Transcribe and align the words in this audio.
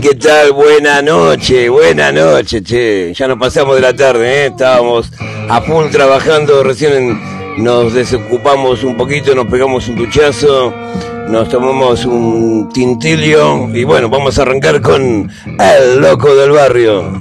¿qué 0.00 0.14
tal? 0.14 0.52
Buena 0.52 1.02
noche, 1.02 1.68
buena 1.68 2.10
noche, 2.10 2.62
che. 2.62 3.12
Ya 3.12 3.28
nos 3.28 3.38
pasamos 3.38 3.74
de 3.74 3.82
la 3.82 3.94
tarde, 3.94 4.44
¿eh? 4.44 4.46
Estábamos 4.46 5.10
a 5.48 5.60
full 5.60 5.88
trabajando, 5.90 6.62
recién 6.62 7.20
nos 7.58 7.92
desocupamos 7.92 8.82
un 8.82 8.96
poquito, 8.96 9.34
nos 9.34 9.46
pegamos 9.46 9.88
un 9.88 9.96
duchazo, 9.96 10.72
nos 11.28 11.48
tomamos 11.48 12.06
un 12.06 12.70
tintilio 12.72 13.68
y 13.74 13.84
bueno, 13.84 14.08
vamos 14.08 14.38
a 14.38 14.42
arrancar 14.42 14.80
con 14.80 15.30
El 15.58 16.00
Loco 16.00 16.34
del 16.34 16.52
Barrio. 16.52 17.19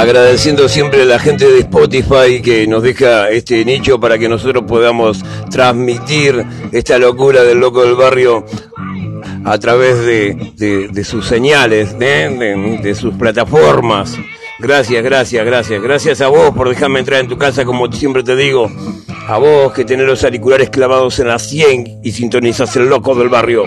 Agradeciendo 0.00 0.66
siempre 0.66 1.02
a 1.02 1.04
la 1.04 1.18
gente 1.18 1.46
de 1.46 1.58
Spotify 1.60 2.40
que 2.42 2.66
nos 2.66 2.82
deja 2.82 3.28
este 3.28 3.62
nicho 3.66 4.00
para 4.00 4.16
que 4.16 4.30
nosotros 4.30 4.64
podamos 4.66 5.22
transmitir 5.50 6.42
esta 6.72 6.98
locura 6.98 7.42
del 7.42 7.58
loco 7.58 7.82
del 7.82 7.96
barrio 7.96 8.46
a 9.44 9.58
través 9.58 9.98
de, 10.06 11.04
sus 11.04 11.26
señales, 11.26 11.98
de, 11.98 12.96
sus 12.98 13.14
plataformas. 13.14 14.16
Gracias, 14.58 15.04
gracias, 15.04 15.44
gracias. 15.44 15.82
Gracias 15.82 16.20
a 16.22 16.28
vos 16.28 16.50
por 16.54 16.70
dejarme 16.70 17.00
entrar 17.00 17.20
en 17.20 17.28
tu 17.28 17.36
casa, 17.36 17.66
como 17.66 17.92
siempre 17.92 18.22
te 18.22 18.36
digo. 18.36 18.70
A 19.28 19.36
vos 19.36 19.74
que 19.74 19.84
tenés 19.84 20.06
los 20.06 20.24
auriculares 20.24 20.70
clavados 20.70 21.18
en 21.18 21.28
la 21.28 21.38
100 21.38 22.00
y 22.02 22.12
sintonizas 22.12 22.74
el 22.76 22.88
loco 22.88 23.14
del 23.14 23.28
barrio. 23.28 23.64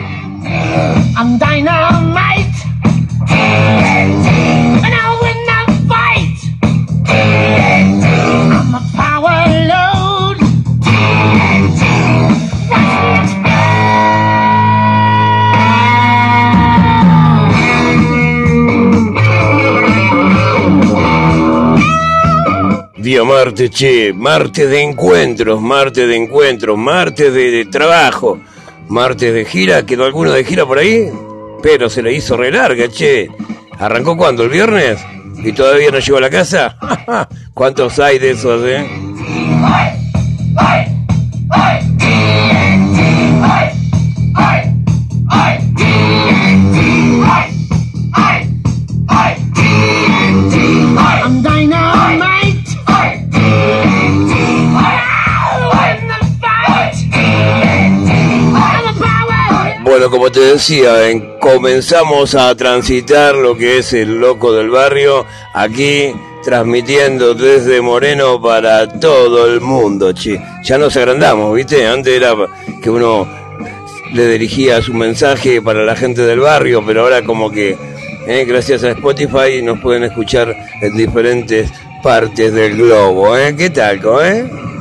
Día 23.24 23.32
Marte, 23.32 23.70
che, 23.70 24.12
Marte 24.14 24.68
de 24.68 24.82
encuentros, 24.82 25.62
Marte 25.62 26.06
de 26.08 26.18
encuentros, 26.18 26.78
Marte 26.78 27.32
de, 27.32 27.64
trabajo, 27.66 28.38
Marte 28.90 29.32
de 29.32 29.46
gira, 29.46 29.86
¿quedó 29.86 30.04
alguno 30.04 30.32
de 30.32 30.44
gira 30.44 30.66
por 30.66 30.78
ahí? 30.78 31.10
Pero 31.62 31.90
se 31.90 32.02
le 32.02 32.12
hizo 32.12 32.36
re 32.36 32.52
larga, 32.52 32.90
che. 32.90 33.30
¿Arrancó 33.80 34.18
cuándo? 34.18 34.44
¿El 34.44 34.50
viernes? 34.50 35.00
¿Y 35.38 35.54
todavía 35.54 35.90
no 35.90 36.00
llegó 36.00 36.18
a 36.18 36.22
la 36.22 36.30
casa? 36.30 36.78
¿Cuántos 37.54 37.98
hay 38.00 38.20
de 38.20 38.32
esos, 38.32 38.62
eh? 38.68 38.86
Bueno, 60.04 60.18
como 60.18 60.32
te 60.34 60.42
decía, 60.42 60.96
comenzamos 61.40 62.36
a 62.36 62.54
transitar 62.56 63.36
lo 63.36 63.56
que 63.56 63.78
es 63.78 63.94
el 63.94 64.20
loco 64.20 64.52
del 64.52 64.70
barrio, 64.70 65.26
aquí 65.54 66.14
transmitiendo 66.44 67.34
desde 67.34 67.80
Moreno 67.80 68.42
para 68.42 68.86
todo 69.00 69.48
el 69.48 69.62
mundo, 69.62 70.12
che. 70.12 70.42
Ya 70.66 70.78
nos 70.78 70.98
agrandamos, 70.98 71.56
¿viste? 71.56 71.88
Antes 71.88 72.16
era 72.16 72.36
que 72.82 72.90
uno 72.90 73.26
le 74.12 74.28
dirigía 74.28 74.82
su 74.82 74.94
mensaje 74.94 75.62
para 75.62 75.86
la 75.86 75.96
gente 75.96 76.24
del 76.24 76.42
barrio, 76.42 76.84
pero 76.86 77.04
ahora 77.04 77.24
como 77.24 77.50
que 77.50 77.78
eh, 78.28 78.44
gracias 78.44 78.84
a 78.84 78.92
Spotify 78.92 79.62
nos 79.64 79.80
pueden 79.80 80.04
escuchar 80.04 80.54
en 80.82 80.98
diferentes 80.98 81.72
partes 82.04 82.52
del 82.54 82.76
globo, 82.76 83.38
¿eh? 83.38 83.56
¿Qué 83.56 83.70
tal, 83.70 84.02
eh? 84.22 84.73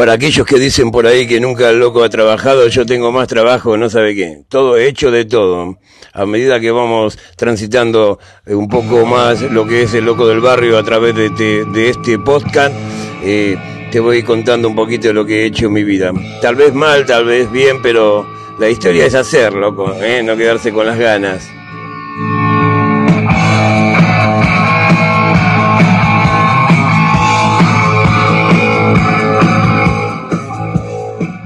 Para 0.00 0.14
aquellos 0.14 0.46
que 0.46 0.58
dicen 0.58 0.90
por 0.90 1.06
ahí 1.06 1.26
que 1.26 1.40
nunca 1.40 1.68
el 1.68 1.78
loco 1.78 2.02
ha 2.02 2.08
trabajado, 2.08 2.66
yo 2.68 2.86
tengo 2.86 3.12
más 3.12 3.28
trabajo, 3.28 3.76
no 3.76 3.90
sabe 3.90 4.14
qué. 4.14 4.44
Todo 4.48 4.78
hecho 4.78 5.10
de 5.10 5.26
todo. 5.26 5.76
A 6.14 6.24
medida 6.24 6.58
que 6.58 6.70
vamos 6.70 7.18
transitando 7.36 8.18
un 8.46 8.66
poco 8.70 9.04
más 9.04 9.42
lo 9.42 9.66
que 9.66 9.82
es 9.82 9.92
el 9.92 10.06
loco 10.06 10.26
del 10.26 10.40
barrio 10.40 10.78
a 10.78 10.82
través 10.82 11.14
de, 11.14 11.90
este 11.90 12.18
podcast, 12.18 12.74
eh, 13.22 13.58
te 13.92 14.00
voy 14.00 14.22
contando 14.22 14.68
un 14.68 14.74
poquito 14.74 15.08
de 15.08 15.12
lo 15.12 15.26
que 15.26 15.42
he 15.42 15.44
hecho 15.44 15.66
en 15.66 15.74
mi 15.74 15.84
vida. 15.84 16.12
Tal 16.40 16.54
vez 16.54 16.72
mal, 16.72 17.04
tal 17.04 17.26
vez 17.26 17.52
bien, 17.52 17.82
pero 17.82 18.26
la 18.58 18.70
historia 18.70 19.04
es 19.04 19.14
hacer, 19.14 19.52
loco, 19.52 19.92
¿eh? 20.00 20.22
no 20.22 20.34
quedarse 20.34 20.72
con 20.72 20.86
las 20.86 20.98
ganas. 20.98 21.59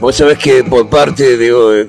Vos 0.05 0.17
sabés 0.17 0.37
que 0.37 0.63
por 0.63 0.87
parte 0.91 1.39
de, 1.39 1.89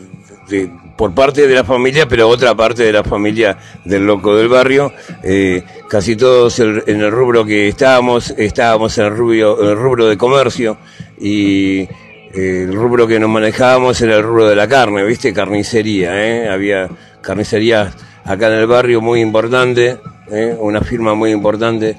por 0.96 1.14
parte 1.14 1.46
de 1.46 1.53
la 1.53 1.66
familia, 1.66 2.08
pero 2.08 2.30
otra 2.30 2.56
parte 2.56 2.84
de 2.84 2.94
la 2.94 3.03
familia 3.03 3.58
del 3.84 4.06
loco 4.06 4.34
del 4.38 4.48
barrio, 4.48 4.94
eh, 5.22 5.62
casi 5.90 6.16
todos 6.16 6.58
en 6.62 7.02
el 7.02 7.12
rubro 7.12 7.44
que 7.44 7.68
estábamos, 7.68 8.34
estábamos 8.38 8.98
en 9.00 9.03
el 9.08 9.18
rubro, 9.18 9.70
el 9.70 9.76
rubro 9.76 10.06
de 10.08 10.18
comercio 10.18 10.78
y 11.20 11.81
eh, 11.81 11.90
el 12.34 12.73
rubro 12.73 13.06
que 13.06 13.20
nos 13.20 13.29
manejábamos 13.29 14.00
era 14.00 14.16
el 14.16 14.23
rubro 14.23 14.47
de 14.47 14.56
la 14.56 14.70
carne, 14.70 15.03
¿viste? 15.03 15.34
Carnicería, 15.34 16.14
¿eh? 16.26 16.47
Había 16.47 16.88
carnicerías 17.20 17.97
acá 18.23 18.47
en 18.47 18.59
el 18.59 18.67
barrio 18.67 19.02
muy 19.02 19.20
importante, 19.20 20.00
¿eh? 20.32 20.56
una 20.58 20.79
firma 20.79 21.16
muy 21.16 21.32
importante 21.32 21.97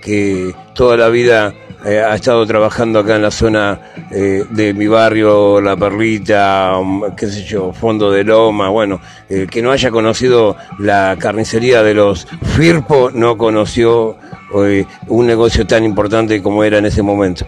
que 0.00 0.54
toda 0.72 0.96
la 0.96 1.08
vida 1.08 1.52
eh, 1.86 2.02
ha 2.02 2.14
estado 2.16 2.44
trabajando 2.44 2.98
acá 2.98 3.14
en 3.14 3.22
la 3.22 3.30
zona 3.30 3.78
eh, 4.10 4.44
de 4.50 4.74
mi 4.74 4.88
barrio, 4.88 5.60
La 5.60 5.76
Perlita, 5.76 6.76
um, 6.78 7.14
qué 7.14 7.28
sé 7.28 7.44
yo, 7.44 7.72
Fondo 7.72 8.10
de 8.10 8.24
Loma, 8.24 8.68
bueno, 8.70 9.00
el 9.28 9.48
que 9.48 9.62
no 9.62 9.70
haya 9.70 9.90
conocido 9.92 10.56
la 10.80 11.16
carnicería 11.18 11.84
de 11.84 11.94
los 11.94 12.26
Firpo 12.56 13.10
no 13.12 13.38
conoció 13.38 14.16
eh, 14.64 14.84
un 15.06 15.26
negocio 15.26 15.66
tan 15.66 15.84
importante 15.84 16.42
como 16.42 16.64
era 16.64 16.78
en 16.78 16.86
ese 16.86 17.02
momento. 17.02 17.46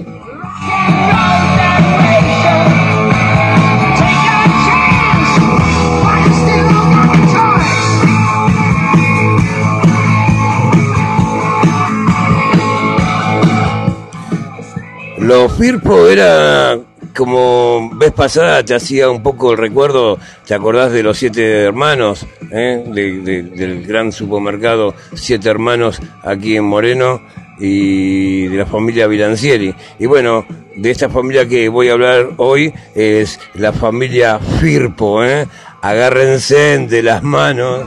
Los 15.28 15.52
Firpo 15.58 16.08
era 16.08 16.78
como 17.14 17.90
vez 17.98 18.12
pasada 18.12 18.64
te 18.64 18.74
hacía 18.74 19.10
un 19.10 19.22
poco 19.22 19.52
el 19.52 19.58
recuerdo, 19.58 20.18
¿te 20.46 20.54
acordás 20.54 20.90
de 20.90 21.02
los 21.02 21.18
siete 21.18 21.64
hermanos? 21.64 22.26
Eh? 22.50 22.82
del 22.86 23.86
gran 23.86 24.10
supermercado 24.10 24.94
Siete 25.12 25.50
Hermanos 25.50 26.00
aquí 26.22 26.56
en 26.56 26.64
Moreno 26.64 27.20
y 27.60 28.46
de 28.46 28.56
la 28.56 28.64
familia 28.64 29.06
Vilancieri. 29.06 29.74
Y 29.98 30.06
bueno, 30.06 30.46
de 30.74 30.90
esta 30.90 31.10
familia 31.10 31.46
que 31.46 31.68
voy 31.68 31.90
a 31.90 31.92
hablar 31.92 32.30
hoy 32.38 32.72
es 32.94 33.38
la 33.52 33.74
familia 33.74 34.38
Firpo. 34.38 35.22
¿eh? 35.24 35.46
Agárrense 35.82 36.78
de 36.88 37.02
las 37.02 37.22
manos. 37.22 37.86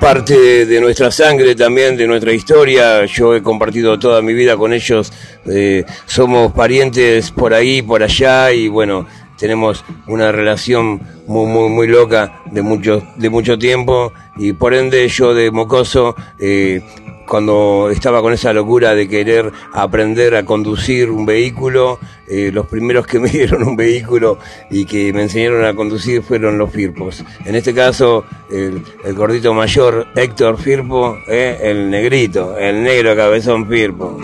Parte 0.00 0.64
de 0.64 0.80
nuestra 0.80 1.10
sangre 1.10 1.54
también, 1.54 1.94
de 1.94 2.06
nuestra 2.06 2.32
historia. 2.32 3.04
Yo 3.04 3.34
he 3.34 3.42
compartido 3.42 3.98
toda 3.98 4.22
mi 4.22 4.32
vida 4.32 4.56
con 4.56 4.72
ellos. 4.72 5.12
Eh, 5.44 5.84
somos 6.06 6.52
parientes 6.52 7.30
por 7.30 7.52
ahí, 7.52 7.82
por 7.82 8.02
allá 8.02 8.50
y 8.50 8.66
bueno, 8.66 9.06
tenemos 9.38 9.84
una 10.06 10.32
relación 10.32 11.00
muy, 11.26 11.46
muy, 11.46 11.68
muy 11.68 11.86
loca 11.86 12.40
de 12.50 12.62
mucho, 12.62 13.02
de 13.16 13.28
mucho 13.28 13.58
tiempo 13.58 14.12
y 14.36 14.54
por 14.54 14.72
ende 14.72 15.06
yo 15.08 15.34
de 15.34 15.50
mocoso 15.50 16.16
eh, 16.38 16.82
cuando 17.30 17.90
estaba 17.92 18.20
con 18.22 18.32
esa 18.32 18.52
locura 18.52 18.92
de 18.92 19.08
querer 19.08 19.52
aprender 19.72 20.34
a 20.34 20.44
conducir 20.44 21.10
un 21.10 21.24
vehículo, 21.24 22.00
eh, 22.28 22.50
los 22.52 22.66
primeros 22.66 23.06
que 23.06 23.18
me 23.20 23.28
dieron 23.28 23.62
un 23.62 23.76
vehículo 23.76 24.38
y 24.68 24.84
que 24.84 25.12
me 25.12 25.22
enseñaron 25.22 25.64
a 25.64 25.72
conducir 25.72 26.22
fueron 26.22 26.58
los 26.58 26.70
Firpos. 26.72 27.24
En 27.44 27.54
este 27.54 27.72
caso, 27.72 28.24
el, 28.50 28.82
gordito 29.14 29.54
mayor, 29.54 30.08
Héctor 30.16 30.58
Firpo, 30.58 31.18
eh, 31.28 31.56
el 31.62 31.88
negrito, 31.88 32.58
el 32.58 32.82
negro 32.82 33.14
cabezón 33.14 33.68
Firpo. 33.68 34.18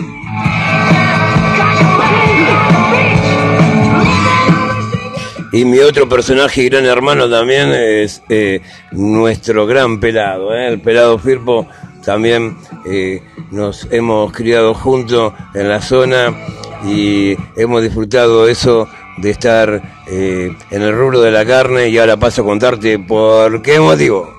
Y 5.53 5.63
mi 5.63 5.79
otro 5.79 6.09
personaje 6.09 6.67
gran 6.67 6.85
hermano 6.85 7.29
también 7.29 7.69
es 7.71 8.21
eh, 8.27 8.61
nuestro 8.91 9.65
gran 9.65 9.99
pelado, 9.99 10.53
¿eh? 10.53 10.67
el 10.67 10.81
pelado 10.81 11.17
Firpo. 11.17 11.67
También 12.07 12.55
eh, 12.85 13.21
nos 13.51 13.85
hemos 13.91 14.31
criado 14.31 14.73
juntos 14.73 15.33
en 15.53 15.67
la 15.67 15.81
zona 15.81 16.33
y 16.85 17.35
hemos 17.57 17.83
disfrutado 17.83 18.47
eso 18.47 18.87
de 19.17 19.31
estar 19.31 20.05
en 20.07 20.55
el 20.71 20.93
rubro 20.93 21.19
de 21.19 21.31
la 21.31 21.45
carne 21.45 21.89
y 21.89 21.97
ahora 21.97 22.15
paso 22.15 22.43
a 22.43 22.45
contarte 22.45 22.97
por 22.97 23.61
qué 23.61 23.81
motivo. 23.81 24.36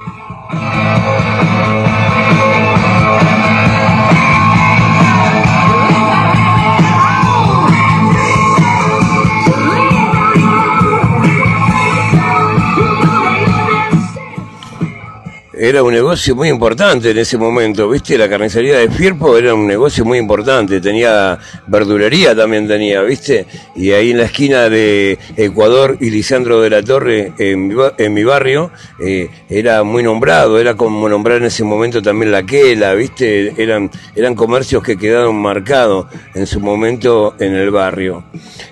Era 15.61 15.83
un 15.83 15.93
negocio 15.93 16.37
muy 16.37 16.49
importante 16.49 17.11
en 17.11 17.19
ese 17.19 17.37
momento, 17.37 17.89
¿viste? 17.89 18.17
La 18.17 18.29
carnicería 18.29 18.79
de 18.79 18.89
Firpo 18.89 19.37
era 19.37 19.55
un 19.55 19.67
negocio 19.67 20.05
muy 20.05 20.19
importante, 20.19 20.81
tenía 20.81 21.39
verdulería 21.67 22.35
también 22.35 22.69
tenía, 22.69 23.03
¿viste? 23.03 23.45
Y 23.75 23.91
ahí 23.91 24.13
en 24.13 24.19
la 24.19 24.25
esquina 24.25 24.69
de 24.69 25.19
Ecuador 25.37 25.97
y 26.01 26.11
Lisandro 26.11 26.61
de 26.61 26.71
la 26.71 26.83
Torre, 26.83 27.33
en 27.39 28.15
mi, 28.15 28.25
barrio, 28.25 28.71
eh, 29.05 29.29
era 29.49 29.83
muy 29.83 30.03
nombrado, 30.03 30.59
era 30.59 30.75
como 30.75 31.09
nombrar 31.09 31.39
en 31.39 31.47
ese 31.47 31.65
momento 31.65 32.01
también 32.01 32.31
la 32.31 32.45
Quela, 32.45 32.95
¿viste? 32.95 33.61
Eran, 33.61 33.91
eran 34.15 34.35
comercios 34.35 34.83
que 34.83 34.97
quedaron 34.97 35.37
marcados 35.37 36.07
en 36.35 36.47
su 36.47 36.61
momento 36.61 37.35
en 37.41 37.55
el 37.55 37.71
barrio. 37.71 38.25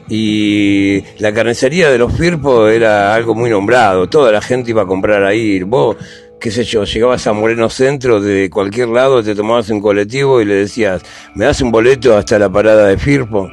Y 0.09 1.03
la 1.19 1.33
carnicería 1.33 1.91
de 1.91 1.99
los 1.99 2.17
Firpo 2.17 2.69
era 2.69 3.13
algo 3.13 3.35
muy 3.35 3.51
nombrado, 3.51 4.09
toda 4.09 4.31
la 4.31 4.41
gente 4.41 4.71
iba 4.71 4.83
a 4.83 4.87
comprar 4.87 5.25
ahí, 5.25 5.63
vos 5.65 5.97
qué 6.41 6.51
sé 6.51 6.65
yo, 6.65 6.85
llegabas 6.85 7.27
a 7.27 7.33
Moreno 7.33 7.71
Centro 7.71 8.21
de 8.21 8.51
cualquier 8.51 8.89
lado, 8.89 9.23
te 9.23 9.35
tomabas 9.35 9.71
un 9.71 9.81
colectivo 9.81 10.41
y 10.41 10.45
le 10.45 10.55
decías, 10.55 11.03
¿me 11.35 11.45
das 11.45 11.61
un 11.61 11.71
boleto 11.71 12.17
hasta 12.17 12.39
la 12.39 12.51
parada 12.51 12.87
de 12.87 12.99
Firpo? 12.99 13.51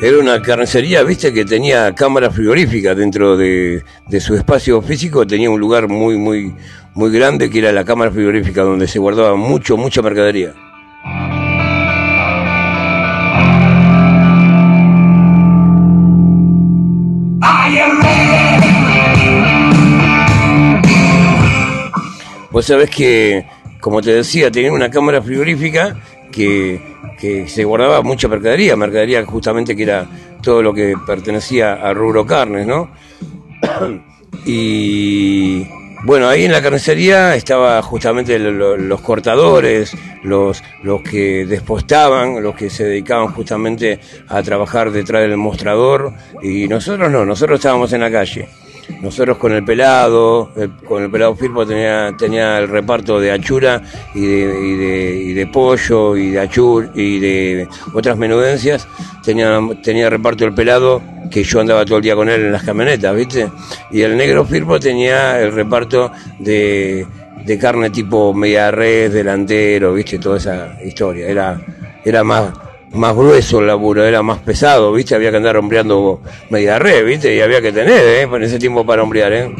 Era 0.00 0.18
una 0.18 0.40
carnicería, 0.40 1.02
viste, 1.02 1.32
que 1.32 1.44
tenía 1.44 1.92
cámara 1.92 2.30
frigorífica 2.30 2.94
dentro 2.94 3.36
de, 3.36 3.82
de, 4.06 4.20
su 4.20 4.36
espacio 4.36 4.80
físico, 4.80 5.26
tenía 5.26 5.50
un 5.50 5.58
lugar 5.58 5.88
muy, 5.88 6.16
muy, 6.16 6.54
muy 6.94 7.10
grande 7.10 7.50
que 7.50 7.58
era 7.58 7.72
la 7.72 7.84
cámara 7.84 8.12
frigorífica 8.12 8.62
donde 8.62 8.86
se 8.86 9.00
guardaba 9.00 9.34
mucho, 9.34 9.76
mucha 9.76 10.00
mercadería. 10.00 10.54
Vos 22.50 22.66
sabés 22.66 22.90
que, 22.90 23.46
como 23.80 24.02
te 24.02 24.12
decía, 24.12 24.50
tenía 24.50 24.72
una 24.72 24.90
cámara 24.90 25.22
frigorífica 25.22 25.96
que, 26.32 27.44
se 27.46 27.64
guardaba 27.64 28.02
mucha 28.02 28.28
mercadería, 28.28 28.76
mercadería 28.76 29.24
justamente 29.24 29.76
que 29.76 29.82
era 29.82 30.06
todo 30.42 30.62
lo 30.62 30.72
que 30.72 30.94
pertenecía 31.06 31.74
a 31.74 31.92
rubro 31.92 32.26
carnes, 32.26 32.66
¿no? 32.66 32.90
y 34.46 35.66
bueno, 36.04 36.28
ahí 36.28 36.44
en 36.44 36.52
la 36.52 36.62
carnicería 36.62 37.34
estaba 37.34 37.82
justamente 37.82 38.38
los 38.38 39.00
cortadores, 39.00 39.92
los, 40.22 40.62
los 40.82 41.02
que 41.02 41.44
despostaban, 41.46 42.42
los 42.42 42.54
que 42.54 42.70
se 42.70 42.84
dedicaban 42.84 43.28
justamente 43.28 43.98
a 44.28 44.42
trabajar 44.42 44.90
detrás 44.90 45.22
del 45.22 45.36
mostrador 45.36 46.12
y 46.42 46.68
nosotros 46.68 47.10
no, 47.10 47.24
nosotros 47.24 47.58
estábamos 47.58 47.92
en 47.92 48.00
la 48.00 48.10
calle. 48.10 48.48
Nosotros 49.02 49.38
con 49.38 49.52
el 49.52 49.64
pelado, 49.64 50.50
con 50.86 51.02
el 51.04 51.10
pelado 51.10 51.34
Firpo 51.36 51.64
tenía, 51.66 52.14
tenía 52.18 52.58
el 52.58 52.68
reparto 52.68 53.20
de 53.20 53.30
achura 53.30 53.80
y 54.14 54.20
de, 54.26 55.20
y 55.22 55.32
de, 55.34 55.46
pollo 55.46 56.16
y 56.16 56.30
de 56.30 56.40
achur 56.40 56.90
y 56.94 57.18
de 57.20 57.68
otras 57.94 58.16
menudencias. 58.16 58.88
Tenía, 59.22 59.60
tenía 59.82 60.10
reparto 60.10 60.44
el 60.44 60.54
pelado 60.54 61.02
que 61.30 61.44
yo 61.44 61.60
andaba 61.60 61.84
todo 61.84 61.98
el 61.98 62.02
día 62.02 62.16
con 62.16 62.28
él 62.28 62.46
en 62.46 62.52
las 62.52 62.62
camionetas, 62.62 63.14
¿viste? 63.14 63.48
Y 63.90 64.02
el 64.02 64.16
negro 64.16 64.44
Firpo 64.44 64.80
tenía 64.80 65.40
el 65.40 65.52
reparto 65.52 66.10
de, 66.38 67.06
de 67.44 67.58
carne 67.58 67.90
tipo 67.90 68.34
media 68.34 68.70
red, 68.70 69.12
delantero, 69.12 69.94
¿viste? 69.94 70.18
Toda 70.18 70.38
esa 70.38 70.76
historia. 70.82 71.28
Era, 71.28 71.60
era 72.04 72.24
más 72.24 72.52
más 72.92 73.14
grueso 73.14 73.60
el 73.60 73.66
laburo, 73.66 74.04
era 74.04 74.22
más 74.22 74.38
pesado, 74.38 74.92
¿viste? 74.92 75.14
Había 75.14 75.30
que 75.30 75.36
andar 75.36 75.56
hombreando 75.56 76.20
media 76.50 76.78
red, 76.78 77.04
¿viste? 77.04 77.34
Y 77.34 77.40
había 77.40 77.60
que 77.60 77.72
tener, 77.72 78.02
¿eh? 78.02 78.22
En 78.22 78.42
ese 78.42 78.58
tiempo 78.58 78.84
para 78.84 79.02
hombrear, 79.02 79.32
¿eh? 79.32 79.54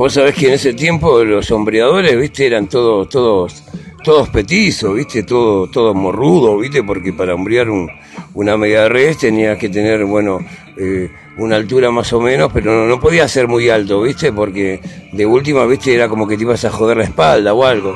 Vos 0.00 0.14
sabés 0.14 0.34
que 0.34 0.46
en 0.46 0.54
ese 0.54 0.72
tiempo 0.72 1.22
los 1.24 1.44
sombreadores, 1.44 2.18
viste, 2.18 2.46
eran 2.46 2.68
todos, 2.68 3.06
todos, 3.10 3.62
todos 4.02 4.30
petizos, 4.30 4.94
viste, 4.94 5.24
todo, 5.24 5.66
todo 5.66 5.92
morrudo, 5.92 6.56
viste, 6.56 6.82
porque 6.82 7.12
para 7.12 7.34
hombrear 7.34 7.68
un, 7.68 7.86
una 8.32 8.56
media 8.56 8.88
red 8.88 9.14
tenías 9.14 9.58
que 9.58 9.68
tener, 9.68 10.06
bueno, 10.06 10.38
eh, 10.78 11.10
una 11.36 11.56
altura 11.56 11.90
más 11.90 12.10
o 12.14 12.20
menos, 12.22 12.50
pero 12.50 12.72
no, 12.72 12.86
no, 12.86 12.98
podía 12.98 13.28
ser 13.28 13.46
muy 13.46 13.68
alto, 13.68 14.00
viste, 14.00 14.32
porque 14.32 14.80
de 15.12 15.26
última, 15.26 15.66
viste, 15.66 15.94
era 15.94 16.08
como 16.08 16.26
que 16.26 16.38
te 16.38 16.44
ibas 16.44 16.64
a 16.64 16.70
joder 16.70 16.96
la 16.96 17.04
espalda 17.04 17.52
o 17.52 17.62
algo. 17.62 17.94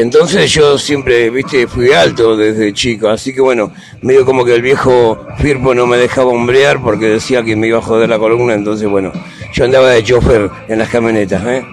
Entonces 0.00 0.50
yo 0.50 0.78
siempre, 0.78 1.28
viste, 1.28 1.66
fui 1.66 1.92
alto 1.92 2.34
desde 2.34 2.72
chico, 2.72 3.10
así 3.10 3.34
que 3.34 3.42
bueno, 3.42 3.70
medio 4.00 4.24
como 4.24 4.46
que 4.46 4.54
el 4.54 4.62
viejo 4.62 5.26
Firpo 5.36 5.74
no 5.74 5.86
me 5.86 5.98
dejaba 5.98 6.30
hombrear 6.30 6.80
porque 6.80 7.04
decía 7.04 7.42
que 7.42 7.54
me 7.54 7.66
iba 7.66 7.80
a 7.80 7.82
joder 7.82 8.08
la 8.08 8.18
columna, 8.18 8.54
entonces 8.54 8.88
bueno, 8.88 9.12
yo 9.52 9.64
andaba 9.66 9.90
de 9.90 10.02
chofer 10.02 10.48
en 10.68 10.78
las 10.78 10.88
camionetas, 10.88 11.44
¿eh? 11.46 11.66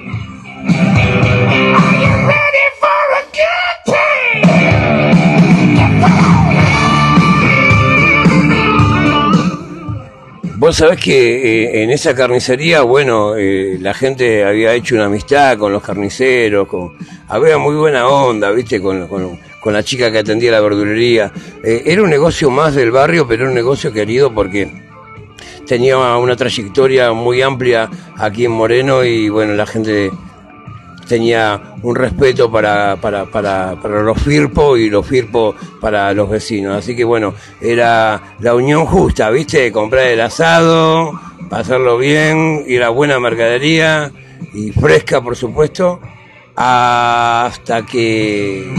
Vos 10.60 10.78
sabés 10.78 11.00
que 11.00 11.66
eh, 11.66 11.84
en 11.84 11.92
esa 11.92 12.16
carnicería, 12.16 12.82
bueno, 12.82 13.36
eh, 13.38 13.78
la 13.80 13.94
gente 13.94 14.44
había 14.44 14.74
hecho 14.74 14.96
una 14.96 15.06
amistad 15.06 15.56
con 15.56 15.72
los 15.72 15.84
carniceros, 15.84 16.68
con, 16.68 16.98
había 17.28 17.60
muy 17.60 17.76
buena 17.76 18.08
onda, 18.08 18.50
viste, 18.50 18.82
con, 18.82 19.08
con, 19.08 19.38
la 19.72 19.84
chica 19.84 20.12
que 20.12 20.18
atendía 20.18 20.50
la 20.50 20.60
verdulería. 20.60 21.32
Eh, 21.64 21.84
era 21.86 22.02
un 22.02 22.10
negocio 22.10 22.50
más 22.50 22.74
del 22.74 22.90
barrio, 22.90 23.28
pero 23.28 23.44
era 23.44 23.50
un 23.50 23.56
negocio 23.56 23.94
querido 23.94 24.34
porque 24.34 24.68
tenía 25.68 25.96
una 26.18 26.36
trayectoria 26.36 27.14
muy 27.14 27.44
amplia 27.44 27.88
aquí 28.18 28.46
en 28.46 28.52
Moreno 28.54 29.04
y 29.04 29.30
bueno, 29.30 29.54
la 29.54 29.68
gente 29.68 30.10
tenía 31.08 31.76
un 31.82 31.96
respeto 31.96 32.52
para, 32.52 32.98
para, 32.98 33.26
para, 33.26 33.76
para 33.82 34.02
los 34.02 34.22
FIRPO 34.22 34.78
y 34.78 34.90
los 34.90 35.06
FIRPO 35.06 35.56
para 35.80 36.14
los 36.14 36.30
vecinos. 36.30 36.78
Así 36.78 36.96
que 36.96 37.04
bueno, 37.04 37.34
era 37.62 38.36
la 38.40 38.56
unión 38.56 38.86
justa, 38.86 39.30
¿viste? 39.30 39.72
Comprar 39.72 40.08
el 40.08 40.22
asado, 40.22 41.20
pasarlo 41.50 41.98
bien, 41.98 42.64
ir 42.68 42.84
a 42.84 42.90
buena 42.90 43.20
mercadería 43.20 44.12
y 44.54 44.72
fresca, 44.72 45.22
por 45.22 45.36
supuesto, 45.36 46.00
hasta 46.56 47.86
que... 47.86 48.74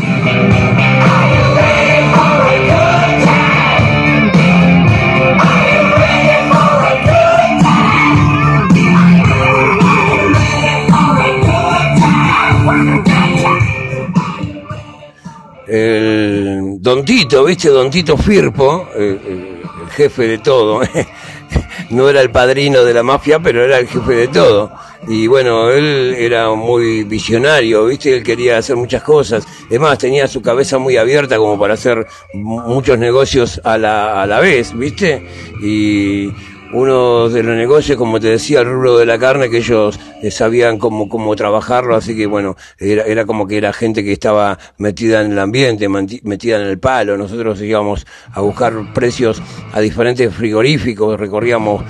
el 15.86 16.76
Don 16.80 17.04
Tito, 17.04 17.44
¿viste? 17.44 17.68
Don 17.68 17.90
Tito 17.90 18.16
Firpo, 18.16 18.88
el 18.96 19.62
jefe 19.90 20.28
de 20.28 20.38
todo. 20.38 20.80
no 21.90 22.08
era 22.08 22.20
el 22.20 22.30
padrino 22.30 22.84
de 22.84 22.94
la 22.94 23.02
mafia, 23.02 23.38
pero 23.38 23.64
era 23.64 23.78
el 23.78 23.88
jefe 23.88 24.12
de 24.14 24.28
todo. 24.28 24.72
Y 25.06 25.26
bueno, 25.26 25.70
él 25.70 26.14
era 26.18 26.50
muy 26.54 27.04
visionario, 27.04 27.86
¿viste? 27.86 28.16
Él 28.16 28.22
quería 28.22 28.58
hacer 28.58 28.76
muchas 28.76 29.02
cosas. 29.02 29.46
Además, 29.68 29.98
tenía 29.98 30.26
su 30.26 30.42
cabeza 30.42 30.78
muy 30.78 30.96
abierta 30.96 31.36
como 31.36 31.58
para 31.58 31.74
hacer 31.74 32.06
muchos 32.34 32.98
negocios 32.98 33.60
a 33.64 33.78
la, 33.78 34.22
a 34.22 34.26
la 34.26 34.40
vez, 34.40 34.76
¿viste? 34.76 35.24
Y 35.62 36.30
uno 36.72 37.28
de 37.28 37.42
los 37.42 37.56
negocios, 37.56 37.96
como 37.96 38.20
te 38.20 38.28
decía, 38.28 38.60
el 38.60 38.66
rubro 38.66 38.98
de 38.98 39.06
la 39.06 39.18
carne, 39.18 39.48
que 39.48 39.58
ellos 39.58 39.98
eh, 40.22 40.30
sabían 40.30 40.78
cómo, 40.78 41.08
cómo 41.08 41.34
trabajarlo, 41.36 41.96
así 41.96 42.16
que 42.16 42.26
bueno, 42.26 42.56
era, 42.78 43.04
era 43.04 43.24
como 43.24 43.46
que 43.46 43.56
era 43.56 43.72
gente 43.72 44.04
que 44.04 44.12
estaba 44.12 44.58
metida 44.76 45.22
en 45.22 45.32
el 45.32 45.38
ambiente, 45.38 45.88
metida 45.88 46.60
en 46.60 46.66
el 46.66 46.78
palo. 46.78 47.16
Nosotros 47.16 47.60
íbamos 47.62 48.06
a 48.32 48.40
buscar 48.40 48.92
precios 48.92 49.42
a 49.72 49.80
diferentes 49.80 50.34
frigoríficos, 50.34 51.18
recorríamos 51.18 51.84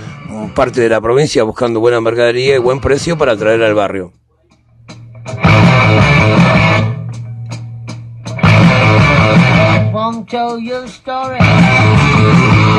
parte 0.55 0.81
de 0.81 0.89
la 0.89 1.01
provincia 1.01 1.43
buscando 1.43 1.81
buena 1.81 2.01
mercadería 2.01 2.57
y 2.57 2.59
buen 2.59 2.81
precio 2.81 3.19
para 3.19 3.37
traer 3.37 3.63
al 3.63 3.75
barrio. 3.75 4.13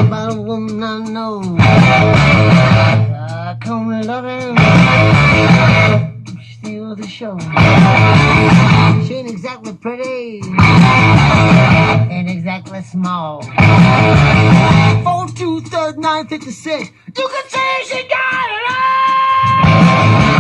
About 0.10 0.36
a 0.36 0.42
woman 0.42 0.84
I 0.84 0.98
know. 0.98 1.40
I 1.60 3.56
come 3.62 3.92
loving, 4.02 4.58
steal 6.58 6.96
the 6.96 7.08
show. 7.08 7.38
She 9.06 9.14
ain't 9.14 9.30
exactly 9.30 9.74
pretty, 9.74 10.42
ain't 12.12 12.28
exactly 12.28 12.82
small. 12.82 13.44
Four 15.04 15.28
two 15.36 15.62
third 15.70 16.00
nine 16.00 16.26
fifty 16.26 16.50
six. 16.50 16.90
You 17.16 17.28
can 17.28 17.48
say 17.48 17.84
she 17.86 18.08
got 18.08 18.50
it 18.58 18.66
all. 20.34 20.39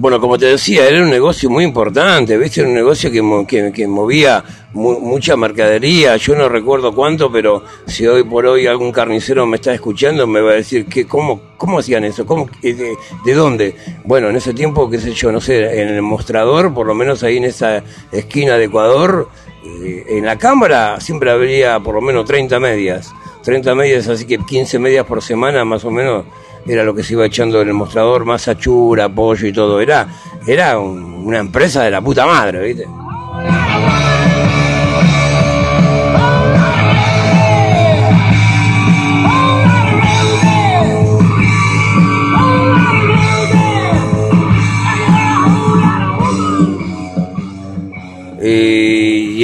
Bueno, 0.00 0.18
como 0.18 0.38
te 0.38 0.46
decía, 0.46 0.88
era 0.88 1.02
un 1.02 1.10
negocio 1.10 1.50
muy 1.50 1.62
importante, 1.62 2.38
¿viste? 2.38 2.62
Era 2.62 2.70
un 2.70 2.74
negocio 2.74 3.10
que, 3.10 3.70
que, 3.70 3.86
movía 3.86 4.42
mucha 4.72 5.36
mercadería. 5.36 6.16
Yo 6.16 6.34
no 6.34 6.48
recuerdo 6.48 6.94
cuánto, 6.94 7.30
pero 7.30 7.64
si 7.86 8.06
hoy 8.06 8.24
por 8.24 8.46
hoy 8.46 8.66
algún 8.66 8.92
carnicero 8.92 9.44
me 9.44 9.56
está 9.56 9.74
escuchando, 9.74 10.26
me 10.26 10.40
va 10.40 10.52
a 10.52 10.54
decir, 10.54 10.86
que 10.86 11.06
cómo, 11.06 11.42
¿cómo 11.58 11.80
hacían 11.80 12.04
eso? 12.04 12.24
¿Cómo, 12.24 12.48
de, 12.62 12.96
de, 13.26 13.34
dónde? 13.34 13.76
Bueno, 14.04 14.30
en 14.30 14.36
ese 14.36 14.54
tiempo, 14.54 14.88
qué 14.88 14.98
sé 14.98 15.12
yo, 15.12 15.30
no 15.32 15.40
sé, 15.42 15.82
en 15.82 15.88
el 15.88 16.00
mostrador, 16.00 16.72
por 16.72 16.86
lo 16.86 16.94
menos 16.94 17.22
ahí 17.22 17.36
en 17.36 17.44
esa 17.44 17.84
esquina 18.10 18.56
de 18.56 18.64
Ecuador, 18.64 19.28
eh, 19.62 20.06
en 20.08 20.24
la 20.24 20.38
cámara 20.38 20.98
siempre 20.98 21.30
habría 21.30 21.78
por 21.78 21.94
lo 21.94 22.00
menos 22.00 22.24
30 22.24 22.58
medias. 22.58 23.12
30 23.42 23.74
medias, 23.74 24.08
así 24.08 24.26
que 24.26 24.38
15 24.38 24.78
medias 24.78 25.04
por 25.04 25.22
semana 25.22 25.62
más 25.66 25.84
o 25.84 25.90
menos 25.90 26.24
era 26.66 26.84
lo 26.84 26.94
que 26.94 27.02
se 27.02 27.14
iba 27.14 27.26
echando 27.26 27.60
en 27.60 27.68
el 27.68 27.74
mostrador, 27.74 28.24
más 28.24 28.48
achura, 28.48 29.08
pollo 29.08 29.46
y 29.46 29.52
todo. 29.52 29.80
Era, 29.80 30.08
era 30.46 30.78
una 30.78 31.38
empresa 31.38 31.82
de 31.82 31.90
la 31.90 32.00
puta 32.00 32.26
madre, 32.26 32.62
¿viste? 32.62 32.86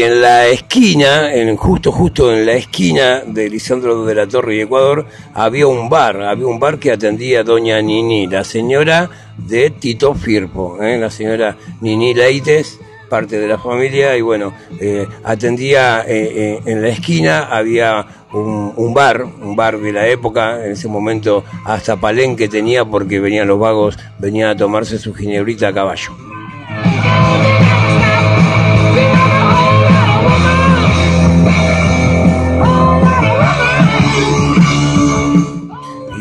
En 0.02 0.20
la 0.20 0.46
esquina, 0.46 1.32
en 1.32 1.56
justo 1.56 1.92
justo 1.92 2.32
en 2.32 2.44
la 2.44 2.52
esquina 2.54 3.22
de 3.26 3.48
Lisandro 3.48 4.04
de 4.04 4.14
la 4.14 4.26
Torre 4.26 4.56
y 4.56 4.60
Ecuador, 4.60 5.06
había 5.32 5.66
un 5.66 5.88
bar, 5.88 6.22
había 6.22 6.46
un 6.46 6.58
bar 6.58 6.78
que 6.78 6.92
atendía 6.92 7.44
doña 7.44 7.80
Nini, 7.80 8.26
la 8.26 8.44
señora 8.44 9.08
de 9.38 9.70
Tito 9.70 10.14
Firpo, 10.14 10.82
¿eh? 10.82 10.98
la 10.98 11.10
señora 11.10 11.56
Nini 11.80 12.14
Leites, 12.14 12.78
parte 13.08 13.38
de 13.38 13.46
la 13.46 13.58
familia, 13.58 14.16
y 14.16 14.20
bueno, 14.20 14.52
eh, 14.80 15.06
atendía 15.24 16.04
eh, 16.06 16.60
en 16.64 16.82
la 16.82 16.88
esquina, 16.88 17.44
había 17.44 18.04
un, 18.32 18.72
un, 18.76 18.92
bar, 18.92 19.22
un 19.22 19.54
bar 19.54 19.78
de 19.78 19.92
la 19.92 20.06
época, 20.08 20.64
en 20.64 20.72
ese 20.72 20.88
momento 20.88 21.44
hasta 21.64 21.96
palenque 21.96 22.48
tenía 22.48 22.84
porque 22.84 23.20
venían 23.20 23.48
los 23.48 23.58
vagos, 23.58 23.98
venían 24.18 24.50
a 24.50 24.56
tomarse 24.56 24.98
su 24.98 25.14
ginebrita 25.14 25.68
a 25.68 25.72
caballo. 25.72 26.12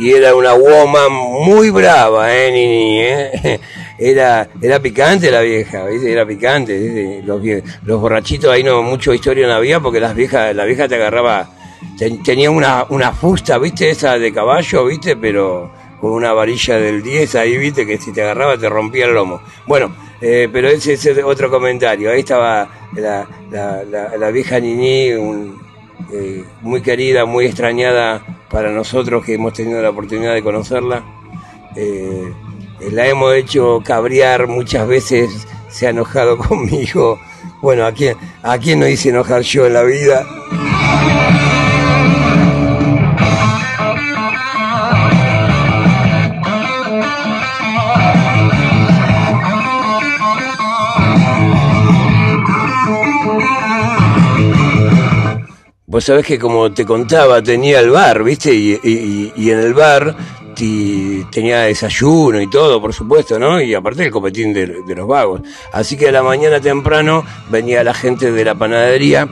Y 0.05 0.13
era 0.13 0.35
una 0.35 0.53
woman 0.53 1.11
muy 1.11 1.71
brava, 1.71 2.31
¿eh, 2.31 2.51
Nini? 2.51 3.01
¿eh? 3.01 3.59
Era, 3.97 4.49
era 4.61 4.79
picante 4.79 5.31
la 5.31 5.39
vieja, 5.39 5.85
¿viste? 5.85 6.11
Era 6.11 6.27
picante, 6.27 7.23
Los, 7.23 8.01
borrachitos 8.01 8.51
ahí 8.51 8.61
no, 8.61 8.83
mucho 8.83 9.13
historia 9.13 9.47
no 9.47 9.53
había 9.53 9.79
porque 9.79 10.01
las 10.01 10.13
viejas, 10.13 10.53
la 10.53 10.65
vieja 10.65 10.85
te 10.87 10.95
agarraba, 10.95 11.49
tenía 12.25 12.51
una, 12.51 12.85
una 12.89 13.13
fusta, 13.13 13.57
¿viste? 13.57 13.89
Esa 13.89 14.19
de 14.19 14.33
caballo, 14.33 14.85
¿viste? 14.85 15.15
Pero 15.15 15.71
con 16.01 16.11
una 16.11 16.33
varilla 16.33 16.75
del 16.77 17.01
10 17.01 17.35
ahí, 17.35 17.57
¿viste? 17.57 17.87
Que 17.87 17.97
si 17.97 18.11
te 18.11 18.21
agarraba 18.21 18.57
te 18.57 18.67
rompía 18.67 19.05
el 19.05 19.13
lomo. 19.13 19.41
Bueno, 19.65 19.95
eh, 20.21 20.49
pero 20.51 20.67
ese 20.67 20.93
es 20.93 21.07
otro 21.23 21.49
comentario. 21.49 22.11
Ahí 22.11 22.19
estaba 22.19 22.67
la, 22.95 23.25
la, 23.49 23.81
la, 24.17 24.29
vieja 24.31 24.59
Nini, 24.59 25.07
eh, 26.11 26.43
muy 26.61 26.81
querida, 26.81 27.23
muy 27.23 27.45
extrañada 27.45 28.21
para 28.55 28.71
nosotros 28.71 29.25
que 29.25 29.33
hemos 29.33 29.51
tenido 29.51 29.81
la 29.81 29.89
oportunidad 29.89 30.33
de 30.33 30.41
conocerla. 30.41 31.03
Eh, 31.75 32.31
la 32.89 33.05
hemos 33.05 33.35
hecho 33.35 33.81
cabrear 33.83 34.47
muchas 34.47 34.87
veces, 34.87 35.45
se 35.67 35.87
ha 35.87 35.89
enojado 35.89 36.37
conmigo. 36.47 37.19
Bueno, 37.61 37.85
¿a 37.85 37.91
quién, 37.91 38.15
¿a 38.43 38.57
quién 38.57 38.79
no 38.79 38.87
hice 38.87 39.09
enojar 39.09 39.41
yo 39.41 39.65
en 39.65 39.73
la 39.73 39.83
vida? 39.83 40.25
Vos 55.95 56.03
sabés 56.03 56.25
que 56.25 56.37
como 56.37 56.73
te 56.73 56.83
contaba, 56.83 57.41
tenía 57.41 57.79
el 57.79 57.89
bar, 57.89 58.21
¿viste? 58.21 58.53
Y, 58.53 59.31
en 59.49 59.59
el 59.59 59.73
bar 59.73 60.13
tenía 60.53 61.61
desayuno 61.61 62.41
y 62.41 62.49
todo, 62.49 62.81
por 62.81 62.93
supuesto, 62.93 63.39
¿no? 63.39 63.61
Y 63.61 63.73
aparte 63.73 64.03
el 64.03 64.11
copetín 64.11 64.53
de, 64.53 64.83
los 64.93 65.07
vagos. 65.07 65.39
Así 65.71 65.95
que 65.95 66.09
a 66.09 66.11
la 66.11 66.21
mañana 66.21 66.59
temprano 66.59 67.23
venía 67.49 67.81
la 67.81 67.93
gente 67.93 68.33
de 68.33 68.43
la 68.43 68.55
panadería, 68.55 69.29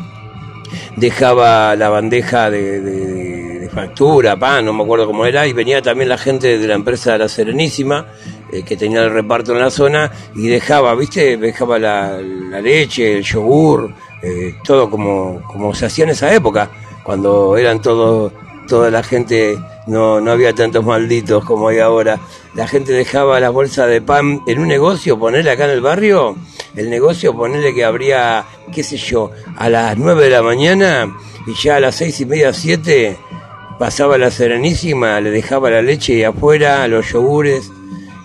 dejaba 0.95 1.75
la 1.75 1.89
bandeja 1.89 2.49
de, 2.49 3.69
factura, 3.73 4.39
pan, 4.39 4.63
no 4.63 4.71
me 4.71 4.83
acuerdo 4.83 5.05
cómo 5.05 5.25
era, 5.25 5.45
y 5.45 5.51
venía 5.51 5.81
también 5.81 6.07
la 6.07 6.17
gente 6.17 6.57
de 6.57 6.65
la 6.65 6.75
empresa 6.75 7.17
La 7.17 7.27
Serenísima, 7.27 8.05
eh, 8.53 8.63
que 8.63 8.77
tenía 8.77 9.01
el 9.01 9.11
reparto 9.11 9.51
en 9.51 9.59
la 9.59 9.69
zona, 9.69 10.09
y 10.33 10.47
dejaba, 10.47 10.95
¿viste? 10.95 11.35
Dejaba 11.35 11.77
la 11.77 12.21
leche, 12.61 13.17
el 13.17 13.23
yogur, 13.23 13.93
eh, 14.23 14.55
todo 14.63 14.89
como, 14.89 15.41
como 15.51 15.75
se 15.75 15.85
hacía 15.85 16.05
en 16.05 16.11
esa 16.11 16.33
época, 16.33 16.71
cuando 17.03 17.57
eran 17.57 17.81
todos, 17.81 18.31
toda 18.67 18.89
la 18.89 19.03
gente, 19.03 19.57
no, 19.85 20.21
no 20.21 20.31
había 20.31 20.53
tantos 20.53 20.85
malditos 20.85 21.43
como 21.43 21.67
hay 21.67 21.79
ahora. 21.79 22.19
La 22.55 22.65
gente 22.65 22.93
dejaba 22.93 23.39
las 23.41 23.51
bolsas 23.51 23.89
de 23.89 24.01
pan 24.01 24.41
en 24.47 24.59
un 24.59 24.67
negocio, 24.69 25.19
ponerle 25.19 25.51
acá 25.51 25.65
en 25.65 25.71
el 25.71 25.81
barrio, 25.81 26.37
el 26.75 26.89
negocio, 26.89 27.35
ponerle 27.35 27.73
que 27.73 27.83
habría, 27.83 28.45
qué 28.71 28.83
sé 28.83 28.95
yo, 28.95 29.31
a 29.57 29.69
las 29.69 29.97
nueve 29.97 30.23
de 30.23 30.29
la 30.29 30.41
mañana 30.41 31.13
y 31.45 31.53
ya 31.61 31.75
a 31.75 31.79
las 31.81 31.95
seis 31.95 32.21
y 32.21 32.25
media, 32.25 32.53
siete, 32.53 33.17
pasaba 33.77 34.17
la 34.17 34.31
serenísima, 34.31 35.19
le 35.19 35.31
dejaba 35.31 35.69
la 35.69 35.81
leche 35.81 36.25
afuera, 36.25 36.87
los 36.87 37.11
yogures, 37.11 37.69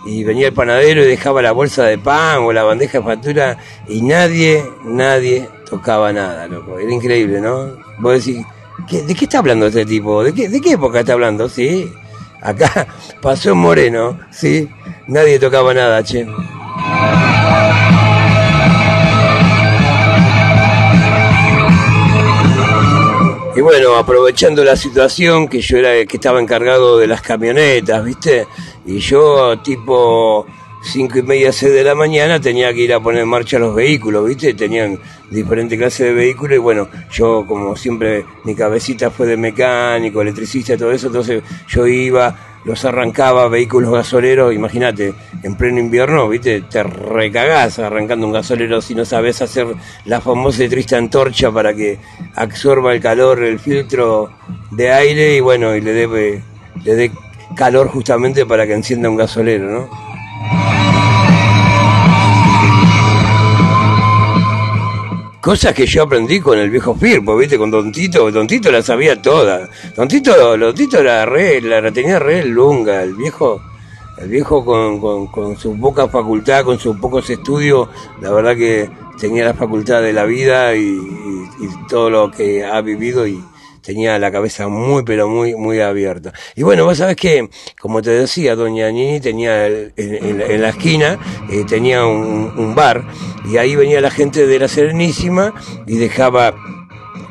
y 0.08 0.24
venía 0.24 0.46
el 0.48 0.54
panadero 0.54 1.04
y 1.04 1.06
dejaba 1.06 1.42
la 1.42 1.52
bolsa 1.52 1.84
de 1.84 1.98
pan 1.98 2.38
o 2.38 2.52
la 2.52 2.62
bandeja 2.62 2.98
de 2.98 3.04
factura 3.04 3.58
y 3.86 4.00
nadie, 4.00 4.64
nadie 4.84 5.48
tocaba 5.68 6.12
nada, 6.12 6.46
loco. 6.46 6.78
Era 6.78 6.90
increíble, 6.90 7.40
¿no? 7.40 7.76
Vos 7.98 8.24
decís, 8.24 8.44
¿de 8.90 9.14
qué 9.14 9.24
está 9.26 9.38
hablando 9.38 9.66
este 9.66 9.84
tipo? 9.84 10.24
¿De 10.24 10.32
qué, 10.32 10.48
¿De 10.48 10.60
qué 10.60 10.72
época 10.72 11.00
está 11.00 11.12
hablando? 11.12 11.48
Sí, 11.48 11.92
acá 12.40 12.86
pasó 13.22 13.50
en 13.50 13.58
Moreno, 13.58 14.18
sí, 14.30 14.68
nadie 15.06 15.38
tocaba 15.38 15.74
nada, 15.74 16.02
che. 16.02 16.26
Y 23.58 23.60
bueno, 23.60 23.96
aprovechando 23.96 24.62
la 24.62 24.76
situación 24.76 25.48
que 25.48 25.60
yo 25.60 25.78
era 25.78 26.06
que 26.06 26.16
estaba 26.16 26.40
encargado 26.40 26.96
de 26.96 27.08
las 27.08 27.20
camionetas, 27.20 28.04
¿viste? 28.04 28.46
Y 28.86 29.00
yo 29.00 29.58
tipo 29.58 30.46
cinco 30.80 31.18
y 31.18 31.22
media, 31.22 31.50
seis 31.52 31.72
de 31.72 31.82
la 31.82 31.96
mañana, 31.96 32.40
tenía 32.40 32.72
que 32.72 32.82
ir 32.82 32.94
a 32.94 33.00
poner 33.00 33.22
en 33.22 33.28
marcha 33.28 33.58
los 33.58 33.74
vehículos, 33.74 34.28
¿viste? 34.28 34.54
Tenían 34.54 35.00
diferentes 35.28 35.76
clases 35.76 36.06
de 36.06 36.12
vehículos 36.12 36.54
y 36.54 36.58
bueno, 36.58 36.88
yo 37.10 37.44
como 37.48 37.74
siempre, 37.74 38.24
mi 38.44 38.54
cabecita 38.54 39.10
fue 39.10 39.26
de 39.26 39.36
mecánico, 39.36 40.22
electricista, 40.22 40.76
todo 40.76 40.92
eso, 40.92 41.08
entonces 41.08 41.42
yo 41.66 41.84
iba, 41.84 42.57
los 42.68 42.84
arrancaba, 42.84 43.48
vehículos 43.48 43.90
gasoleros, 43.90 44.52
imagínate, 44.52 45.14
en 45.42 45.54
pleno 45.56 45.80
invierno, 45.80 46.28
¿viste? 46.28 46.60
Te 46.60 46.82
recagás 46.82 47.78
arrancando 47.78 48.26
un 48.26 48.32
gasolero 48.34 48.82
si 48.82 48.94
no 48.94 49.06
sabes 49.06 49.40
hacer 49.40 49.68
la 50.04 50.20
famosa 50.20 50.64
y 50.64 50.68
triste 50.68 50.94
antorcha 50.94 51.50
para 51.50 51.72
que 51.72 51.98
absorba 52.34 52.92
el 52.92 53.00
calor, 53.00 53.42
el 53.42 53.58
filtro 53.58 54.30
de 54.70 54.92
aire 54.92 55.37
y 55.37 55.40
bueno, 55.40 55.75
y 55.75 55.80
le 55.80 55.94
dé, 55.94 56.42
le 56.84 57.10
calor 57.56 57.88
justamente 57.88 58.44
para 58.44 58.66
que 58.66 58.75
encienda 58.75 59.08
un 59.08 59.16
gasolero, 59.16 59.70
¿no? 59.70 60.07
Cosas 65.49 65.73
que 65.73 65.87
yo 65.87 66.02
aprendí 66.02 66.40
con 66.40 66.59
el 66.59 66.69
viejo 66.69 66.95
Firpo, 66.95 67.35
¿viste? 67.35 67.57
Con 67.57 67.71
Don 67.71 67.90
Tito, 67.90 68.31
Don 68.31 68.47
Tito 68.47 68.71
la 68.71 68.83
sabía 68.83 69.23
toda. 69.23 69.67
Don 69.97 70.07
Tito, 70.07 70.59
Don 70.59 70.75
Tito 70.75 70.99
era 70.99 71.25
re, 71.25 71.62
la 71.62 71.90
tenía 71.90 72.19
re 72.19 72.45
lunga, 72.45 73.02
el 73.02 73.14
viejo, 73.14 73.59
el 74.19 74.28
viejo 74.28 74.62
con, 74.62 75.00
con, 75.00 75.26
con 75.28 75.57
su 75.57 75.81
poca 75.81 76.07
facultad, 76.07 76.64
con 76.64 76.78
sus 76.78 76.99
pocos 76.99 77.31
estudios, 77.31 77.88
la 78.21 78.31
verdad 78.31 78.57
que 78.57 78.90
tenía 79.19 79.47
la 79.47 79.55
facultad 79.55 80.02
de 80.02 80.12
la 80.12 80.26
vida 80.26 80.76
y, 80.76 80.83
y 80.83 81.87
todo 81.88 82.11
lo 82.11 82.31
que 82.31 82.62
ha 82.62 82.83
vivido 82.83 83.26
y, 83.26 83.43
tenía 83.88 84.18
la 84.18 84.30
cabeza 84.30 84.68
muy, 84.68 85.02
pero 85.02 85.30
muy, 85.30 85.54
muy 85.54 85.80
abierta. 85.80 86.35
Y 86.54 86.62
bueno, 86.62 86.85
vos 86.85 86.99
sabés 86.99 87.16
que, 87.16 87.49
como 87.80 88.02
te 88.02 88.11
decía, 88.11 88.54
doña 88.54 88.90
Nini 88.90 89.18
tenía 89.18 89.66
en, 89.66 90.61
la 90.61 90.68
esquina, 90.68 91.18
eh, 91.50 91.64
tenía 91.66 92.04
un, 92.04 92.75
bar, 92.75 93.02
y 93.50 93.57
ahí 93.57 93.76
venía 93.76 94.02
la 94.02 94.11
gente 94.11 94.47
de 94.47 94.59
la 94.59 94.68
Serenísima 94.68 95.54
y 95.87 95.97
dejaba 95.97 96.54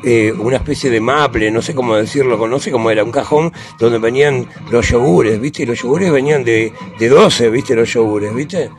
eh, 0.02 0.32
una 0.32 0.56
especie 0.56 0.90
de 0.90 1.00
maple, 1.00 1.50
no 1.50 1.62
sé 1.62 1.74
cómo 1.74 1.96
decirlo, 1.96 2.46
no 2.46 2.58
sé 2.58 2.70
cómo 2.70 2.90
era, 2.90 3.04
un 3.04 3.12
cajón 3.12 3.52
donde 3.78 3.98
venían 3.98 4.46
los 4.70 4.88
yogures, 4.88 5.40
¿viste? 5.40 5.62
Y 5.62 5.66
los 5.66 5.80
yogures 5.82 6.12
venían 6.12 6.44
de, 6.44 6.72
de 6.98 7.08
12, 7.08 7.50
¿viste? 7.50 7.74
Los 7.74 7.92
yogures, 7.92 8.34
¿viste? 8.34 8.70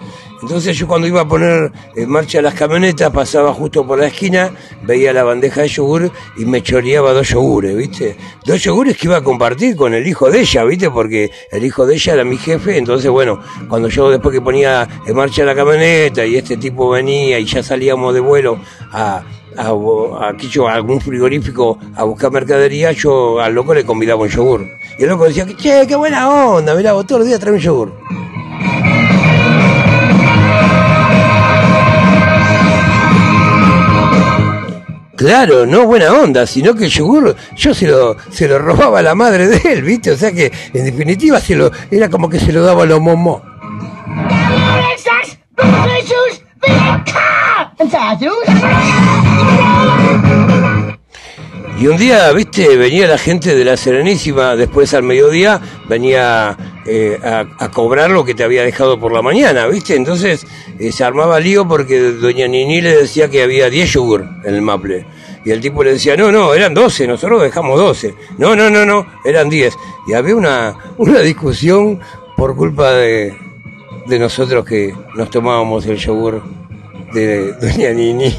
Entonces 0.41 0.77
yo 0.77 0.87
cuando 0.87 1.07
iba 1.07 1.21
a 1.21 1.27
poner 1.27 1.71
en 1.95 2.09
marcha 2.09 2.41
las 2.41 2.53
camionetas, 2.53 3.11
pasaba 3.11 3.53
justo 3.53 3.85
por 3.85 3.99
la 3.99 4.07
esquina, 4.07 4.51
veía 4.83 5.11
la 5.11 5.23
bandeja 5.23 5.61
de 5.61 5.67
yogur 5.67 6.11
y 6.37 6.45
me 6.45 6.63
choreaba 6.63 7.11
dos 7.11 7.29
yogures, 7.29 7.75
¿viste? 7.75 8.15
Dos 8.45 8.63
yogures 8.63 8.97
que 8.97 9.07
iba 9.07 9.17
a 9.17 9.23
compartir 9.23 9.75
con 9.75 9.93
el 9.93 10.07
hijo 10.07 10.31
de 10.31 10.41
ella, 10.41 10.63
¿viste? 10.63 10.89
Porque 10.89 11.29
el 11.51 11.65
hijo 11.65 11.85
de 11.85 11.95
ella 11.95 12.13
era 12.13 12.23
mi 12.23 12.37
jefe, 12.37 12.77
entonces 12.77 13.11
bueno, 13.11 13.41
cuando 13.67 13.89
yo 13.89 14.09
después 14.09 14.33
que 14.33 14.41
ponía 14.41 14.87
en 15.05 15.15
marcha 15.15 15.43
la 15.43 15.55
camioneta 15.55 16.25
y 16.25 16.37
este 16.37 16.55
tipo 16.55 16.89
venía 16.89 17.37
y 17.37 17.45
ya 17.45 17.61
salíamos 17.61 18.13
de 18.13 18.21
vuelo 18.21 18.59
a, 18.93 19.23
a, 19.59 20.37
yo, 20.37 20.67
a 20.67 20.73
algún 20.73 21.01
frigorífico 21.01 21.77
a 21.95 22.03
buscar 22.03 22.31
mercadería, 22.31 22.91
yo 22.93 23.41
al 23.41 23.53
loco 23.53 23.73
le 23.73 23.85
convidaba 23.85 24.21
un 24.21 24.29
yogur. 24.29 24.65
Y 24.97 25.03
el 25.03 25.09
loco 25.09 25.25
decía, 25.25 25.45
che, 25.57 25.85
qué 25.87 25.95
buena 25.95 26.29
onda, 26.29 26.73
mirá, 26.75 26.93
vos 26.93 27.05
todos 27.05 27.19
los 27.19 27.27
días 27.27 27.39
trae 27.39 27.53
un 27.53 27.59
yogur. 27.59 27.93
Claro, 35.17 35.65
no 35.65 35.85
buena 35.85 36.13
onda, 36.13 36.47
sino 36.47 36.73
que 36.73 36.85
el 36.85 36.91
yogur 36.91 37.35
yo 37.57 37.73
se 37.73 37.87
lo, 37.87 38.15
se 38.31 38.47
lo 38.47 38.57
robaba 38.57 38.99
a 38.99 39.01
la 39.01 39.15
madre 39.15 39.47
de 39.47 39.73
él, 39.73 39.81
¿viste? 39.81 40.11
O 40.11 40.17
sea 40.17 40.31
que 40.31 40.49
en 40.73 40.85
definitiva 40.85 41.41
se 41.41 41.55
lo, 41.55 41.69
era 41.91 42.09
como 42.09 42.29
que 42.29 42.39
se 42.39 42.53
lo 42.53 42.63
daba 42.63 42.83
a 42.83 42.85
los 42.85 43.01
momos. 43.01 43.41
Y 51.79 51.87
un 51.87 51.95
día, 51.95 52.29
viste, 52.33 52.75
venía 52.75 53.07
la 53.07 53.17
gente 53.17 53.55
de 53.55 53.63
la 53.63 53.77
Serenísima, 53.77 54.57
después 54.57 54.93
al 54.93 55.03
mediodía, 55.03 55.61
venía 55.87 56.57
eh, 56.85 57.17
a, 57.23 57.69
cobrar 57.71 58.09
lo 58.09 58.25
que 58.25 58.35
te 58.35 58.43
había 58.43 58.63
dejado 58.63 58.99
por 58.99 59.13
la 59.13 59.21
mañana, 59.21 59.65
viste. 59.67 59.95
Entonces 59.95 60.45
eh, 60.77 60.91
se 60.91 61.05
armaba 61.05 61.39
lío 61.39 61.65
porque 61.69 62.11
doña 62.11 62.47
Nini 62.47 62.81
le 62.81 62.97
decía 62.97 63.29
que 63.29 63.41
había 63.43 63.69
10 63.69 63.93
yogur 63.93 64.27
en 64.43 64.55
el 64.55 64.61
maple. 64.61 65.05
Y 65.45 65.51
el 65.51 65.61
tipo 65.61 65.81
le 65.81 65.93
decía, 65.93 66.17
no, 66.17 66.33
no, 66.33 66.53
eran 66.53 66.73
12, 66.73 67.07
nosotros 67.07 67.41
dejamos 67.41 67.79
12. 67.79 68.13
No, 68.37 68.57
no, 68.57 68.69
no, 68.69 68.85
no, 68.85 69.07
eran 69.23 69.49
10. 69.49 69.73
Y 70.09 70.13
había 70.15 70.35
una, 70.35 70.75
una 70.97 71.19
discusión 71.21 72.01
por 72.35 72.57
culpa 72.57 72.91
de, 72.91 73.37
de 74.05 74.19
nosotros 74.19 74.65
que 74.65 74.93
nos 75.15 75.29
tomábamos 75.29 75.85
el 75.85 75.95
yogur 75.95 76.58
de 77.13 77.53
doña 77.53 77.91
Nini. 77.91 78.35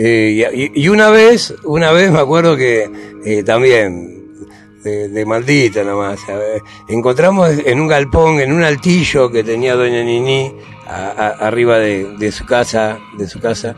Eh, 0.00 0.70
y, 0.74 0.88
una 0.88 1.10
vez, 1.10 1.52
una 1.64 1.90
vez 1.90 2.12
me 2.12 2.20
acuerdo 2.20 2.56
que 2.56 2.88
eh, 3.24 3.42
también, 3.42 4.16
de, 4.84 5.26
maldita 5.26 5.82
nomás, 5.82 6.20
encontramos 6.88 7.50
en 7.66 7.80
un 7.80 7.88
galpón, 7.88 8.38
en 8.38 8.52
un 8.52 8.62
altillo 8.62 9.28
que 9.28 9.42
tenía 9.42 9.74
doña 9.74 10.04
Nini 10.04 10.54
arriba 10.86 11.78
de, 11.78 12.32
su 12.32 12.46
casa, 12.46 12.98
de 13.18 13.26
su 13.26 13.40
casa, 13.40 13.74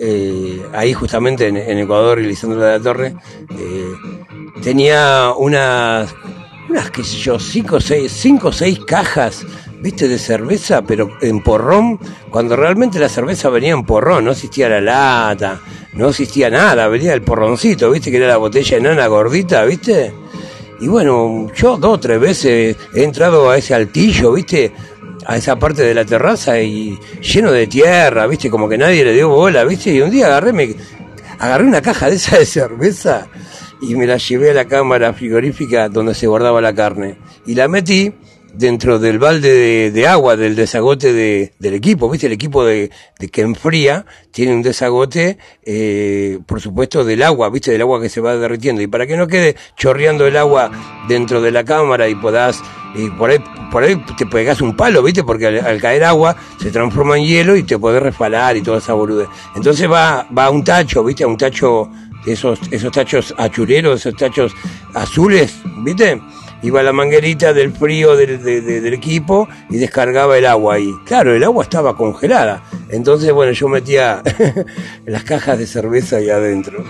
eh, 0.00 0.66
ahí 0.72 0.92
justamente 0.92 1.46
en, 1.48 1.78
Ecuador 1.78 2.18
y 2.18 2.26
Lisandro 2.26 2.60
de 2.60 2.78
la 2.78 2.80
Torre, 2.82 3.14
tenía 4.62 5.32
unas, 5.36 6.14
unas, 6.68 6.90
qué 6.90 7.04
sé 7.04 7.18
yo, 7.18 7.38
cinco 7.38 7.76
o 7.76 7.80
seis, 7.80 8.10
cinco 8.10 8.50
seis 8.50 8.80
cajas 8.80 9.44
viste, 9.80 10.08
de 10.08 10.18
cerveza, 10.18 10.82
pero 10.82 11.10
en 11.20 11.42
porrón, 11.42 11.98
cuando 12.30 12.56
realmente 12.56 12.98
la 12.98 13.08
cerveza 13.08 13.48
venía 13.48 13.72
en 13.72 13.84
porrón, 13.84 14.24
no 14.24 14.32
existía 14.32 14.68
la 14.68 14.80
lata, 14.80 15.60
no 15.94 16.08
existía 16.08 16.50
nada, 16.50 16.88
venía 16.88 17.14
el 17.14 17.22
porroncito, 17.22 17.90
viste, 17.90 18.10
que 18.10 18.18
era 18.18 18.28
la 18.28 18.36
botella 18.36 18.76
enana 18.76 19.06
gordita, 19.06 19.64
viste. 19.64 20.12
Y 20.80 20.88
bueno, 20.88 21.48
yo 21.54 21.76
dos 21.76 21.94
o 21.94 22.00
tres 22.00 22.20
veces 22.20 22.76
he 22.94 23.04
entrado 23.04 23.50
a 23.50 23.58
ese 23.58 23.74
altillo, 23.74 24.32
viste, 24.32 24.72
a 25.30 25.36
esa 25.36 25.56
parte 25.56 25.82
de 25.82 25.94
la 25.94 26.04
terraza 26.04 26.60
y 26.60 26.98
lleno 27.22 27.52
de 27.52 27.68
tierra, 27.68 28.26
viste, 28.26 28.50
como 28.50 28.68
que 28.68 28.76
nadie 28.76 29.04
le 29.04 29.12
dio 29.12 29.28
bola, 29.28 29.62
viste, 29.62 29.94
y 29.94 30.00
un 30.00 30.10
día 30.10 30.26
agarré, 30.26 30.52
me, 30.52 30.74
agarré 31.38 31.66
una 31.66 31.80
caja 31.80 32.10
de 32.10 32.16
esa 32.16 32.36
de 32.36 32.44
cerveza 32.44 33.28
y 33.80 33.94
me 33.94 34.08
la 34.08 34.16
llevé 34.16 34.50
a 34.50 34.54
la 34.54 34.64
cámara 34.64 35.12
frigorífica 35.12 35.88
donde 35.88 36.16
se 36.16 36.26
guardaba 36.26 36.60
la 36.60 36.74
carne. 36.74 37.16
Y 37.46 37.54
la 37.54 37.68
metí 37.68 38.12
dentro 38.54 38.98
del 38.98 39.18
balde 39.18 39.90
de, 39.90 40.06
agua 40.06 40.36
del 40.36 40.56
desagote 40.56 41.12
de, 41.12 41.52
del 41.58 41.74
equipo, 41.74 42.08
¿viste? 42.10 42.26
El 42.26 42.32
equipo 42.32 42.64
de, 42.64 42.90
que 43.30 43.42
enfría 43.42 44.06
tiene 44.30 44.54
un 44.54 44.62
desagote, 44.62 45.38
eh, 45.64 46.38
por 46.46 46.60
supuesto, 46.60 47.04
del 47.04 47.22
agua, 47.22 47.50
¿viste? 47.50 47.70
Del 47.70 47.82
agua 47.82 48.00
que 48.00 48.08
se 48.08 48.20
va 48.20 48.36
derritiendo. 48.36 48.82
Y 48.82 48.86
para 48.86 49.06
que 49.06 49.16
no 49.16 49.26
quede 49.26 49.56
chorreando 49.76 50.26
el 50.26 50.36
agua 50.36 50.70
dentro 51.08 51.40
de 51.40 51.50
la 51.50 51.64
cámara 51.64 52.08
y 52.08 52.14
podás, 52.14 52.62
y 52.94 53.08
por 53.10 53.30
ahí, 53.30 53.38
por 53.70 53.82
ahí 53.82 53.96
te 54.16 54.26
pegas 54.26 54.60
un 54.60 54.76
palo, 54.76 55.02
¿viste? 55.02 55.24
Porque 55.24 55.46
al, 55.46 55.80
caer 55.80 56.04
agua 56.04 56.36
se 56.60 56.70
transforma 56.70 57.18
en 57.18 57.24
hielo 57.24 57.56
y 57.56 57.62
te 57.62 57.78
podés 57.78 58.02
resbalar 58.02 58.56
y 58.56 58.62
toda 58.62 58.78
esa 58.78 58.94
boludez. 58.94 59.28
Entonces 59.54 59.90
va, 59.90 60.26
va 60.36 60.46
a 60.46 60.50
un 60.50 60.64
tacho, 60.64 61.04
¿viste? 61.04 61.24
A 61.24 61.28
un 61.28 61.36
tacho, 61.36 61.90
esos, 62.26 62.58
esos 62.70 62.92
tachos 62.92 63.34
achureros, 63.36 64.00
esos 64.00 64.16
tachos 64.16 64.52
azules, 64.94 65.54
¿viste? 65.84 66.20
Iba 66.62 66.82
la 66.82 66.92
manguerita 66.92 67.52
del 67.52 67.72
frío 67.72 68.16
del, 68.16 68.42
del, 68.42 68.92
equipo 68.94 69.48
y 69.68 69.78
descargaba 69.78 70.36
el 70.36 70.46
agua 70.46 70.74
ahí. 70.74 70.92
Claro, 71.04 71.34
el 71.34 71.44
agua 71.44 71.64
estaba 71.64 71.96
congelada. 71.96 72.62
Entonces, 72.88 73.32
bueno, 73.32 73.52
yo 73.52 73.68
metía 73.68 74.22
las 75.06 75.24
cajas 75.24 75.58
de 75.58 75.66
cerveza 75.66 76.16
ahí 76.16 76.30
adentro. 76.30 76.84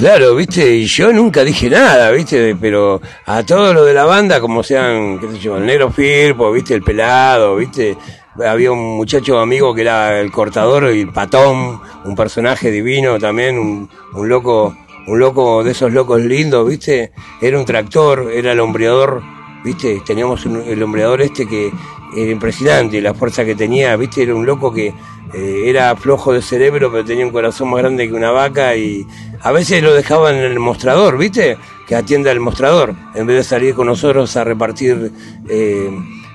Claro, 0.00 0.34
viste, 0.34 0.76
y 0.76 0.86
yo 0.86 1.12
nunca 1.12 1.44
dije 1.44 1.68
nada, 1.68 2.10
viste, 2.10 2.56
pero 2.58 3.02
a 3.26 3.42
todo 3.42 3.74
lo 3.74 3.84
de 3.84 3.92
la 3.92 4.06
banda, 4.06 4.40
como 4.40 4.62
sean, 4.62 5.18
qué 5.18 5.28
sé 5.32 5.38
yo, 5.38 5.58
el 5.58 5.66
negro 5.66 5.90
Firpo, 5.90 6.50
viste, 6.50 6.72
el 6.72 6.82
pelado, 6.82 7.56
viste, 7.56 7.98
había 8.38 8.72
un 8.72 8.96
muchacho 8.96 9.38
amigo 9.38 9.74
que 9.74 9.82
era 9.82 10.20
el 10.20 10.30
cortador 10.30 10.94
y 10.94 11.06
patón, 11.06 11.80
un 12.04 12.16
personaje 12.16 12.70
divino 12.70 13.18
también, 13.18 13.58
un, 13.58 13.88
un 14.14 14.28
loco, 14.28 14.76
un 15.06 15.18
loco 15.18 15.64
de 15.64 15.72
esos 15.72 15.92
locos 15.92 16.20
lindos, 16.20 16.68
¿viste? 16.68 17.12
Era 17.40 17.58
un 17.58 17.64
tractor, 17.64 18.30
era 18.32 18.52
el 18.52 18.60
hombreador, 18.60 19.22
¿viste? 19.64 20.00
Teníamos 20.06 20.46
el 20.46 20.82
hombreador 20.82 21.22
este 21.22 21.46
que, 21.46 21.72
era 22.16 22.30
impresionante 22.32 23.00
la 23.00 23.14
fuerza 23.14 23.44
que 23.44 23.54
tenía, 23.54 23.94
viste, 23.96 24.22
era 24.22 24.34
un 24.34 24.44
loco 24.44 24.72
que 24.72 24.92
eh, 25.32 25.62
era 25.66 25.94
flojo 25.94 26.32
de 26.32 26.42
cerebro, 26.42 26.90
pero 26.90 27.04
tenía 27.04 27.24
un 27.24 27.30
corazón 27.30 27.70
más 27.70 27.80
grande 27.82 28.08
que 28.08 28.14
una 28.14 28.32
vaca 28.32 28.74
y 28.74 29.06
a 29.40 29.52
veces 29.52 29.82
lo 29.82 29.94
dejaban 29.94 30.34
en 30.34 30.44
el 30.44 30.58
mostrador, 30.58 31.16
viste, 31.16 31.56
que 31.86 31.94
atienda 31.94 32.32
el 32.32 32.40
mostrador, 32.40 32.94
en 33.14 33.26
vez 33.26 33.36
de 33.36 33.44
salir 33.44 33.74
con 33.74 33.86
nosotros 33.86 34.36
a 34.36 34.44
repartir 34.44 35.12
eh, 35.48 35.90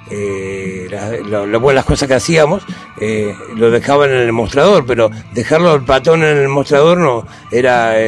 eh, 0.09 0.87
las 0.89 1.85
cosas 1.85 2.07
que 2.07 2.13
hacíamos, 2.13 2.63
eh, 2.99 3.35
lo 3.55 3.71
dejaban 3.71 4.11
en 4.11 4.17
el 4.17 4.31
mostrador, 4.31 4.85
pero 4.85 5.09
dejarlo 5.33 5.71
al 5.71 5.83
patón 5.83 6.23
en 6.23 6.37
el 6.37 6.47
mostrador 6.47 6.97
no 6.97 7.25
era 7.51 7.99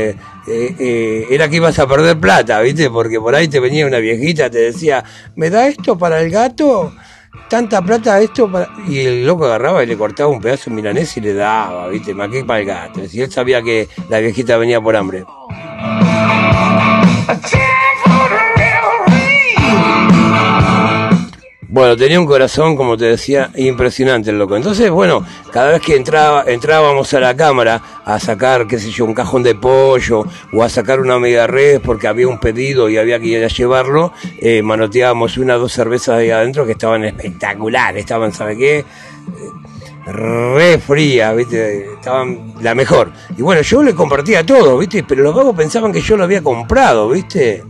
eh, 0.48 0.76
eh, 0.80 1.28
era 1.30 1.50
que 1.50 1.58
ibas 1.58 1.78
a 1.78 1.88
perder 1.88 2.18
plata, 2.18 2.62
¿viste? 2.62 2.90
Porque 2.90 3.20
por 3.20 3.36
ahí 3.36 3.50
te 3.50 3.60
venía 3.60 3.86
una 3.86 3.98
viejita, 3.98 4.50
te 4.50 4.60
decía, 4.60 5.04
¿me 5.36 5.50
da 5.50 5.68
esto 5.68 5.98
para 5.98 6.22
el 6.22 6.32
gato? 6.32 6.94
Tanta 7.50 7.82
plata 7.82 8.22
esto 8.22 8.50
para... 8.50 8.70
Y 8.88 9.00
el 9.00 9.26
loco 9.26 9.46
agarraba 9.46 9.84
y 9.84 9.88
le 9.88 9.98
cortaba 9.98 10.30
un 10.30 10.40
pedazo 10.40 10.70
de 10.70 10.78
milanés 10.78 11.18
y 11.18 11.22
le 11.22 11.34
daba, 11.34 11.90
¿viste? 11.90 12.14
Maqué 12.14 12.46
para 12.46 12.62
el 12.62 12.66
gato. 12.66 13.02
Y 13.12 13.22
él 13.22 13.30
sabía 13.30 13.62
que 13.62 13.90
la 14.10 14.20
viejita 14.20 14.56
venía 14.56 14.80
por 14.80 14.96
hambre. 14.96 15.26
Bueno, 21.78 21.96
tenía 21.96 22.20
un 22.20 22.26
corazón, 22.26 22.76
como 22.76 22.98
te 22.98 23.06
decía, 23.06 23.52
impresionante 23.56 24.32
el 24.32 24.40
loco. 24.40 24.58
Entonces, 24.58 24.90
bueno, 24.90 25.24
cada 25.52 25.74
vez 25.74 25.82
que 25.84 25.96
entraba, 25.96 26.44
entrábamos 26.48 27.14
a 27.14 27.20
la 27.20 27.38
cámara 27.38 27.80
a 28.04 28.20
sacar, 28.20 28.66
qué 28.66 28.80
sé 28.80 28.90
yo, 28.90 29.06
un 29.06 29.14
cajón 29.14 29.44
de 29.44 29.54
pollo 29.54 30.26
o 30.54 30.64
a 30.64 30.70
sacar 30.70 31.00
una 31.00 31.20
media 31.20 31.46
red 31.46 31.80
porque 31.80 32.08
había 32.08 32.28
un 32.28 32.40
pedido 32.40 32.90
y 32.90 32.98
había 32.98 33.20
que 33.20 33.28
ir 33.28 33.44
a 33.46 33.48
llevarlo, 33.48 34.12
eh, 34.40 34.64
manoteábamos 34.64 35.38
una 35.38 35.58
o 35.58 35.60
dos 35.60 35.72
cervezas 35.72 36.18
ahí 36.18 36.32
adentro 36.32 36.66
que 36.66 36.72
estaban 36.72 37.06
espectaculares, 37.06 38.00
estaban, 38.00 38.34
¿sabe 38.34 38.58
qué? 38.58 38.84
re 40.08 40.80
fría, 40.80 41.34
¿viste? 41.34 41.94
Estaban 41.94 42.56
la 42.62 42.74
mejor. 42.74 43.12
Y 43.38 43.44
bueno, 43.44 43.62
yo 43.62 43.84
le 43.84 43.94
compartía 43.94 44.44
todo, 44.44 44.80
¿viste? 44.80 45.04
Pero 45.04 45.22
los 45.22 45.36
vagos 45.36 45.56
pensaban 45.56 45.92
que 45.92 46.02
yo 46.02 46.18
lo 46.18 46.24
había 46.24 46.42
comprado, 46.42 47.10
¿viste? 47.10 47.64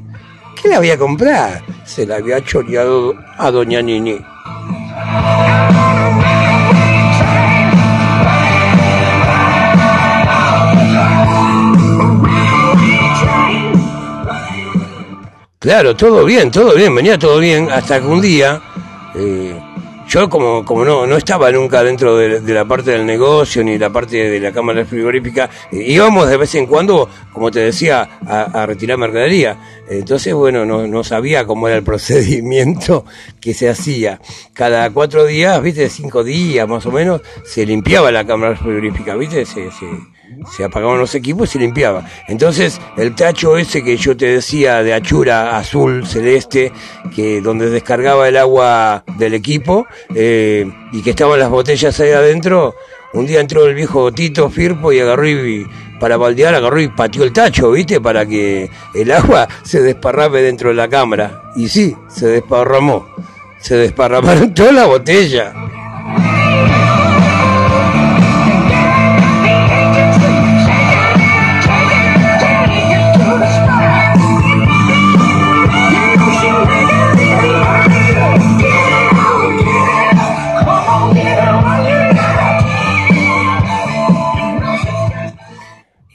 ¿Qué 0.62 0.70
le 0.70 0.76
había 0.76 0.98
comprado? 0.98 1.62
Se 1.86 2.06
la 2.06 2.16
había 2.16 2.44
choreado 2.44 3.14
a 3.38 3.52
Doña 3.52 3.82
Nini. 3.82 4.20
Claro, 15.60 15.96
todo 15.96 16.24
bien, 16.24 16.50
todo 16.50 16.76
bien, 16.76 16.96
venía 16.96 17.18
todo 17.18 17.40
bien, 17.40 17.70
hasta 17.72 18.00
que 18.00 18.08
un 18.08 18.22
día 18.22 18.62
eh, 19.16 19.60
yo 20.08 20.30
como, 20.30 20.64
como 20.64 20.86
no, 20.86 21.06
no 21.06 21.18
estaba 21.18 21.52
nunca 21.52 21.84
dentro 21.84 22.16
de, 22.16 22.40
la 22.54 22.66
parte 22.66 22.92
del 22.92 23.06
negocio 23.06 23.64
ni 23.64 23.78
la 23.78 23.90
parte 23.90 24.30
de 24.30 24.40
la 24.40 24.52
cámara 24.52 24.86
frigorífica, 24.86 25.50
íbamos 25.72 26.30
de 26.30 26.38
vez 26.38 26.56
en 26.56 26.66
cuando, 26.66 27.10
como 27.34 27.52
te 27.52 27.60
decía, 27.60 28.20
a, 28.26 28.66
retirar 28.66 28.98
mercadería. 28.98 29.58
Entonces, 29.90 30.34
bueno, 30.34 30.66
no, 30.66 30.88
no, 30.88 31.04
sabía 31.04 31.46
cómo 31.46 31.68
era 31.68 31.78
el 31.78 31.84
procedimiento 31.86 33.06
que 33.42 33.54
se 33.54 33.70
hacía. 33.70 34.22
Cada 34.54 34.90
cuatro 34.92 35.26
días, 35.26 35.62
viste, 35.62 35.90
cinco 35.90 36.24
días 36.24 36.68
más 36.68 36.86
o 36.86 36.92
menos, 36.92 37.22
se 37.44 37.66
limpiaba 37.66 38.12
la 38.12 38.26
cámara 38.26 38.56
frigorífica, 38.56 39.16
viste, 39.16 39.46
se, 39.46 39.72
se 39.72 39.86
se 40.56 40.64
apagaban 40.64 41.00
los 41.00 41.16
equipos 41.16 41.50
y 41.50 41.54
se 41.54 41.60
limpiaba. 41.60 42.06
Entonces, 42.28 42.80
el 42.98 43.16
tacho 43.16 43.58
ese 43.58 43.84
que 43.84 43.98
yo 43.98 44.16
te 44.16 44.28
decía 44.28 44.84
de 44.84 44.94
achura 44.94 45.58
azul, 45.58 46.06
celeste, 46.06 46.72
que 47.16 47.42
donde 47.42 47.70
descargaba 47.70 48.28
el 48.28 48.38
agua 48.38 49.04
del 49.18 49.34
equipo 49.34 49.88
eh, 50.14 50.70
y 50.92 51.02
que 51.02 51.12
estaban 51.12 51.40
las 51.40 51.50
botellas 51.50 52.00
ahí 52.00 52.12
adentro, 52.12 52.76
un 53.14 53.26
día 53.26 53.40
entró 53.40 53.66
el 53.66 53.76
viejo 53.76 54.12
Tito 54.12 54.50
Firpo 54.50 54.92
y 54.92 55.00
agarró 55.00 55.28
y 55.28 55.66
para 56.00 56.18
baldear 56.18 56.54
agarró 56.54 56.80
y 56.80 56.90
pateó 56.90 57.24
el 57.24 57.34
tacho, 57.34 57.72
¿viste? 57.72 58.00
Para 58.00 58.26
que 58.26 58.70
el 58.94 59.12
agua 59.12 59.48
se 59.64 59.82
desparrame 59.82 60.42
dentro 60.42 60.70
de 60.70 60.76
la 60.76 60.88
cámara. 60.88 61.52
Y 61.56 61.70
sí, 61.70 61.96
se 62.08 62.28
desparramó. 62.28 63.08
Se 63.60 63.76
desparramaron 63.76 64.54
toda 64.56 64.72
la 64.72 64.86
botella. 64.86 65.54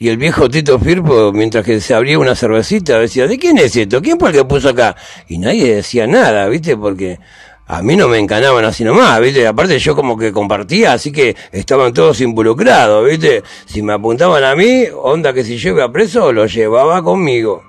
Y 0.03 0.09
el 0.09 0.17
viejo 0.17 0.49
Tito 0.49 0.79
Firpo, 0.79 1.31
mientras 1.31 1.63
que 1.63 1.79
se 1.79 1.93
abría 1.93 2.19
una 2.19 2.35
cervecita, 2.35 2.99
decía, 2.99 3.25
¿de 3.25 3.39
quién 3.39 3.57
es 3.57 3.73
esto? 3.73 4.01
¿Quién 4.01 4.19
fue 4.19 4.31
el 4.31 4.35
que 4.35 4.43
puso 4.43 4.67
acá? 4.67 4.97
Y 5.29 5.37
nadie 5.37 5.75
decía 5.75 6.05
nada, 6.07 6.45
¿viste? 6.49 6.75
Porque 6.75 7.19
a 7.67 7.81
mí 7.81 7.95
no 7.95 8.09
me 8.09 8.17
encanaban 8.19 8.65
así 8.65 8.83
nomás, 8.83 9.21
¿viste? 9.21 9.47
Aparte 9.47 9.79
yo 9.79 9.95
como 9.95 10.17
que 10.17 10.33
compartía, 10.33 10.91
así 10.91 11.13
que 11.13 11.37
estaban 11.53 11.93
todos 11.93 12.19
involucrados, 12.19 13.09
¿viste? 13.09 13.43
Si 13.65 13.81
me 13.81 13.93
apuntaban 13.93 14.43
a 14.43 14.57
mí, 14.57 14.83
onda 14.93 15.31
que 15.31 15.45
si 15.45 15.55
yo 15.55 15.69
iba 15.69 15.89
preso, 15.89 16.33
lo 16.33 16.47
llevaba 16.47 17.01
conmigo. 17.01 17.63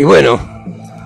Y 0.00 0.02
bueno, 0.02 0.40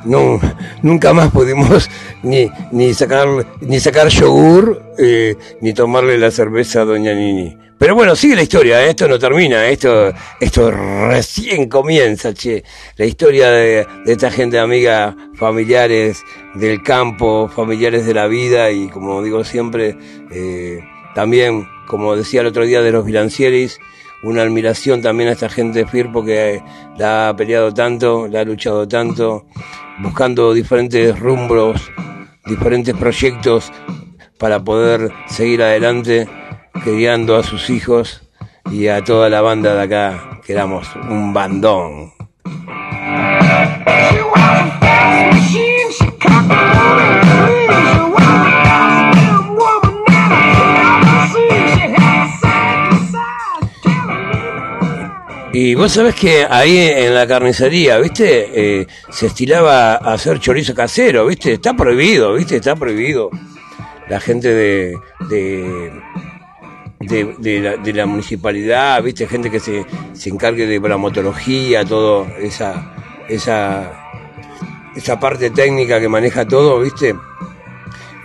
no, 0.05 0.39
nunca 0.83 1.13
más 1.13 1.33
pudimos 1.33 1.91
ni, 2.23 2.49
ni 2.71 2.95
sacar 2.95 3.27
ni 3.61 3.81
sacar 3.81 4.07
yogur 4.07 4.95
eh, 4.97 5.35
ni 5.61 5.73
tomarle 5.73 6.17
la 6.17 6.31
cerveza 6.31 6.83
a 6.83 6.85
Doña 6.85 7.13
Nini. 7.13 7.59
Pero 7.77 7.97
bueno, 7.97 8.15
sigue 8.15 8.37
la 8.37 8.43
historia, 8.43 8.85
¿eh? 8.85 8.91
esto 8.91 9.09
no 9.09 9.19
termina, 9.19 9.67
esto, 9.67 10.13
esto 10.39 10.71
recién 10.71 11.69
comienza, 11.69 12.33
che. 12.33 12.63
La 12.97 13.05
historia 13.05 13.51
de, 13.51 13.85
esta 14.07 14.31
gente 14.31 14.61
amiga, 14.61 15.17
familiares 15.35 16.23
del 16.55 16.85
campo, 16.85 17.49
familiares 17.49 18.07
de 18.07 18.15
la 18.15 18.29
vida 18.29 18.71
y 18.71 18.87
como 18.91 19.21
digo 19.25 19.43
siempre, 19.43 19.99
eh, 20.31 20.85
también, 21.17 21.67
como 21.89 22.15
decía 22.15 22.43
el 22.43 22.47
otro 22.47 22.65
día 22.65 22.81
de 22.81 22.93
los 22.93 23.05
bilancieris, 23.05 23.81
una 24.25 24.43
admiración 24.43 25.03
también 25.03 25.29
a 25.29 25.33
esta 25.33 25.49
gente 25.49 25.81
de 25.81 25.87
Firpo 25.87 26.25
que 26.25 26.63
la 26.97 27.29
ha 27.29 27.37
peleado 27.37 27.73
tanto, 27.73 28.27
la 28.27 28.41
ha 28.41 28.45
luchado 28.45 28.89
tanto, 28.89 29.47
buscando 29.99 30.53
diferentes 30.55 31.19
rumbros, 31.19 31.91
diferentes 32.47 32.97
proyectos 32.97 33.71
para 34.39 34.65
poder 34.65 35.13
seguir 35.27 35.63
adelante, 35.63 36.27
criando 36.83 37.37
a 37.37 37.43
sus 37.43 37.69
hijos 37.71 38.23
y 38.71 38.89
a 38.89 39.05
toda 39.05 39.29
la 39.29 39.43
banda 39.43 39.75
de 39.75 39.83
acá, 39.83 40.41
que 40.45 40.55
éramos 40.55 40.89
un 41.09 41.33
bandón. 41.33 42.13
Y 55.67 55.75
vos 55.75 55.93
sabés 55.93 56.15
que 56.15 56.47
ahí 56.47 56.77
en 56.77 57.15
la 57.15 57.27
carnicería, 57.27 57.97
¿viste? 57.97 58.51
Eh, 58.53 58.87
se 59.09 59.29
estilaba 59.29 59.95
hacer 59.95 60.39
chorizo 60.39 60.75
casero, 60.75 61.25
¿viste? 61.25 61.55
Está 61.55 61.73
prohibido, 61.73 62.35
¿viste? 62.35 62.57
Está 62.57 62.77
prohibido. 62.77 63.31
La 64.11 64.21
gente 64.21 64.53
de, 64.53 64.95
de, 65.31 65.91
de, 67.81 67.93
la, 67.95 68.05
municipalidad, 68.05 69.03
¿viste? 69.03 69.27
Gente 69.27 69.51
que 69.51 69.59
se, 69.59 69.87
se 70.13 70.29
encargue 70.29 70.67
de 70.67 70.79
la 70.87 70.99
motología, 70.99 71.83
todo, 71.83 72.27
esa, 72.43 72.95
esa, 73.31 73.91
esa 74.95 75.19
parte 75.19 75.49
técnica 75.49 75.99
que 75.99 76.11
maneja 76.11 76.47
todo, 76.47 76.79
¿viste? 76.81 77.15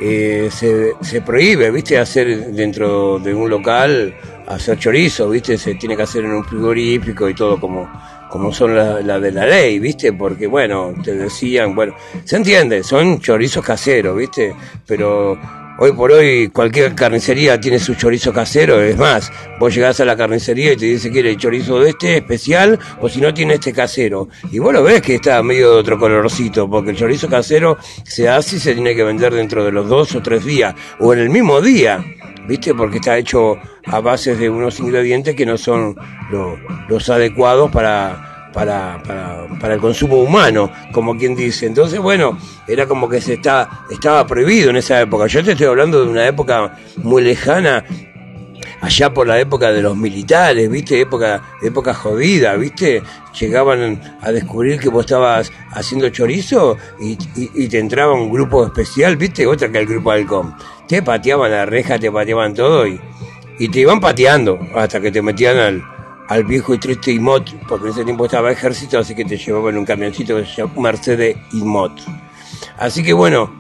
Eh, 0.02 0.50
se, 0.52 0.94
se 1.02 1.22
prohíbe, 1.22 1.72
¿viste? 1.72 1.98
Hacer 1.98 2.52
dentro 2.52 3.20
de 3.20 3.34
un 3.34 3.50
local 3.50 4.16
hacer 4.50 4.80
chorizo, 4.80 5.30
¿viste? 5.30 5.58
Se 5.58 5.76
tiene 5.76 5.96
que 5.96 6.04
hacer 6.04 6.26
en 6.26 6.32
un 6.32 6.44
frigorífico 6.44 7.30
y 7.30 7.36
todo 7.36 7.60
como, 7.60 7.90
como 8.30 8.52
son 8.52 8.76
las 8.76 9.06
la 9.06 9.20
de 9.20 9.32
la 9.32 9.46
ley, 9.46 9.80
¿viste? 9.80 10.12
Porque, 10.14 10.48
bueno, 10.48 10.94
te 11.04 11.16
decían, 11.16 11.76
bueno, 11.76 11.96
se 12.24 12.38
entiende, 12.38 12.84
son 12.84 13.20
chorizos 13.20 13.64
caseros, 13.64 14.18
¿viste? 14.18 14.56
Pero 14.86 15.38
hoy 15.80 15.94
por 15.94 16.12
hoy 16.12 16.50
cualquier 16.50 16.94
carnicería 16.94 17.60
tiene 17.60 17.80
su 17.80 17.96
chorizo 17.96 18.34
casero, 18.34 18.82
es 18.82 18.98
más, 18.98 19.32
vos 19.60 19.74
llegás 19.74 20.00
a 20.00 20.06
la 20.06 20.16
carnicería 20.16 20.74
y 20.74 20.78
te 20.78 20.86
dice 20.86 21.10
quiere 21.12 21.32
el 21.32 21.38
chorizo 21.38 21.80
de 21.80 21.90
este 21.90 22.18
especial 22.18 22.78
o 23.02 23.10
si 23.10 23.22
no 23.22 23.34
tiene 23.34 23.56
este 23.56 23.74
casero. 23.74 24.30
Y 24.52 24.60
vos 24.60 24.74
lo 24.74 24.84
ves 24.84 25.02
que 25.02 25.16
está 25.16 25.42
medio 25.42 25.72
de 25.72 25.80
otro 25.80 25.98
colorcito, 25.98 26.70
porque 26.70 26.92
el 26.92 26.98
chorizo 26.98 27.28
casero 27.28 27.78
se 28.04 28.28
hace 28.28 28.58
y 28.58 28.60
se 28.60 28.74
tiene 28.74 28.96
que 28.96 29.04
vender 29.04 29.34
dentro 29.34 29.64
de 29.64 29.72
los 29.72 29.88
dos 29.88 30.16
o 30.16 30.22
tres 30.22 30.46
días, 30.46 30.76
o 31.00 31.14
en 31.14 31.20
el 31.20 31.30
mismo 31.30 31.62
día. 31.62 32.04
¿viste? 32.48 32.74
Porque 32.74 32.98
está 32.98 33.16
hecho 33.16 33.58
a 33.86 34.00
base 34.00 34.36
de 34.36 34.50
unos 34.50 34.80
ingredientes 34.80 35.36
que 35.36 35.46
no 35.46 35.56
son 35.56 35.96
los 36.90 37.10
adecuados 37.10 37.72
para, 37.72 38.29
para, 38.60 39.02
para, 39.04 39.48
para, 39.58 39.74
el 39.76 39.80
consumo 39.80 40.18
humano, 40.18 40.70
como 40.92 41.18
quien 41.18 41.34
dice. 41.34 41.66
Entonces, 41.66 41.98
bueno, 41.98 42.38
era 42.68 42.86
como 42.88 43.08
que 43.08 43.22
se 43.22 43.36
está, 43.36 43.86
estaba 43.90 44.28
prohibido 44.28 44.70
en 44.70 44.76
esa 44.76 45.00
época. 45.00 45.28
Yo 45.28 45.42
te 45.42 45.54
estoy 45.54 45.68
hablando 45.68 46.04
de 46.04 46.12
una 46.12 46.28
época 46.28 46.78
muy 46.98 47.22
lejana, 47.22 47.86
allá 48.82 49.14
por 49.14 49.28
la 49.28 49.40
época 49.40 49.72
de 49.72 49.82
los 49.82 49.96
militares, 49.96 50.70
¿viste? 50.70 51.00
Época, 51.00 51.42
época 51.62 51.94
jodida, 51.94 52.56
¿viste? 52.58 53.02
Llegaban 53.40 54.02
a 54.22 54.32
descubrir 54.34 54.78
que 54.78 54.90
vos 54.90 55.06
estabas 55.06 55.54
haciendo 55.72 56.10
chorizo 56.10 56.76
y, 57.00 57.18
y, 57.36 57.70
te 57.70 57.80
entraba 57.80 58.14
un 58.14 58.30
grupo 58.30 58.66
especial, 58.66 59.16
¿viste? 59.16 59.48
Otra 59.48 59.72
que 59.72 59.80
el 59.80 59.86
grupo 59.86 60.12
Halcón. 60.12 60.54
Te 60.86 61.02
pateaban 61.02 61.52
la 61.52 61.66
reja, 61.66 61.98
te 61.98 62.12
pateaban 62.12 62.54
todo 62.54 62.86
y, 62.86 63.00
y 63.58 63.70
te 63.70 63.80
iban 63.80 64.02
pateando 64.02 64.60
hasta 64.76 65.00
que 65.00 65.14
te 65.14 65.22
metían 65.22 65.58
al, 65.58 65.99
al 66.30 66.44
viejo 66.44 66.76
y 66.76 66.78
triste 66.78 67.12
IMOT, 67.12 67.56
porque 67.68 67.88
en 67.88 67.92
ese 67.92 68.06
tiempo 68.06 68.26
estaba 68.26 68.52
ejército, 68.52 69.00
así 69.00 69.16
que 69.16 69.26
te 69.26 69.36
llevaban 69.36 69.78
un 69.78 69.86
camioncito 69.86 70.36
que 70.38 70.46
se 70.46 70.62
llama 70.62 70.74
Mercedes 70.78 71.36
IMOT. 71.54 72.02
Así 72.78 73.04
que 73.04 73.14
bueno, 73.14 73.52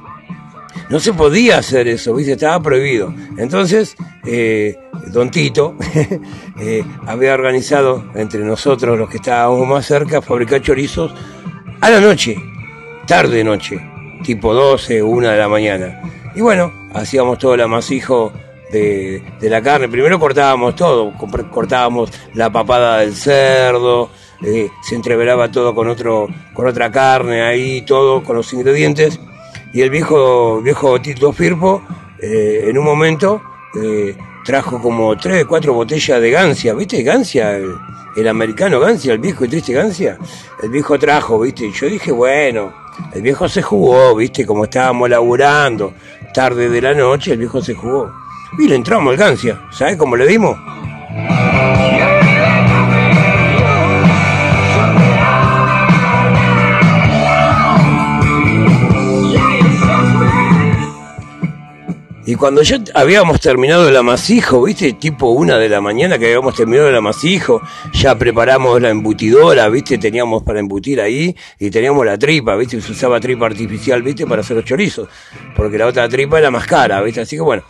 no 0.87 0.99
se 0.99 1.13
podía 1.13 1.57
hacer 1.57 1.87
eso, 1.87 2.13
¿viste? 2.13 2.33
Estaba 2.33 2.61
prohibido. 2.61 3.11
Entonces, 3.37 3.95
eh, 4.23 4.77
Don 5.07 5.31
Tito 5.31 5.75
eh, 6.59 6.85
había 7.07 7.33
organizado 7.33 8.05
entre 8.13 8.41
nosotros, 8.41 8.99
los 8.99 9.09
que 9.09 9.17
estábamos 9.17 9.67
más 9.67 9.87
cerca, 9.87 10.21
fabricar 10.21 10.61
chorizos 10.61 11.11
a 11.81 11.89
la 11.89 11.99
noche, 11.99 12.35
tarde 13.07 13.43
noche, 13.43 13.79
tipo 14.23 14.53
12, 14.53 15.01
1 15.01 15.27
de 15.27 15.37
la 15.37 15.47
mañana. 15.47 16.01
Y 16.35 16.41
bueno, 16.41 16.71
hacíamos 16.93 17.39
todo 17.39 17.55
el 17.55 17.61
amasijo 17.61 18.31
de, 18.71 19.23
de 19.39 19.49
la 19.49 19.61
carne. 19.61 19.87
Primero 19.89 20.19
cortábamos 20.19 20.75
todo, 20.75 21.13
cortábamos 21.51 22.11
la 22.33 22.51
papada 22.51 22.99
del 22.99 23.15
cerdo, 23.15 24.09
eh, 24.43 24.69
se 24.81 24.95
entreveraba 24.95 25.51
todo 25.51 25.73
con, 25.75 25.87
otro, 25.87 26.27
con 26.53 26.67
otra 26.67 26.91
carne 26.91 27.41
ahí, 27.41 27.81
todo 27.81 28.23
con 28.23 28.35
los 28.35 28.51
ingredientes 28.53 29.19
y 29.73 29.81
el 29.81 29.89
viejo, 29.89 30.61
viejo 30.61 30.99
Tito 30.99 31.31
Firpo, 31.31 31.83
eh, 32.19 32.65
en 32.65 32.77
un 32.77 32.85
momento, 32.85 33.41
eh, 33.81 34.17
trajo 34.43 34.81
como 34.81 35.15
tres, 35.15 35.45
cuatro 35.45 35.73
botellas 35.73 36.19
de 36.19 36.31
Gancia, 36.31 36.73
¿viste? 36.73 37.03
Gancia, 37.03 37.55
el, 37.57 38.27
americano 38.27 38.79
Gancia, 38.79 39.13
el 39.13 39.19
viejo 39.19 39.45
y 39.45 39.47
triste 39.47 39.73
Gancia. 39.73 40.17
El 40.61 40.69
viejo 40.69 40.97
trajo, 40.97 41.39
¿viste? 41.39 41.67
Y 41.67 41.71
yo 41.71 41.87
dije, 41.87 42.11
bueno, 42.11 42.73
el 43.13 43.21
viejo 43.21 43.47
se 43.47 43.61
jugó, 43.61 44.15
¿viste? 44.15 44.45
Como 44.45 44.63
estábamos 44.63 45.07
laburando, 45.09 45.93
tarde 46.33 46.67
de 46.69 46.81
la 46.81 46.93
noche, 46.93 47.33
el 47.33 47.37
viejo 47.37 47.61
se 47.61 47.75
jugó. 47.75 48.11
Y 48.57 48.67
le 48.67 48.75
entramos 48.75 49.11
al 49.11 49.17
Gancia, 49.17 49.61
¿sabes 49.71 49.97
cómo 49.97 50.15
le 50.15 50.25
dimos? 50.27 50.57
Y 62.29 62.35
cuando 62.35 62.61
ya 62.61 62.79
habíamos 62.93 63.41
terminado 63.41 63.89
el 63.89 63.97
amasijo, 63.97 64.61
¿viste? 64.61 64.93
Tipo 64.93 65.31
una 65.31 65.57
de 65.57 65.67
la 65.67 65.81
mañana 65.81 66.19
que 66.19 66.27
habíamos 66.27 66.53
terminado 66.53 66.87
el 66.87 66.95
amasijo, 66.95 67.59
ya 67.91 68.15
preparamos 68.19 68.79
la 68.79 68.91
embutidora, 68.91 69.67
¿viste? 69.67 69.97
Teníamos 69.97 70.43
para 70.43 70.59
embutir 70.59 71.01
ahí 71.01 71.35
y 71.57 71.71
teníamos 71.71 72.05
la 72.05 72.19
tripa, 72.19 72.55
¿viste? 72.55 72.81
Se 72.81 72.91
usaba 72.91 73.19
tripa 73.19 73.47
artificial, 73.47 74.03
¿viste? 74.03 74.27
Para 74.27 74.41
hacer 74.41 74.57
los 74.57 74.63
chorizos, 74.63 75.09
porque 75.55 75.79
la 75.79 75.87
otra 75.87 76.07
tripa 76.07 76.37
era 76.37 76.51
más 76.51 76.67
cara, 76.67 77.01
¿viste? 77.01 77.21
Así 77.21 77.35
que 77.35 77.41
bueno, 77.41 77.63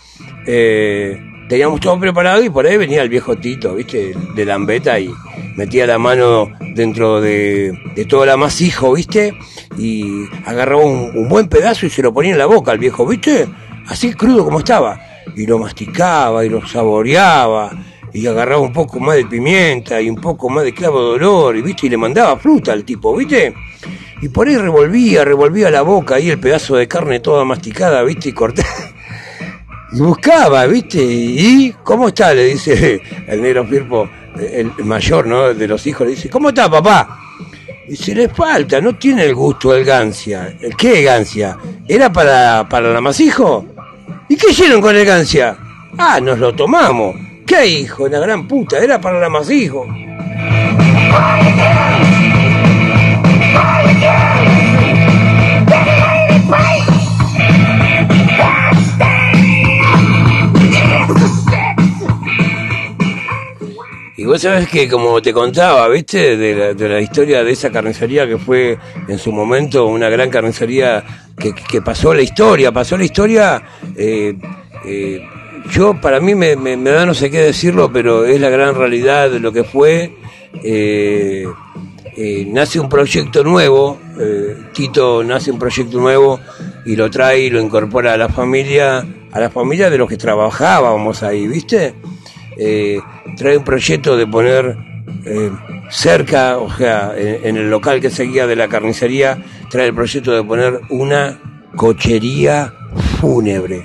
eh, 0.45 1.17
teníamos 1.47 1.79
todo 1.79 1.97
preparado 1.97 2.43
y 2.43 2.49
por 2.49 2.65
ahí 2.65 2.75
venía 2.75 3.01
el 3.01 3.07
viejo 3.07 3.37
Tito, 3.37 3.75
¿viste? 3.75 4.13
De 4.35 4.43
Lambeta 4.43 4.99
y 4.99 5.09
metía 5.55 5.87
la 5.87 5.97
mano 5.99 6.51
dentro 6.75 7.21
de, 7.21 7.79
todo 8.09 8.25
el 8.25 8.29
amasijo, 8.29 8.91
¿viste? 8.91 9.33
Y 9.77 10.25
agarraba 10.45 10.83
un, 10.83 11.15
un 11.15 11.29
buen 11.29 11.47
pedazo 11.47 11.85
y 11.85 11.89
se 11.89 12.01
lo 12.01 12.13
ponía 12.13 12.33
en 12.33 12.37
la 12.37 12.45
boca 12.45 12.73
al 12.73 12.77
viejo, 12.79 13.07
¿viste? 13.07 13.47
Así 13.89 14.13
crudo 14.13 14.45
como 14.45 14.59
estaba, 14.59 14.99
y 15.35 15.45
lo 15.45 15.59
masticaba 15.59 16.45
y 16.45 16.49
lo 16.49 16.65
saboreaba, 16.65 17.71
y 18.13 18.25
agarraba 18.25 18.61
un 18.61 18.73
poco 18.73 18.99
más 18.99 19.15
de 19.17 19.25
pimienta 19.25 20.01
y 20.01 20.09
un 20.09 20.15
poco 20.15 20.49
más 20.49 20.63
de 20.63 20.73
clavo 20.73 21.01
de 21.01 21.09
olor, 21.15 21.57
y 21.57 21.61
viste, 21.61 21.87
y 21.87 21.89
le 21.89 21.97
mandaba 21.97 22.37
fruta 22.37 22.71
al 22.71 22.83
tipo, 22.83 23.15
¿viste? 23.15 23.53
Y 24.21 24.29
por 24.29 24.47
ahí 24.47 24.57
revolvía, 24.57 25.25
revolvía 25.25 25.69
la 25.69 25.81
boca 25.81 26.15
ahí 26.15 26.29
el 26.29 26.39
pedazo 26.39 26.75
de 26.75 26.87
carne 26.87 27.19
toda 27.19 27.43
masticada, 27.45 28.03
¿viste? 28.03 28.29
Y 28.29 28.33
corté. 28.33 28.63
Y 29.91 30.01
buscaba, 30.01 30.67
¿viste? 30.67 31.01
¿Y 31.01 31.73
cómo 31.83 32.09
está? 32.09 32.31
Le 32.31 32.45
dice 32.45 33.01
el 33.27 33.41
negro 33.41 33.65
Firpo, 33.65 34.07
el 34.37 34.71
mayor, 34.85 35.25
¿no? 35.25 35.51
De 35.51 35.67
los 35.67 35.87
hijos, 35.87 36.05
le 36.05 36.13
dice, 36.13 36.29
¿cómo 36.29 36.49
está, 36.49 36.69
papá? 36.69 37.19
Y 37.89 37.95
se 37.95 38.13
le 38.13 38.29
falta, 38.29 38.79
no 38.79 38.95
tiene 38.97 39.25
el 39.25 39.33
gusto 39.33 39.73
el 39.73 39.83
gancia. 39.83 40.55
¿El 40.61 40.75
qué 40.75 41.01
gancia? 41.01 41.57
¿Era 41.87 42.13
para, 42.13 42.69
para 42.69 42.91
el 42.91 42.95
amasijo? 42.95 43.65
¿Y 44.29 44.37
qué 44.37 44.51
hicieron 44.51 44.79
con 44.79 44.95
el 44.95 45.05
gancia? 45.05 45.57
Ah, 45.97 46.19
nos 46.21 46.37
lo 46.37 46.53
tomamos. 46.53 47.15
¿Qué 47.47 47.65
hijo? 47.65 48.07
La 48.07 48.19
gran 48.19 48.47
puta, 48.47 48.77
era 48.77 49.01
para 49.01 49.17
el 49.17 49.23
amasijo. 49.23 49.87
Vos 64.29 64.39
sabés 64.39 64.67
que, 64.69 64.87
como 64.87 65.19
te 65.23 65.33
contaba, 65.33 65.87
¿viste? 65.87 66.37
De 66.37 66.87
la, 66.87 67.01
historia 67.01 67.43
de 67.43 67.51
esa 67.51 67.71
carnicería 67.71 68.27
que 68.27 68.37
fue 68.37 68.77
en 69.07 69.17
su 69.17 69.31
momento 69.31 69.87
una 69.87 70.07
gran 70.07 70.29
carnicería 70.29 71.03
que, 71.35 71.81
pasó 71.81 72.13
la 72.13 72.21
historia, 72.21 72.71
pasó 72.71 72.95
la 72.95 73.05
historia. 73.05 73.63
Eh, 73.97 74.35
eh, 74.85 75.27
yo, 75.71 75.99
para 75.99 76.19
mí, 76.19 76.35
me, 76.35 76.55
da 76.55 77.07
no 77.07 77.15
sé 77.15 77.31
qué 77.31 77.41
decirlo, 77.41 77.91
pero 77.91 78.23
es 78.23 78.39
la 78.39 78.49
gran 78.49 78.75
realidad 78.75 79.31
de 79.31 79.39
lo 79.39 79.51
que 79.51 79.63
fue. 79.63 80.15
Eh, 80.63 81.47
nace 82.49 82.79
un 82.79 82.87
proyecto 82.87 83.43
nuevo, 83.43 83.97
Tito 84.73 85.23
nace 85.23 85.49
un 85.49 85.57
proyecto 85.57 85.99
nuevo 85.99 86.39
y 86.85 86.95
lo 86.95 87.09
trae 87.09 87.39
y 87.39 87.49
lo 87.49 87.59
incorpora 87.59 88.13
a 88.13 88.17
la 88.17 88.29
familia, 88.29 89.03
a 89.31 89.39
la 89.39 89.49
familia 89.49 89.89
de 89.89 89.97
los 89.97 90.07
que 90.07 90.17
trabajábamos 90.17 91.23
ahí, 91.23 91.47
¿viste? 91.47 91.95
Eh, 92.59 92.99
trae 93.37 93.57
un 93.57 93.63
proyecto 93.63 94.17
de 94.17 94.27
poner 94.27 94.77
eh, 95.25 95.51
cerca, 95.89 96.57
o 96.57 96.69
sea, 96.75 97.13
en, 97.17 97.55
el 97.55 97.69
local 97.69 98.01
que 98.01 98.09
seguía 98.09 98.47
de 98.47 98.55
la 98.55 98.67
carnicería, 98.67 99.37
trae 99.69 99.87
el 99.87 99.95
proyecto 99.95 100.35
de 100.35 100.43
poner 100.43 100.81
una 100.89 101.39
cochería 101.75 102.73
fúnebre. 103.19 103.83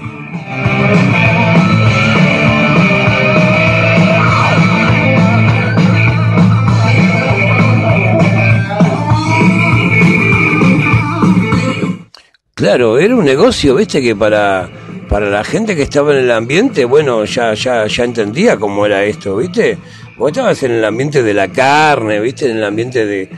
Claro, 12.54 12.98
era 12.98 13.14
un 13.14 13.24
negocio, 13.24 13.74
viste, 13.74 14.00
que 14.00 14.16
para 14.16 14.68
para 15.14 15.30
la 15.30 15.44
gente 15.44 15.76
que 15.76 15.82
estaba 15.82 16.10
en 16.12 16.24
el 16.24 16.30
ambiente, 16.32 16.84
bueno, 16.84 17.24
ya, 17.24 17.54
ya, 17.54 17.86
ya 17.86 18.02
entendía 18.02 18.56
cómo 18.56 18.84
era 18.84 19.04
esto, 19.04 19.36
¿viste? 19.36 19.78
Vos 20.18 20.32
estabas 20.32 20.60
en 20.64 20.72
el 20.72 20.84
ambiente 20.84 21.22
de 21.22 21.32
la 21.32 21.46
carne, 21.52 22.18
¿viste? 22.18 22.50
En 22.50 22.56
el 22.56 22.64
ambiente 22.64 23.06
de, 23.06 23.28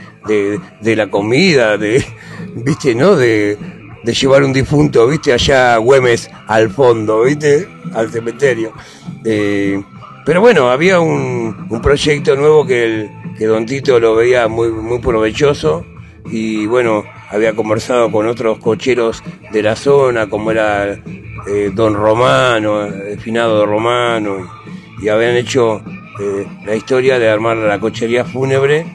de, 0.81 0.95
la 0.95 1.05
comida, 1.05 1.77
de, 1.77 2.03
¿viste? 2.55 2.95
¿No? 2.95 3.15
De, 3.15 3.59
de 4.03 4.11
llevar 4.11 4.43
un 4.43 4.53
difunto, 4.53 5.05
¿viste? 5.05 5.31
Allá 5.33 5.77
Güemes 5.77 6.31
al 6.47 6.71
fondo, 6.71 7.21
¿viste? 7.21 7.67
Al 7.93 8.09
cementerio. 8.09 8.73
Eh, 9.23 9.79
pero 10.25 10.41
bueno, 10.41 10.71
había 10.71 10.99
un, 10.99 11.67
un 11.69 11.79
proyecto 11.79 12.35
nuevo 12.35 12.65
que, 12.65 12.85
el, 12.85 13.11
que 13.37 13.45
Don 13.45 13.67
Tito 13.67 13.99
lo 13.99 14.15
veía 14.15 14.47
muy, 14.47 14.71
muy 14.71 14.97
provechoso 14.97 15.85
y 16.25 16.65
bueno, 16.65 17.03
había 17.29 17.53
conversado 17.53 18.11
con 18.11 18.27
otros 18.27 18.59
cocheros 18.59 19.23
de 19.51 19.61
la 19.63 19.75
zona, 19.75 20.27
como 20.27 20.51
era 20.51 20.93
eh, 21.47 21.71
Don 21.73 21.93
Romano, 21.93 22.85
el 22.85 23.19
finado 23.19 23.65
Romano, 23.65 24.49
y, 25.01 25.09
habían 25.09 25.35
hecho 25.35 25.81
eh, 26.19 26.45
la 26.65 26.75
historia 26.75 27.19
de 27.19 27.29
armar 27.29 27.57
la 27.57 27.79
cochería 27.79 28.25
fúnebre 28.25 28.85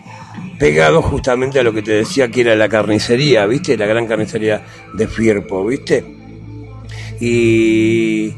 pegado 0.59 1.03
justamente 1.03 1.59
a 1.59 1.62
lo 1.62 1.73
que 1.73 1.83
te 1.83 1.92
decía 1.92 2.29
que 2.29 2.42
era 2.42 2.55
la 2.55 2.68
carnicería, 2.68 3.47
¿viste? 3.47 3.77
La 3.77 3.87
gran 3.87 4.07
carnicería 4.07 4.64
de 4.95 5.09
Firpo, 5.09 5.66
¿viste? 5.66 6.05
Y 7.21 8.33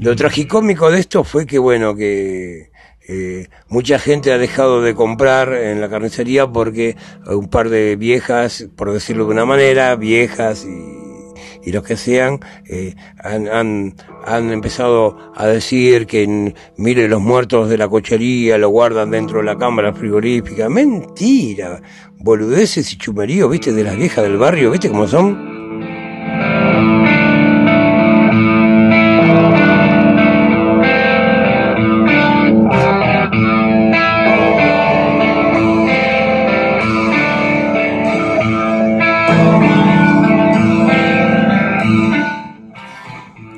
lo 0.00 0.16
tragicómico 0.16 0.90
de 0.90 1.00
esto 1.00 1.24
fue 1.24 1.46
que, 1.46 1.58
bueno, 1.58 1.94
que 1.94 2.71
eh, 3.08 3.48
mucha 3.68 3.98
gente 3.98 4.32
ha 4.32 4.38
dejado 4.38 4.82
de 4.82 4.94
comprar 4.94 5.52
en 5.52 5.80
la 5.80 5.88
carnicería 5.88 6.46
porque 6.46 6.96
un 7.26 7.48
par 7.48 7.68
de 7.68 7.96
viejas, 7.96 8.68
por 8.76 8.92
decirlo 8.92 9.24
de 9.24 9.32
una 9.32 9.44
manera, 9.44 9.96
viejas 9.96 10.66
y 11.64 11.70
los 11.72 11.82
que 11.84 11.96
sean 11.96 12.40
eh, 12.68 12.94
han, 13.18 13.48
han, 13.48 13.94
han, 14.24 14.50
empezado 14.50 15.16
a 15.34 15.46
decir 15.46 16.06
que 16.06 16.54
mire 16.76 17.08
los 17.08 17.20
muertos 17.20 17.68
de 17.68 17.78
la 17.78 17.88
cochería 17.88 18.58
lo 18.58 18.68
guardan 18.68 19.10
dentro 19.10 19.38
de 19.38 19.44
la 19.44 19.56
cámara 19.56 19.92
frigorífica. 19.92 20.68
Mentira, 20.68 21.80
boludeces 22.18 22.92
y 22.92 22.98
chumeríos, 22.98 23.50
viste, 23.50 23.72
de 23.72 23.84
las 23.84 23.96
viejas 23.96 24.24
del 24.24 24.38
barrio, 24.38 24.70
viste 24.70 24.88
cómo 24.88 25.06
son. 25.06 25.51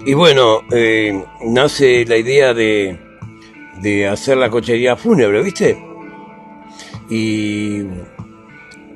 Y 0.07 0.13
bueno, 0.13 0.61
eh, 0.71 1.25
nace 1.47 2.05
la 2.05 2.19
idea 2.19 2.53
de, 2.53 2.99
de 3.81 4.07
hacer 4.07 4.37
la 4.37 4.51
cochería 4.51 4.97
fúnebre, 4.97 5.43
¿viste? 5.43 5.83
Y 7.09 7.81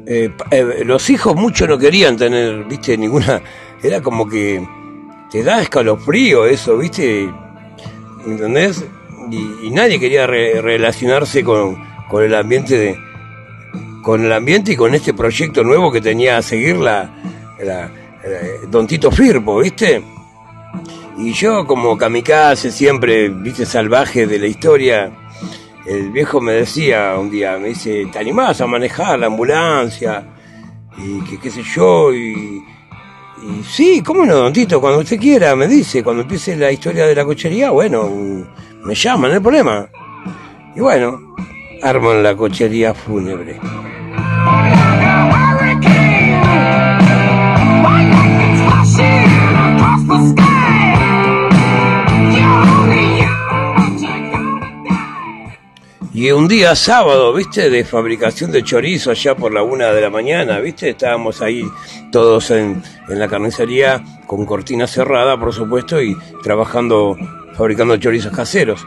eh, 0.06 0.30
eh, 0.50 0.84
los 0.84 1.08
hijos 1.08 1.34
mucho 1.34 1.66
no 1.66 1.78
querían 1.78 2.18
tener, 2.18 2.64
¿viste? 2.64 2.98
Ninguna. 2.98 3.40
Era 3.82 4.02
como 4.02 4.28
que 4.28 4.62
te 5.30 5.42
da 5.42 5.62
escalofrío 5.62 6.44
eso, 6.44 6.76
¿viste? 6.76 7.26
¿Me 8.26 8.32
entendés? 8.32 8.84
Y, 9.30 9.70
nadie 9.70 9.98
quería 9.98 10.26
relacionarse 10.26 11.42
con, 11.42 11.82
con 12.08 12.24
el 12.24 12.34
ambiente 12.34 12.76
de 12.76 12.98
con 14.02 14.24
el 14.24 14.32
ambiente 14.32 14.72
y 14.72 14.76
con 14.76 14.94
este 14.94 15.12
proyecto 15.12 15.62
nuevo 15.62 15.92
que 15.92 16.00
tenía 16.00 16.38
a 16.38 16.42
seguir 16.42 16.76
la 16.76 17.10
Don 18.70 18.86
Tito 18.86 19.10
Firpo, 19.10 19.58
¿viste? 19.58 20.02
Y 21.18 21.32
yo 21.32 21.66
como 21.66 21.98
kamikaze, 21.98 22.70
siempre, 22.70 23.28
viste, 23.28 23.66
salvaje 23.66 24.28
de 24.28 24.38
la 24.38 24.46
historia, 24.46 25.10
el 25.84 26.10
viejo 26.10 26.40
me 26.40 26.52
decía 26.52 27.16
un 27.18 27.28
día, 27.28 27.58
me 27.58 27.68
dice, 27.68 28.06
¿te 28.12 28.20
animás 28.20 28.60
a 28.60 28.68
manejar 28.68 29.18
la 29.18 29.26
ambulancia? 29.26 30.28
Y 30.96 31.20
que 31.24 31.40
qué 31.40 31.50
sé 31.50 31.62
yo, 31.64 32.14
y, 32.14 32.62
y 33.42 33.64
sí, 33.64 34.00
¿cómo 34.00 34.24
no, 34.24 34.36
don 34.36 34.52
Tito? 34.52 34.80
Cuando 34.80 35.00
usted 35.00 35.18
quiera, 35.18 35.56
me 35.56 35.66
dice, 35.66 36.04
cuando 36.04 36.22
empiece 36.22 36.54
la 36.54 36.70
historia 36.70 37.04
de 37.04 37.16
la 37.16 37.24
cochería, 37.24 37.70
bueno, 37.70 38.08
me 38.84 38.94
llama, 38.94 39.26
no 39.26 39.34
hay 39.34 39.40
problema. 39.40 39.88
Y 40.76 40.80
bueno, 40.80 41.34
arman 41.82 42.22
la 42.22 42.36
cochería 42.36 42.94
fúnebre. 42.94 43.58
Y 56.20 56.32
un 56.32 56.48
día 56.48 56.74
sábado, 56.74 57.32
viste, 57.32 57.70
de 57.70 57.84
fabricación 57.84 58.50
de 58.50 58.64
chorizo 58.64 59.12
allá 59.12 59.36
por 59.36 59.54
la 59.54 59.62
una 59.62 59.92
de 59.92 60.00
la 60.00 60.10
mañana, 60.10 60.58
viste, 60.58 60.88
estábamos 60.88 61.40
ahí 61.40 61.62
todos 62.10 62.50
en, 62.50 62.82
la 63.06 63.28
carnicería 63.28 64.02
con 64.26 64.44
cortina 64.44 64.88
cerrada, 64.88 65.38
por 65.38 65.54
supuesto, 65.54 66.02
y 66.02 66.16
trabajando, 66.42 67.16
fabricando 67.54 67.96
chorizos 67.98 68.34
caseros. 68.34 68.84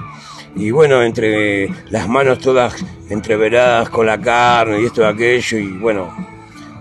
Y 0.58 0.72
bueno, 0.72 1.02
entre 1.04 1.70
las 1.90 2.10
manos 2.10 2.40
todas 2.40 2.76
entreveradas 3.10 3.90
con 3.90 4.08
la 4.08 4.20
carne 4.20 4.82
y 4.82 4.88
esto 4.88 5.02
y 5.02 5.06
aquello, 5.06 5.58
y 5.58 5.70
bueno, 5.78 6.14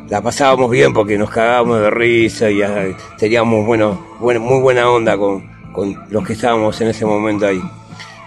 la 0.09 0.21
pasábamos 0.21 0.69
bien 0.69 0.93
porque 0.93 1.17
nos 1.17 1.31
cagábamos 1.31 1.81
de 1.81 1.91
risa 1.91 2.51
y 2.51 2.61
ah, 2.63 2.89
teníamos, 3.17 3.65
bueno, 3.65 4.05
muy 4.19 4.61
buena 4.61 4.91
onda 4.91 5.17
con, 5.17 5.49
con 5.71 5.97
los 6.11 6.27
que 6.27 6.33
estábamos 6.33 6.81
en 6.81 6.89
ese 6.89 7.07
momento 7.07 7.47
ahí. 7.47 7.63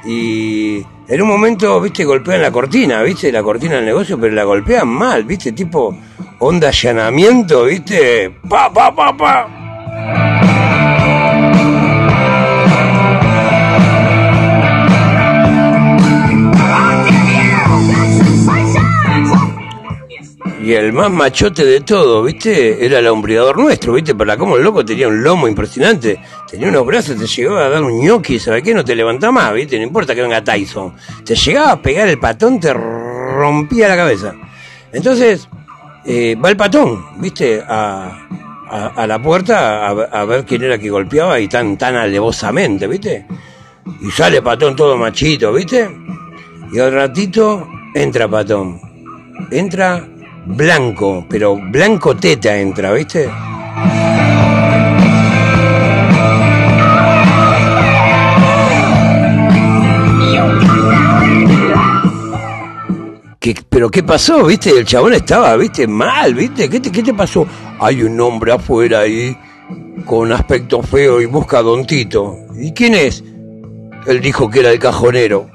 Y 0.06 0.86
en 1.08 1.22
un 1.22 1.28
momento, 1.28 1.80
viste, 1.80 2.04
golpean 2.04 2.42
la 2.42 2.52
cortina, 2.52 3.02
viste, 3.02 3.32
la 3.32 3.42
cortina 3.42 3.76
del 3.76 3.86
negocio, 3.86 4.20
pero 4.20 4.34
la 4.34 4.44
golpean 4.44 4.88
mal, 4.88 5.24
viste, 5.24 5.52
tipo 5.52 5.96
onda 6.40 6.70
allanamiento, 6.70 7.66
viste, 7.66 8.30
pa, 8.50 8.72
pa, 8.72 8.94
pa, 8.94 9.16
pa. 9.16 10.43
Y 20.64 20.72
el 20.76 20.94
más 20.94 21.12
machote 21.12 21.66
de 21.66 21.82
todo, 21.82 22.24
¿viste? 22.24 22.86
Era 22.86 23.00
el 23.00 23.08
hombreador 23.08 23.58
nuestro, 23.58 23.92
¿viste? 23.92 24.16
Para 24.16 24.38
como 24.38 24.56
el 24.56 24.64
loco 24.64 24.86
tenía 24.86 25.10
un 25.10 25.22
lomo 25.22 25.46
impresionante. 25.46 26.22
Tenía 26.50 26.70
unos 26.70 26.86
brazos, 26.86 27.18
te 27.18 27.28
llegaba 27.28 27.66
a 27.66 27.70
dar 27.70 27.84
un 27.84 28.00
ñoqui, 28.00 28.40
¿sabes 28.40 28.64
qué? 28.64 28.74
No 28.74 28.86
te 28.86 28.96
levantaba 28.96 29.34
más, 29.34 29.54
¿viste? 29.54 29.76
No 29.78 29.84
importa 29.84 30.16
que 30.16 30.22
venga 30.22 30.42
Tyson. 30.42 30.94
Te 31.26 31.36
llegaba 31.36 31.74
a 31.74 31.82
pegar 31.82 32.08
el 32.08 32.18
patón, 32.18 32.62
te 32.62 32.74
rompía 32.74 33.90
la 33.90 33.98
cabeza. 33.98 34.36
Entonces, 34.94 35.50
eh, 36.06 36.38
va 36.42 36.50
el 36.50 36.56
patón, 36.56 37.20
¿viste? 37.20 37.62
A, 37.68 38.26
a, 38.96 39.06
la 39.06 39.22
puerta 39.22 39.86
a, 39.90 40.24
ver 40.24 40.46
quién 40.46 40.64
era 40.64 40.78
que 40.78 40.90
golpeaba 40.90 41.42
y 41.42 41.50
tan, 41.50 41.78
tan 41.78 41.96
alevosamente, 41.96 42.88
¿viste? 42.88 43.28
Y 44.00 44.10
sale 44.12 44.42
patón 44.42 44.78
todo 44.78 44.96
machito, 44.96 45.52
¿viste? 45.52 45.90
Y 46.72 46.80
al 46.80 46.94
ratito 46.94 47.68
entra 47.94 48.30
patón. 48.30 48.80
Entra 49.52 50.08
blanco, 50.46 51.26
pero 51.30 51.56
blanco 51.56 52.16
teta 52.16 52.58
entra, 52.58 52.92
¿viste? 52.94 53.30
pero 63.70 63.92
qué 63.92 64.04
pasó, 64.04 64.46
viste, 64.46 64.70
el 64.70 64.86
chabón 64.86 65.14
estaba, 65.14 65.56
viste, 65.58 65.86
mal, 65.86 66.34
viste, 66.34 66.70
¿qué 66.70 66.80
te, 66.80 66.92
qué 66.92 67.04
te 67.04 67.14
pasó? 67.14 67.46
Hay 67.80 68.02
un 68.02 68.20
hombre 68.22 68.54
afuera 68.54 69.02
ahí 69.02 69.38
con 70.06 70.32
aspecto 70.32 70.82
feo 70.82 71.20
y 71.20 71.26
busca 71.26 71.60
a 71.60 71.62
Don 71.62 71.86
Tito. 71.86 72.38
¿Y 72.56 72.72
quién 72.72 72.96
es? 72.96 73.24
Él 74.08 74.22
dijo 74.22 74.50
que 74.50 74.60
era 74.62 74.72
el 74.72 74.80
cajonero. 74.80 75.50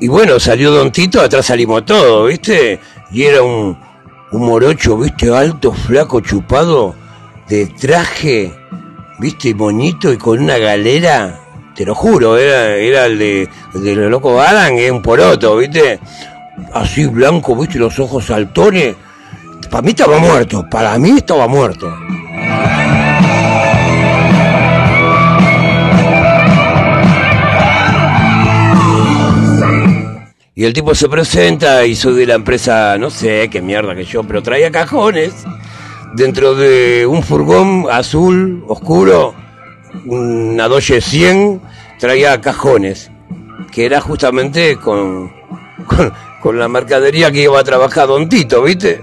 Y 0.00 0.08
bueno, 0.08 0.38
salió 0.38 0.70
Don 0.70 0.92
Tito, 0.92 1.20
atrás 1.20 1.46
salimos 1.46 1.84
todos, 1.84 2.28
¿viste? 2.28 2.78
Y 3.10 3.24
era 3.24 3.42
un, 3.42 3.76
un 4.30 4.46
morocho, 4.46 4.96
¿viste? 4.96 5.34
Alto, 5.34 5.72
flaco, 5.72 6.20
chupado, 6.20 6.94
de 7.48 7.66
traje, 7.66 8.52
¿viste? 9.18 9.54
Moñito 9.54 10.12
y 10.12 10.16
con 10.16 10.38
una 10.40 10.58
galera. 10.58 11.40
Te 11.74 11.84
lo 11.84 11.94
juro, 11.94 12.36
era, 12.36 12.76
era 12.76 13.06
el 13.06 13.18
de, 13.18 13.48
el 13.74 13.84
de 13.84 13.94
los 13.94 14.10
locos 14.10 14.40
Adam, 14.46 14.76
es 14.76 14.90
un 14.90 15.02
poroto, 15.02 15.56
¿viste? 15.56 15.98
Así 16.72 17.06
blanco, 17.06 17.56
¿viste? 17.56 17.78
Los 17.78 17.98
ojos 17.98 18.26
saltones. 18.26 18.94
Para 19.68 19.82
mí 19.82 19.90
estaba 19.90 20.18
muerto, 20.18 20.64
para 20.70 20.96
mí 20.98 21.10
estaba 21.10 21.48
muerto. 21.48 21.92
Y 30.58 30.64
el 30.64 30.72
tipo 30.72 30.92
se 30.92 31.08
presenta 31.08 31.86
y 31.86 31.94
soy 31.94 32.14
de 32.14 32.26
la 32.26 32.34
empresa, 32.34 32.98
no 32.98 33.10
sé 33.10 33.48
qué 33.48 33.62
mierda 33.62 33.94
que 33.94 34.04
yo, 34.04 34.24
pero 34.24 34.42
traía 34.42 34.72
cajones 34.72 35.32
dentro 36.16 36.56
de 36.56 37.06
un 37.06 37.22
furgón 37.22 37.86
azul, 37.88 38.64
oscuro, 38.66 39.36
una 40.04 40.66
Dodge 40.66 41.00
100, 41.00 41.60
traía 42.00 42.40
cajones, 42.40 43.08
que 43.70 43.86
era 43.86 44.00
justamente 44.00 44.74
con, 44.74 45.32
con, 45.86 46.12
con 46.42 46.58
la 46.58 46.66
mercadería 46.66 47.30
que 47.30 47.44
iba 47.44 47.60
a 47.60 47.62
trabajar 47.62 48.08
Don 48.08 48.28
Tito, 48.28 48.64
¿viste? 48.64 49.00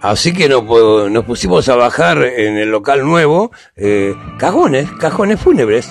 Así 0.00 0.32
que 0.32 0.48
nos, 0.48 0.64
nos 1.10 1.24
pusimos 1.24 1.68
a 1.68 1.76
bajar 1.76 2.22
en 2.22 2.56
el 2.56 2.70
local 2.70 3.04
nuevo 3.04 3.52
eh, 3.76 4.14
cajones, 4.38 4.90
cajones 4.92 5.40
fúnebres. 5.40 5.90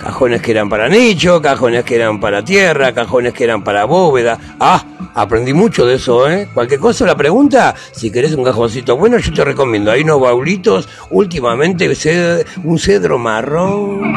Cajones 0.00 0.40
que 0.40 0.52
eran 0.52 0.68
para 0.68 0.88
nicho, 0.88 1.42
cajones 1.42 1.84
que 1.84 1.96
eran 1.96 2.20
para 2.20 2.44
tierra, 2.44 2.92
cajones 2.92 3.32
que 3.32 3.44
eran 3.44 3.64
para 3.64 3.84
bóveda. 3.84 4.38
Ah, 4.60 4.84
aprendí 5.14 5.52
mucho 5.52 5.84
de 5.84 5.96
eso, 5.96 6.30
¿eh? 6.30 6.48
Cualquier 6.54 6.78
cosa, 6.78 7.04
la 7.04 7.16
pregunta, 7.16 7.74
si 7.92 8.10
querés 8.10 8.34
un 8.34 8.44
cajoncito 8.44 8.96
bueno, 8.96 9.18
yo 9.18 9.32
te 9.32 9.44
recomiendo. 9.44 9.90
Hay 9.90 10.02
unos 10.02 10.20
baulitos, 10.20 10.88
últimamente 11.10 11.88
un 12.62 12.78
cedro 12.78 13.18
marrón. 13.18 14.14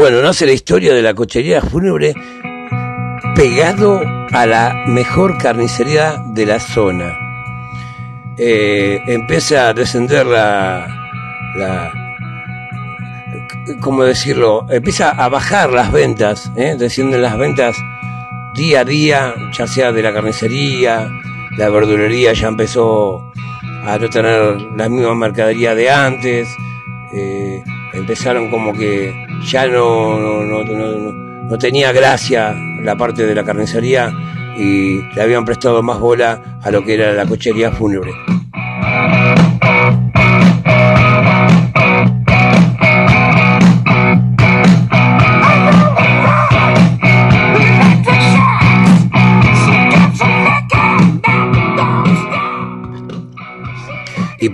Bueno, 0.00 0.22
nace 0.22 0.46
la 0.46 0.52
historia 0.52 0.94
de 0.94 1.02
la 1.02 1.12
cochería 1.12 1.60
fúnebre 1.60 2.14
pegado 3.36 4.00
a 4.32 4.46
la 4.46 4.74
mejor 4.86 5.36
carnicería 5.36 6.22
de 6.28 6.46
la 6.46 6.58
zona. 6.58 7.18
Eh, 8.38 8.98
empieza 9.08 9.68
a 9.68 9.74
descender 9.74 10.24
la, 10.24 10.86
la, 11.54 11.92
¿cómo 13.82 14.04
decirlo? 14.04 14.66
Empieza 14.70 15.10
a 15.10 15.28
bajar 15.28 15.70
las 15.70 15.92
ventas, 15.92 16.50
¿eh? 16.56 16.76
descienden 16.78 17.20
las 17.20 17.36
ventas 17.36 17.76
día 18.56 18.80
a 18.80 18.84
día, 18.86 19.34
ya 19.52 19.66
sea 19.66 19.92
de 19.92 20.02
la 20.02 20.14
carnicería, 20.14 21.10
la 21.58 21.68
verdulería 21.68 22.32
ya 22.32 22.48
empezó 22.48 23.30
a 23.84 23.98
no 23.98 24.08
tener 24.08 24.62
la 24.78 24.88
misma 24.88 25.14
mercadería 25.14 25.74
de 25.74 25.90
antes, 25.90 26.48
eh, 27.12 27.62
empezaron 27.92 28.50
como 28.50 28.72
que 28.72 29.12
ya 29.44 29.66
no, 29.66 30.18
no, 30.18 30.44
no, 30.44 30.64
no, 30.64 31.58
tenía 31.58 31.92
gracia 31.92 32.54
la 32.82 32.96
parte 32.96 33.26
de 33.26 33.34
la 33.34 33.44
carnicería 33.44 34.12
y 34.56 35.02
le 35.14 35.22
habían 35.22 35.44
prestado 35.44 35.82
más 35.82 35.98
bola 35.98 36.58
a 36.62 36.70
lo 36.70 36.84
que 36.84 36.94
era 36.94 37.12
la 37.12 37.26
cochería 37.26 37.72
fúnebre. 37.72 38.12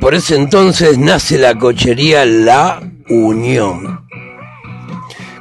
Por 0.07 0.15
ese 0.15 0.37
entonces 0.37 0.99
nace 0.99 1.37
la 1.37 1.59
cochería 1.59 2.25
La 2.25 2.81
Unión. 3.09 4.07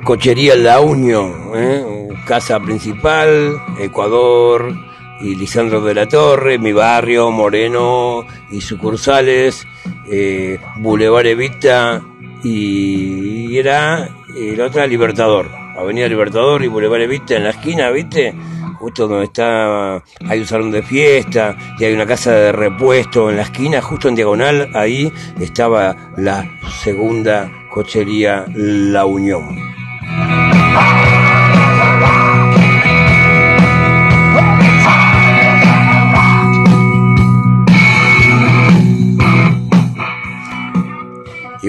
Cochería 0.04 0.56
La 0.56 0.80
Unión, 0.80 1.52
¿eh? 1.54 1.84
casa 2.26 2.60
principal, 2.60 3.62
Ecuador 3.78 4.74
y 5.22 5.36
Lisandro 5.36 5.82
de 5.82 5.94
la 5.94 6.08
Torre, 6.08 6.58
mi 6.58 6.74
barrio, 6.74 7.30
Moreno 7.30 8.26
y 8.50 8.60
sucursales, 8.60 9.68
eh, 10.12 10.60
Boulevard 10.78 11.28
Evita 11.28 12.02
y, 12.44 13.56
era 13.60 14.10
la 14.36 14.66
otra 14.66 14.88
Libertador, 14.88 15.48
Avenida 15.78 16.08
Libertador 16.08 16.64
y 16.64 16.70
Boulevard 16.70 17.02
Evita 17.02 17.36
en 17.36 17.44
la 17.44 17.52
esquina, 17.52 17.92
¿viste? 17.92 18.34
Justo 18.80 19.08
donde 19.08 19.26
está, 19.26 19.96
hay 20.28 20.40
un 20.40 20.46
salón 20.46 20.72
de 20.72 20.84
fiesta 20.84 21.56
y 21.80 21.86
hay 21.86 21.94
una 21.94 22.06
casa 22.06 22.32
de 22.32 22.52
repuesto 22.52 23.30
en 23.30 23.38
la 23.38 23.44
esquina, 23.44 23.82
justo 23.82 24.10
en 24.10 24.16
diagonal, 24.16 24.70
ahí 24.74 25.12
estaba 25.40 26.14
la 26.18 26.46
segunda 26.84 27.52
cochería 27.72 28.46
La 28.54 29.06
Unión. 29.06 29.75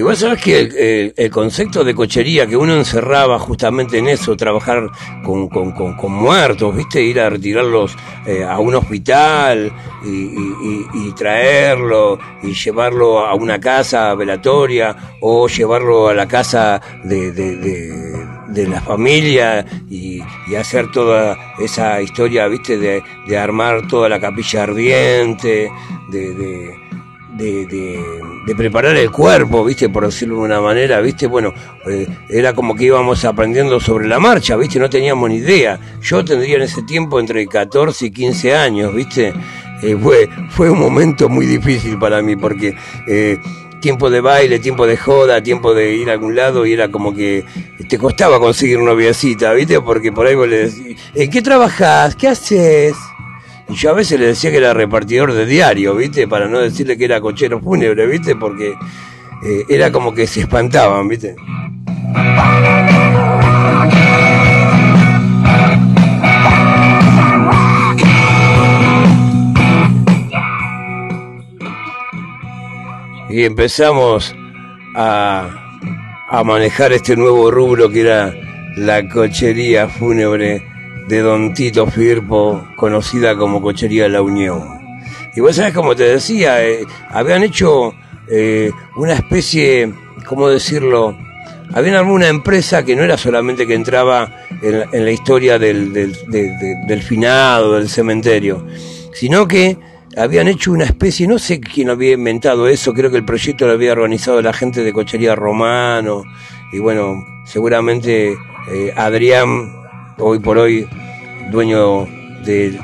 Vos 0.07 0.19
sabés 0.19 0.41
que 0.41 1.13
el, 1.17 1.31
concepto 1.31 1.83
de 1.83 1.93
cochería 1.93 2.47
que 2.47 2.55
uno 2.55 2.73
encerraba 2.75 3.37
justamente 3.39 3.97
en 3.97 4.07
eso, 4.07 4.37
trabajar 4.37 4.89
con, 5.21 5.49
con, 5.49 6.13
muertos, 6.13 6.73
¿viste? 6.73 7.03
Ir 7.03 7.19
a 7.19 7.29
retirarlos 7.29 7.93
eh, 8.25 8.41
a 8.43 8.57
un 8.59 8.75
hospital 8.75 9.69
y, 10.05 11.11
traerlo 11.11 12.17
y 12.41 12.53
llevarlo 12.53 13.25
a 13.25 13.33
una 13.33 13.59
casa 13.59 14.13
velatoria 14.15 14.95
o 15.19 15.47
llevarlo 15.49 16.07
a 16.07 16.13
la 16.13 16.27
casa 16.27 16.79
de, 17.03 17.31
de, 17.33 18.67
la 18.67 18.79
familia 18.81 19.65
y, 19.89 20.21
hacer 20.55 20.89
toda 20.91 21.37
esa 21.59 22.01
historia, 22.01 22.47
¿viste? 22.47 22.77
De, 22.77 23.37
armar 23.37 23.87
toda 23.89 24.07
la 24.07 24.21
capilla 24.21 24.63
ardiente, 24.63 25.69
de 26.09 26.33
de, 26.33 26.87
preparar 28.55 28.95
el 28.95 29.11
cuerpo, 29.11 29.63
¿viste? 29.63 29.89
Por 29.89 30.05
decirlo 30.05 30.35
de 30.35 30.41
una 30.41 30.61
manera, 30.61 30.99
¿viste? 31.01 31.27
Bueno, 31.27 31.53
eh, 31.85 32.07
era 32.29 32.53
como 32.53 32.75
que 32.75 32.85
íbamos 32.85 33.23
aprendiendo 33.25 33.79
sobre 33.79 34.07
la 34.07 34.19
marcha, 34.19 34.55
¿viste? 34.55 34.79
No 34.79 34.89
teníamos 34.89 35.29
ni 35.29 35.37
idea. 35.37 35.79
Yo 36.01 36.23
tendría 36.23 36.55
en 36.55 36.63
ese 36.63 36.83
tiempo 36.83 37.19
entre 37.19 37.45
14 37.47 38.05
y 38.07 38.11
15 38.11 38.55
años, 38.55 38.93
¿viste? 38.93 39.33
Eh, 39.81 39.95
fue, 40.01 40.29
fue 40.49 40.69
un 40.69 40.79
momento 40.79 41.29
muy 41.29 41.45
difícil 41.45 41.97
para 41.97 42.21
mí 42.21 42.35
porque... 42.35 42.75
Eh, 43.07 43.37
tiempo 43.79 44.09
de 44.09 44.21
baile, 44.21 44.57
tiempo 44.57 44.87
de 44.87 44.97
joda, 44.97 45.41
tiempo 45.41 45.73
de 45.73 45.93
ir 45.93 46.09
a 46.09 46.13
algún 46.13 46.35
lado 46.35 46.65
y 46.65 46.73
era 46.73 46.89
como 46.89 47.13
que 47.13 47.45
te 47.87 47.97
costaba 47.97 48.39
conseguir 48.39 48.79
noviacita, 48.79 49.53
¿viste? 49.53 49.79
Porque 49.81 50.11
por 50.11 50.25
ahí 50.25 50.35
vos 50.35 50.47
le 50.47 50.69
decís, 50.69 50.97
¿en 51.13 51.29
qué 51.29 51.41
trabajás? 51.41 52.15
¿Qué 52.15 52.27
haces? 52.27 52.95
Y 53.69 53.75
yo 53.75 53.89
a 53.89 53.93
veces 53.93 54.19
le 54.19 54.27
decía 54.27 54.49
que 54.49 54.57
era 54.57 54.73
repartidor 54.73 55.33
de 55.33 55.45
diario, 55.45 55.95
¿viste? 55.95 56.27
Para 56.27 56.47
no 56.47 56.59
decirle 56.59 56.97
que 56.97 57.05
era 57.05 57.19
cochero 57.19 57.59
fúnebre, 57.59 58.07
¿viste? 58.07 58.35
Porque 58.35 58.69
eh, 59.43 59.65
era 59.67 59.91
como 59.91 60.13
que 60.13 60.25
se 60.25 60.41
espantaban, 60.41 61.07
¿viste? 61.07 61.35
Y 73.29 73.43
empezamos 73.43 74.33
a, 74.95 75.49
a 76.29 76.43
manejar 76.45 76.93
este 76.93 77.17
nuevo 77.17 77.51
rubro 77.51 77.89
que 77.89 78.01
era 78.01 78.33
la 78.77 79.07
cochería 79.09 79.89
fúnebre 79.89 80.63
de 81.07 81.21
Don 81.21 81.53
Tito 81.53 81.87
Firpo, 81.87 82.67
conocida 82.75 83.37
como 83.37 83.61
Cochería 83.61 84.09
La 84.09 84.21
Unión. 84.21 84.77
Y 85.35 85.39
vos 85.39 85.55
sabés, 85.55 85.73
como 85.73 85.95
te 85.95 86.03
decía, 86.03 86.65
eh, 86.65 86.83
habían 87.09 87.43
hecho 87.43 87.93
eh, 88.27 88.71
una 88.95 89.13
especie, 89.13 89.93
¿cómo 90.25 90.49
decirlo? 90.49 91.17
Habían 91.73 91.95
alguna 91.95 92.27
empresa 92.27 92.83
que 92.83 92.95
no 92.95 93.03
era 93.03 93.17
solamente 93.17 93.67
que 93.67 93.73
entraba 93.73 94.33
en, 94.61 95.05
la 95.05 95.11
historia 95.11 95.59
del, 95.59 95.93
del, 95.93 97.01
finado, 97.03 97.75
del 97.75 97.89
cementerio, 97.89 98.65
sino 99.13 99.47
que 99.47 99.77
habían 100.15 100.47
hecho 100.47 100.71
una 100.71 100.85
especie, 100.85 101.27
no 101.27 101.37
sé 101.39 101.59
quién 101.59 101.89
había 101.89 102.13
inventado 102.13 102.67
eso, 102.67 102.93
creo 102.93 103.11
que 103.11 103.17
el 103.17 103.25
proyecto 103.25 103.67
lo 103.67 103.73
había 103.73 103.91
organizado 103.91 104.41
la 104.41 104.53
gente 104.53 104.83
de 104.83 104.93
Cochería 104.93 105.35
Romano, 105.35 106.23
y 106.71 106.79
bueno, 106.79 107.23
seguramente 107.45 108.35
eh, 108.71 108.93
Adrián 108.95 109.76
hoy 110.19 110.39
por 110.39 110.57
hoy 110.57 110.87
dueño 111.51 112.07
de, 112.43 112.79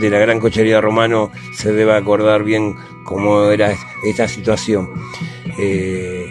la 0.00 0.18
gran 0.18 0.40
cochería 0.40 0.80
romano, 0.80 1.30
se 1.52 1.72
debe 1.72 1.94
acordar 1.94 2.44
bien 2.44 2.74
cómo 3.04 3.50
era 3.50 3.72
esta 4.04 4.28
situación. 4.28 4.90
Eh, 5.58 6.26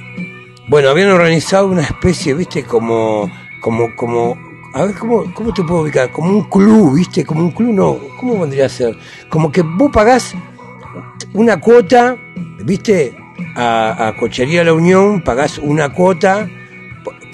bueno, 0.68 0.90
habían 0.90 1.10
organizado 1.10 1.68
una 1.68 1.82
especie, 1.82 2.34
viste, 2.34 2.64
como, 2.64 3.30
como, 3.60 3.96
como, 3.96 4.38
a 4.74 4.86
ver, 4.86 4.96
¿cómo, 4.96 5.34
¿cómo 5.34 5.54
te 5.54 5.64
puedo 5.64 5.82
ubicar? 5.82 6.12
Como 6.12 6.32
un 6.32 6.44
club, 6.44 6.96
viste, 6.96 7.26
como 7.26 7.42
un 7.42 7.52
club, 7.52 7.74
no, 7.74 7.98
¿cómo 8.20 8.40
vendría 8.40 8.66
a 8.66 8.70
ser? 8.70 8.98
Como 9.30 9.52
que 9.52 9.62
vos 9.62 9.92
pagás 9.92 10.36
una 11.34 11.60
cuota, 11.60 12.18
viste, 12.64 13.18
a, 13.56 14.08
a 14.08 14.16
Cochería 14.18 14.64
La 14.64 14.74
Unión, 14.74 15.24
pagás 15.24 15.58
una 15.58 15.90
cuota 15.90 16.48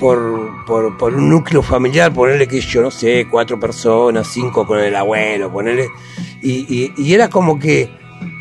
por, 0.02 0.66
por, 0.66 0.97
por, 0.97 1.14
un 1.14 1.30
núcleo 1.30 1.62
familiar, 1.62 2.12
ponerle 2.12 2.47
que 2.47 2.60
yo 2.60 2.82
no 2.82 2.89
sé, 2.89 3.28
cuatro 3.30 3.60
personas, 3.60 4.28
cinco 4.28 4.66
con 4.66 4.80
el 4.80 4.95
abuelo, 4.95 5.52
ponerle. 5.52 5.89
Y, 6.41 6.91
y, 6.97 7.14
era 7.14 7.30
como 7.30 7.60
que 7.60 7.88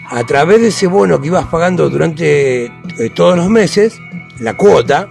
a 0.09 0.25
través 0.25 0.63
de 0.63 0.69
ese 0.69 0.87
bono 0.87 1.21
que 1.21 1.27
ibas 1.27 1.45
pagando 1.49 1.91
durante 1.91 2.65
eh, 2.65 3.11
todos 3.13 3.37
los 3.37 3.51
meses, 3.51 4.01
la 4.39 4.57
cuota, 4.57 5.07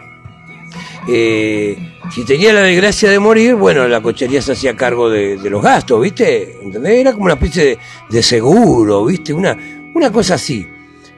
eh, 1.07 1.77
si 2.09 2.25
tenía 2.25 2.51
la 2.51 2.61
desgracia 2.61 3.11
de 3.11 3.19
morir, 3.19 3.53
bueno, 3.53 3.87
la 3.87 4.01
cochería 4.01 4.41
se 4.41 4.53
hacía 4.53 4.75
cargo 4.75 5.07
de, 5.07 5.37
los 5.51 5.61
gastos, 5.61 6.01
¿viste? 6.01 6.57
¿Entendés? 6.63 6.93
Era 6.93 7.13
como 7.13 7.25
una 7.25 7.35
especie 7.35 7.63
de, 7.63 7.79
de 8.09 8.23
seguro, 8.23 9.05
¿viste? 9.05 9.35
Una, 9.35 9.55
una 9.93 10.11
cosa 10.11 10.33
así. 10.33 10.67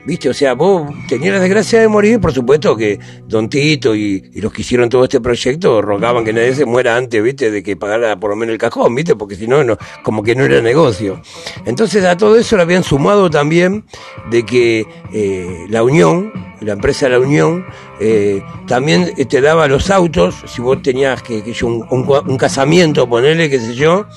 ¿Viste? 0.05 0.29
O 0.29 0.33
sea, 0.33 0.53
vos 0.53 0.89
tenías 1.07 1.35
la 1.35 1.39
desgracia 1.39 1.79
de 1.79 1.87
morir, 1.87 2.19
por 2.19 2.33
supuesto 2.33 2.75
que 2.75 2.99
Don 3.27 3.49
Tito 3.49 3.95
y, 3.95 4.31
los 4.35 4.51
que 4.51 4.61
hicieron 4.61 4.89
todo 4.89 5.03
este 5.03 5.21
proyecto 5.21 5.81
rogaban 5.81 6.25
que 6.25 6.33
nadie 6.33 6.55
se 6.55 6.65
muera 6.65 6.95
antes, 6.95 7.21
¿viste? 7.21 7.51
De 7.51 7.61
que 7.61 7.75
pagara 7.75 8.19
por 8.19 8.31
lo 8.31 8.35
menos 8.35 8.53
el 8.53 8.59
cajón, 8.59 8.95
¿viste? 8.95 9.15
Porque 9.15 9.35
si 9.35 9.47
no, 9.47 9.63
no, 9.63 9.77
como 10.03 10.23
que 10.23 10.35
no 10.35 10.43
era 10.43 10.61
negocio. 10.61 11.21
Entonces 11.65 12.03
a 12.05 12.17
todo 12.17 12.35
eso 12.35 12.55
le 12.57 12.63
habían 12.63 12.83
sumado 12.83 13.29
también 13.29 13.85
de 14.31 14.43
que 14.43 14.87
eh, 15.13 15.65
la 15.69 15.83
Unión, 15.83 16.33
la 16.61 16.73
empresa 16.73 17.07
La 17.07 17.19
Unión, 17.19 17.65
eh, 17.99 18.43
también 18.67 19.13
te 19.27 19.41
daba 19.41 19.67
los 19.67 19.91
autos, 19.91 20.35
si 20.47 20.61
vos 20.61 20.81
tenías 20.81 21.21
que, 21.21 21.43
que 21.43 21.53
un, 21.63 22.37
casamiento, 22.37 23.07
ponerle, 23.07 23.49
qué 23.49 23.59
sé 23.59 23.75
yo, 23.75 24.07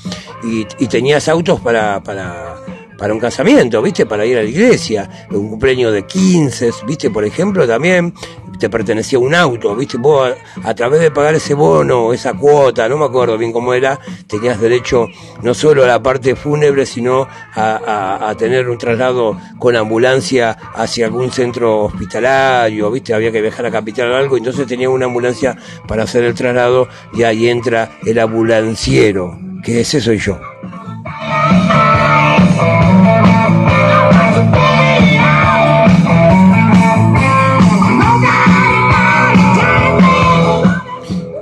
y, 0.43 0.66
y 0.78 0.87
tenías 0.87 1.28
autos 1.28 1.61
para, 1.61 2.03
para 2.03 2.64
para 3.05 3.13
un 3.13 3.21
casamiento, 3.21 3.83
¿viste? 3.83 4.07
Para 4.07 4.25
ir 4.25 4.39
a 4.39 4.43
la 4.43 4.49
iglesia, 4.49 5.27
un 5.31 5.51
cumpleaños 5.51 5.93
de 5.93 6.07
15, 6.07 6.71
¿viste? 6.87 7.11
Por 7.11 7.23
ejemplo, 7.27 7.69
también 7.69 8.15
te 8.59 8.71
pertenecía 8.71 9.19
un 9.19 9.35
auto, 9.35 9.77
¿viste? 9.77 9.99
Vos 9.99 10.33
a, 10.63 10.75
través 10.75 11.03
de 11.03 11.11
pagar 11.11 11.35
ese 11.35 11.53
bono, 11.53 12.15
esa 12.15 12.33
cuota, 12.33 12.89
no 12.89 12.97
me 12.97 13.05
acuerdo 13.05 13.37
bien 13.37 13.53
cómo 13.53 13.75
era, 13.75 14.01
tenías 14.27 14.59
derecho 14.59 15.09
no 15.43 15.53
solo 15.53 15.85
a 15.85 15.87
la 15.87 16.03
parte 16.03 16.35
fúnebre, 16.35 16.87
sino 16.87 17.29
a, 17.55 18.35
tener 18.39 18.71
un 18.71 18.79
traslado 18.79 19.39
con 19.59 19.77
ambulancia 19.77 20.53
hacia 20.75 21.05
algún 21.05 21.31
centro 21.31 21.83
hospitalario, 21.83 22.91
¿viste? 22.91 23.13
Había 23.13 23.31
que 23.31 23.43
viajar 23.43 23.67
a 23.67 23.71
capital 23.71 24.13
o 24.13 24.17
algo, 24.17 24.39
entonces 24.39 24.67
tenía 24.67 24.89
una 24.89 25.05
ambulancia 25.05 25.59
para 25.87 26.05
hacer 26.05 26.25
el 26.25 26.33
traslado 26.33 26.89
y 27.13 27.25
ahí 27.25 27.51
entra 27.51 27.99
el 28.07 28.19
ambulanciero, 28.19 29.39
que 29.63 29.83
ese 29.83 30.01
soy 30.01 30.17
yo. 30.17 30.41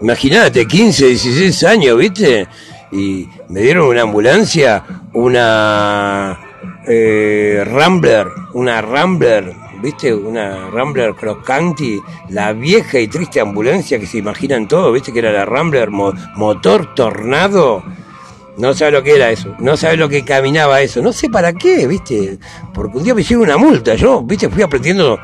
Imagínate, 0.03 0.67
15, 0.67 1.07
16 1.07 1.63
años, 1.63 1.97
¿viste? 1.97 2.49
Y 2.91 3.29
me 3.49 3.61
dieron 3.61 3.87
una 3.87 4.03
ambulancia, 4.03 4.83
una 5.13 6.37
eh, 6.89 7.63
Rambler, 7.65 8.27
una 8.55 8.83
Rambler, 8.83 9.55
¿viste? 9.81 10.13
Una 10.13 10.69
Rambler 10.71 11.15
Crocanti, 11.15 12.01
la 12.31 12.53
vieja 12.53 12.99
y 12.99 13.07
triste 13.07 13.39
ambulancia 13.39 14.01
que 14.01 14.07
se 14.07 14.19
imaginan 14.19 14.67
todos, 14.67 14.93
¿viste? 14.93 15.13
Que 15.13 15.21
era 15.21 15.31
la 15.31 15.45
Rambler 15.45 15.91
motor 15.91 16.95
tornado. 16.97 17.85
No 18.59 18.75
sabe 18.75 18.91
lo 18.91 19.03
que 19.05 19.15
era 19.15 19.31
eso, 19.31 19.55
no 19.61 19.77
sabe 19.77 19.97
lo 19.97 20.09
que 20.09 20.25
caminaba 20.25 20.83
eso, 20.83 21.01
no 21.01 21.13
sé 21.13 21.31
para 21.31 21.53
qué, 21.53 21.87
¿viste? 21.87 22.39
Porque 22.75 22.99
un 22.99 23.05
día 23.05 23.15
me 23.15 23.23
hicieron 23.23 23.45
una 23.45 23.57
multa, 23.57 23.95
yo, 23.95 24.21
¿viste? 24.23 24.51
Fui 24.51 24.63
aprendiendo 24.63 25.21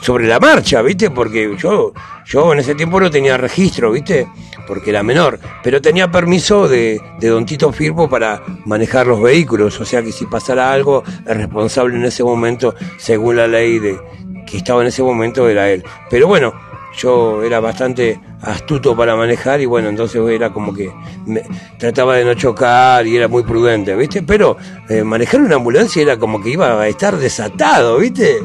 sobre 0.00 0.26
la 0.26 0.40
marcha, 0.40 0.82
¿viste? 0.82 1.10
Porque 1.10 1.56
yo, 1.58 1.92
yo 2.26 2.52
en 2.52 2.58
ese 2.60 2.74
tiempo 2.74 3.00
no 3.00 3.10
tenía 3.10 3.36
registro, 3.36 3.92
¿viste? 3.92 4.28
Porque 4.66 4.90
era 4.90 5.02
menor, 5.02 5.38
pero 5.62 5.80
tenía 5.80 6.10
permiso 6.10 6.68
de, 6.68 7.00
de 7.20 7.28
Don 7.28 7.44
Tito 7.44 7.72
Firpo 7.72 8.08
para 8.08 8.42
manejar 8.64 9.06
los 9.06 9.20
vehículos, 9.20 9.80
o 9.80 9.84
sea 9.84 10.02
que 10.02 10.12
si 10.12 10.26
pasara 10.26 10.72
algo, 10.72 11.02
el 11.26 11.36
responsable 11.36 11.96
en 11.96 12.04
ese 12.04 12.24
momento, 12.24 12.74
según 12.98 13.36
la 13.36 13.46
ley 13.46 13.78
de 13.78 13.98
que 14.46 14.58
estaba 14.58 14.82
en 14.82 14.88
ese 14.88 15.02
momento, 15.02 15.48
era 15.48 15.70
él. 15.70 15.84
Pero 16.10 16.26
bueno, 16.28 16.54
yo 16.96 17.42
era 17.42 17.60
bastante 17.60 18.20
astuto 18.40 18.96
para 18.96 19.16
manejar 19.16 19.60
y 19.60 19.66
bueno, 19.66 19.88
entonces 19.88 20.22
era 20.28 20.52
como 20.52 20.72
que 20.72 20.92
me, 21.26 21.42
trataba 21.78 22.16
de 22.16 22.24
no 22.24 22.34
chocar 22.34 23.06
y 23.06 23.16
era 23.16 23.28
muy 23.28 23.42
prudente, 23.42 23.94
¿viste? 23.96 24.22
Pero 24.22 24.56
eh, 24.88 25.02
manejar 25.02 25.40
una 25.40 25.56
ambulancia 25.56 26.02
era 26.02 26.18
como 26.18 26.42
que 26.42 26.50
iba 26.50 26.80
a 26.80 26.88
estar 26.88 27.16
desatado, 27.16 27.98
¿viste? 27.98 28.38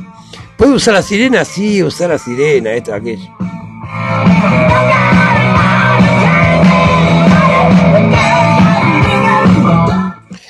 ¿Puedo 0.59 0.73
usar 0.73 0.93
la 0.95 1.01
sirena? 1.01 1.45
Sí, 1.45 1.81
usar 1.81 2.09
la 2.09 2.17
sirena, 2.17 2.73
esto, 2.73 2.93
aquello. 2.93 3.29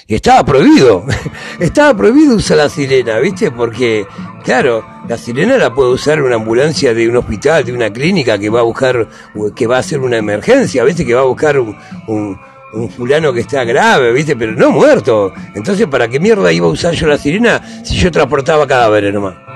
Y 0.08 0.16
estaba 0.16 0.44
prohibido, 0.44 1.06
estaba 1.60 1.96
prohibido 1.96 2.38
usar 2.38 2.58
la 2.58 2.70
sirena, 2.70 3.20
¿viste? 3.20 3.52
Porque, 3.52 4.08
claro, 4.44 4.84
la 5.08 5.16
sirena 5.16 5.60
la 5.60 5.76
puede 5.76 5.92
usar 5.92 6.24
una 6.24 6.38
ambulancia 6.38 6.96
de 6.96 7.08
un 7.08 7.18
hospital, 7.18 7.64
de 7.64 7.74
una 7.74 7.94
clínica 7.94 8.40
que 8.40 8.50
va 8.50 8.62
a 8.62 8.64
buscar, 8.64 9.08
que 9.56 9.68
va 9.68 9.76
a 9.76 9.80
hacer 9.82 10.00
una 10.00 10.18
emergencia, 10.18 10.84
¿viste? 10.86 11.06
Que 11.06 11.14
va 11.14 11.22
a 11.22 11.26
buscar 11.26 11.60
un 11.60 12.90
fulano 12.98 13.32
que 13.32 13.42
está 13.42 13.64
grave, 13.64 14.12
¿viste? 14.12 14.36
Pero 14.36 14.54
no 14.54 14.72
muerto. 14.72 15.32
Entonces, 15.54 15.86
¿para 15.86 16.08
qué 16.08 16.20
mierda 16.20 16.52
iba 16.52 16.66
a 16.66 16.72
usar 16.72 16.96
yo 16.96 17.06
la 17.06 17.20
sirena 17.20 17.62
si 17.86 17.96
yo 17.96 18.10
transportaba 18.10 18.66
cadáveres 18.66 19.14
nomás? 19.14 19.49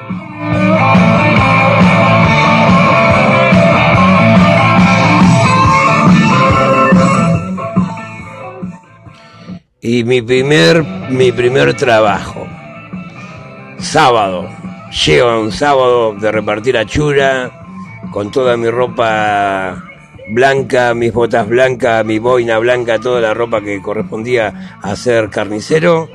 Y 9.86 10.06
mi 10.06 10.22
primer, 10.22 10.82
mi 11.10 11.34
primer 11.34 11.74
trabajo, 11.76 12.48
sábado, 13.80 14.50
llego 15.06 15.42
un 15.42 15.52
sábado 15.52 16.16
de 16.16 16.32
repartir 16.32 16.78
achura, 16.78 17.52
con 18.12 18.32
toda 18.32 18.56
mi 18.56 18.70
ropa 18.70 19.84
blanca, 20.30 20.94
mis 20.94 21.12
botas 21.12 21.50
blancas, 21.50 22.06
mi 22.06 22.18
boina 22.18 22.60
blanca, 22.60 22.98
toda 22.98 23.20
la 23.20 23.34
ropa 23.34 23.60
que 23.60 23.82
correspondía 23.82 24.80
a 24.82 24.96
ser 24.96 25.30
carnicero, 25.30 26.08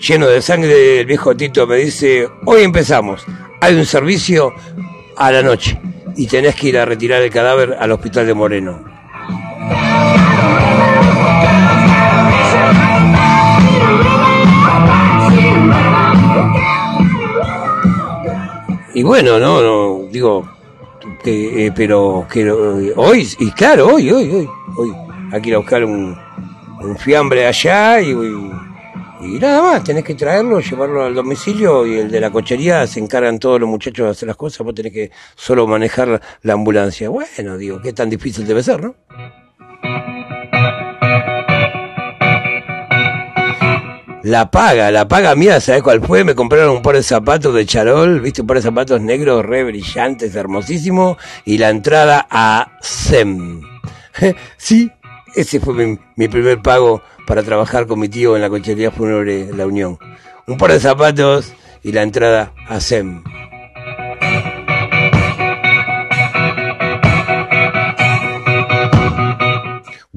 lleno 0.00 0.26
de 0.26 0.40
sangre, 0.40 1.00
el 1.00 1.06
viejo 1.06 1.36
Tito 1.36 1.66
me 1.66 1.76
dice, 1.76 2.26
hoy 2.46 2.62
empezamos, 2.62 3.26
hay 3.62 3.76
un 3.76 3.86
servicio 3.86 4.52
a 5.16 5.30
la 5.30 5.40
noche 5.40 5.80
y 6.16 6.26
tenés 6.26 6.56
que 6.56 6.70
ir 6.70 6.78
a 6.78 6.84
retirar 6.84 7.22
el 7.22 7.30
cadáver 7.30 7.76
al 7.78 7.92
hospital 7.92 8.26
de 8.26 8.34
Moreno. 8.34 8.84
Y 18.94 19.04
bueno, 19.04 19.38
no, 19.38 19.62
no 19.62 20.08
digo, 20.10 20.44
eh, 21.24 21.70
pero 21.74 22.26
que 22.28 22.40
eh, 22.40 22.92
hoy, 22.96 23.28
y 23.38 23.52
claro, 23.52 23.94
hoy, 23.94 24.10
hoy, 24.10 24.28
hoy, 24.28 24.48
hoy, 24.76 24.92
hay 25.30 25.40
que 25.40 25.48
ir 25.50 25.54
a 25.54 25.58
buscar 25.58 25.84
un, 25.84 26.18
un 26.80 26.96
fiambre 26.98 27.46
allá 27.46 28.00
y, 28.00 28.10
y 28.10 28.50
nada 29.22 29.62
más, 29.62 29.84
tenés 29.84 30.04
que 30.04 30.14
traerlo, 30.14 30.60
llevarlo 30.60 31.04
al 31.04 31.14
domicilio 31.14 31.86
y 31.86 31.98
el 31.98 32.10
de 32.10 32.20
la 32.20 32.30
cochería 32.30 32.86
se 32.86 32.98
encargan 32.98 33.38
todos 33.38 33.60
los 33.60 33.68
muchachos 33.68 34.06
de 34.06 34.10
hacer 34.10 34.26
las 34.26 34.36
cosas, 34.36 34.64
vos 34.64 34.74
tenés 34.74 34.92
que 34.92 35.10
solo 35.36 35.66
manejar 35.66 36.20
la 36.42 36.52
ambulancia. 36.54 37.08
Bueno, 37.08 37.56
digo, 37.56 37.80
qué 37.80 37.92
tan 37.92 38.10
difícil 38.10 38.46
debe 38.46 38.62
ser, 38.62 38.82
¿no? 38.82 38.96
La 44.24 44.50
paga, 44.50 44.90
la 44.90 45.08
paga 45.08 45.34
mía, 45.34 45.60
¿sabes 45.60 45.82
cuál 45.82 46.00
fue? 46.00 46.24
Me 46.24 46.34
compraron 46.34 46.76
un 46.76 46.82
par 46.82 46.94
de 46.94 47.02
zapatos 47.02 47.54
de 47.54 47.66
charol, 47.66 48.20
viste, 48.20 48.40
un 48.40 48.46
par 48.46 48.56
de 48.56 48.62
zapatos 48.62 49.00
negros, 49.00 49.44
re 49.44 49.64
brillantes, 49.64 50.34
hermosísimos, 50.34 51.16
y 51.44 51.58
la 51.58 51.70
entrada 51.70 52.26
a 52.30 52.78
SEM. 52.80 53.62
sí, 54.56 54.90
ese 55.34 55.60
fue 55.60 55.98
mi 56.16 56.28
primer 56.28 56.60
pago 56.62 57.02
para 57.26 57.42
trabajar 57.42 57.86
con 57.86 58.00
mi 58.00 58.08
tío 58.08 58.36
en 58.36 58.42
la 58.42 58.48
cochería 58.48 58.90
fúnebre 58.90 59.50
La 59.54 59.66
Unión. 59.66 59.98
Un 60.46 60.58
par 60.58 60.72
de 60.72 60.80
zapatos 60.80 61.52
y 61.82 61.92
la 61.92 62.02
entrada 62.02 62.52
a 62.68 62.80
SEM. 62.80 63.22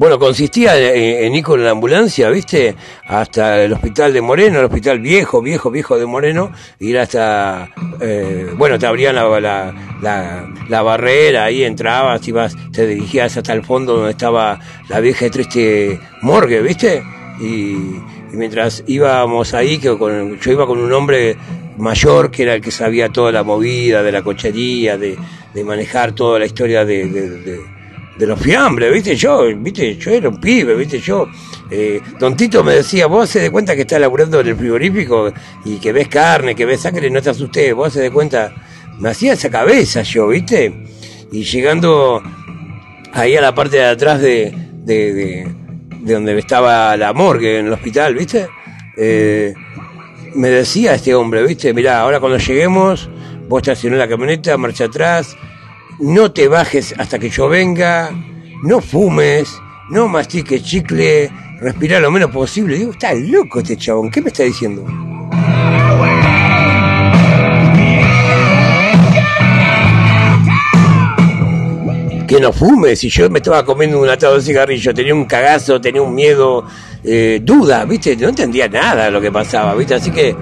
Bueno, 0.05 0.19
consistía 0.19 0.77
en, 0.77 1.33
ir 1.33 1.43
con 1.43 1.63
la 1.63 1.71
ambulancia, 1.71 2.29
¿viste? 2.29 2.75
Hasta 3.07 3.63
el 3.63 3.73
hospital 3.73 4.13
de 4.13 4.21
Moreno, 4.21 4.59
el 4.59 4.65
hospital 4.65 4.99
viejo, 4.99 5.41
viejo, 5.41 5.71
viejo 5.71 5.97
de 5.97 6.05
Moreno, 6.05 6.51
ir 6.79 6.99
hasta, 6.99 7.69
eh, 7.99 8.51
bueno, 8.55 8.77
te 8.77 8.85
abrían 8.85 9.15
la, 9.15 9.73
la, 10.69 10.81
barrera, 10.83 11.45
ahí 11.45 11.63
entrabas, 11.63 12.27
ibas, 12.27 12.55
te 12.71 12.85
dirigías 12.85 13.35
hasta 13.35 13.51
el 13.53 13.65
fondo 13.65 13.95
donde 13.95 14.11
estaba 14.11 14.59
la 14.89 14.99
vieja 14.99 15.25
y 15.25 15.29
triste 15.31 15.99
morgue, 16.21 16.61
¿viste? 16.61 17.01
Y, 17.41 17.75
mientras 18.31 18.83
íbamos 18.85 19.55
ahí, 19.55 19.79
que 19.79 19.97
con, 19.97 20.39
yo 20.39 20.51
iba 20.51 20.67
con 20.67 20.77
un 20.77 20.93
hombre 20.93 21.35
mayor 21.79 22.29
que 22.29 22.43
era 22.43 22.53
el 22.53 22.61
que 22.61 22.69
sabía 22.69 23.09
toda 23.09 23.31
la 23.31 23.41
movida 23.41 24.03
de 24.03 24.11
la 24.11 24.21
cochería, 24.21 24.99
de, 24.99 25.17
de 25.51 25.63
manejar 25.63 26.11
toda 26.11 26.37
la 26.37 26.45
historia 26.45 26.85
de 26.85 27.73
los 28.19 28.39
fiambres, 28.39 28.91
¿viste? 28.93 29.15
Yo, 29.15 29.43
¿viste? 29.57 29.95
Yo 29.97 30.11
era 30.11 30.29
un 30.29 30.39
pibe, 30.39 30.75
¿viste? 30.75 30.99
Yo, 30.99 31.27
eh, 31.69 32.01
Don 32.19 32.35
Tito 32.37 32.63
me 32.63 32.75
decía, 32.75 33.07
vos 33.07 33.29
se 33.29 33.39
de 33.39 33.51
cuenta 33.51 33.75
que 33.75 33.81
estás 33.81 33.99
laburando 33.99 34.39
en 34.39 34.47
el 34.47 34.55
frigorífico 34.55 35.33
y 35.65 35.77
que 35.77 35.91
ves 35.91 36.07
carne, 36.07 36.55
que 36.55 36.65
ves 36.65 36.81
sangre, 36.81 37.09
no 37.09 37.21
te 37.21 37.31
asustes, 37.31 37.73
vos 37.73 37.91
se 37.91 38.01
de 38.01 38.11
cuenta, 38.11 38.53
me 38.99 39.09
hacía 39.09 39.33
esa 39.33 39.49
cabeza 39.49 40.01
yo, 40.03 40.27
¿viste? 40.27 40.73
Y 41.31 41.43
llegando 41.43 42.21
ahí 43.11 43.35
a 43.35 43.41
la 43.41 43.53
parte 43.53 43.77
de 43.77 43.85
atrás 43.85 44.21
de, 44.21 44.53
de, 44.83 45.13
de, 45.13 46.13
donde 46.13 46.37
estaba 46.37 46.95
la 46.95 47.11
morgue 47.13 47.59
en 47.59 47.67
el 47.67 47.73
hospital, 47.73 48.15
¿viste? 48.15 48.47
Eh, 48.97 49.53
me 50.35 50.49
decía 50.49 50.93
este 50.93 51.13
hombre, 51.15 51.43
¿viste? 51.43 51.73
Mirá, 51.73 52.01
ahora 52.01 52.19
cuando 52.19 52.37
lleguemos, 52.37 53.09
vos 53.47 53.61
estacionás 53.61 53.99
la 53.99 54.07
camioneta, 54.07 54.57
marcha 54.57 54.85
atrás, 54.85 55.35
no 55.99 56.31
te 56.31 56.47
bajes 56.47 56.93
hasta 56.97 57.19
que 57.19 57.29
yo 57.29 57.47
venga, 57.47 58.11
no 58.63 58.81
fumes, 58.81 59.49
no 59.89 60.07
mastiques 60.07 60.63
chicle, 60.63 61.31
respira 61.59 61.99
lo 61.99 62.11
menos 62.11 62.31
posible. 62.31 62.77
Digo, 62.77 62.91
está 62.91 63.13
loco 63.13 63.59
este 63.59 63.77
chabón, 63.77 64.11
¿qué 64.11 64.21
me 64.21 64.27
está 64.27 64.43
diciendo? 64.43 64.85
Que 72.27 72.39
no 72.39 72.51
fumes, 72.51 72.99
si 72.99 73.09
yo 73.09 73.29
me 73.29 73.37
estaba 73.37 73.63
comiendo 73.63 74.01
un 74.01 74.09
atado 74.09 74.35
de 74.35 74.41
cigarrillo, 74.41 74.93
tenía 74.93 75.13
un 75.13 75.25
cagazo, 75.25 75.79
tenía 75.79 76.01
un 76.01 76.15
miedo, 76.15 76.65
eh, 77.03 77.39
duda, 77.43 77.85
¿viste? 77.85 78.17
No 78.17 78.29
entendía 78.29 78.67
nada 78.67 79.11
lo 79.11 79.21
que 79.21 79.31
pasaba, 79.31 79.75
¿viste? 79.75 79.93
Así 79.93 80.09
que... 80.09 80.35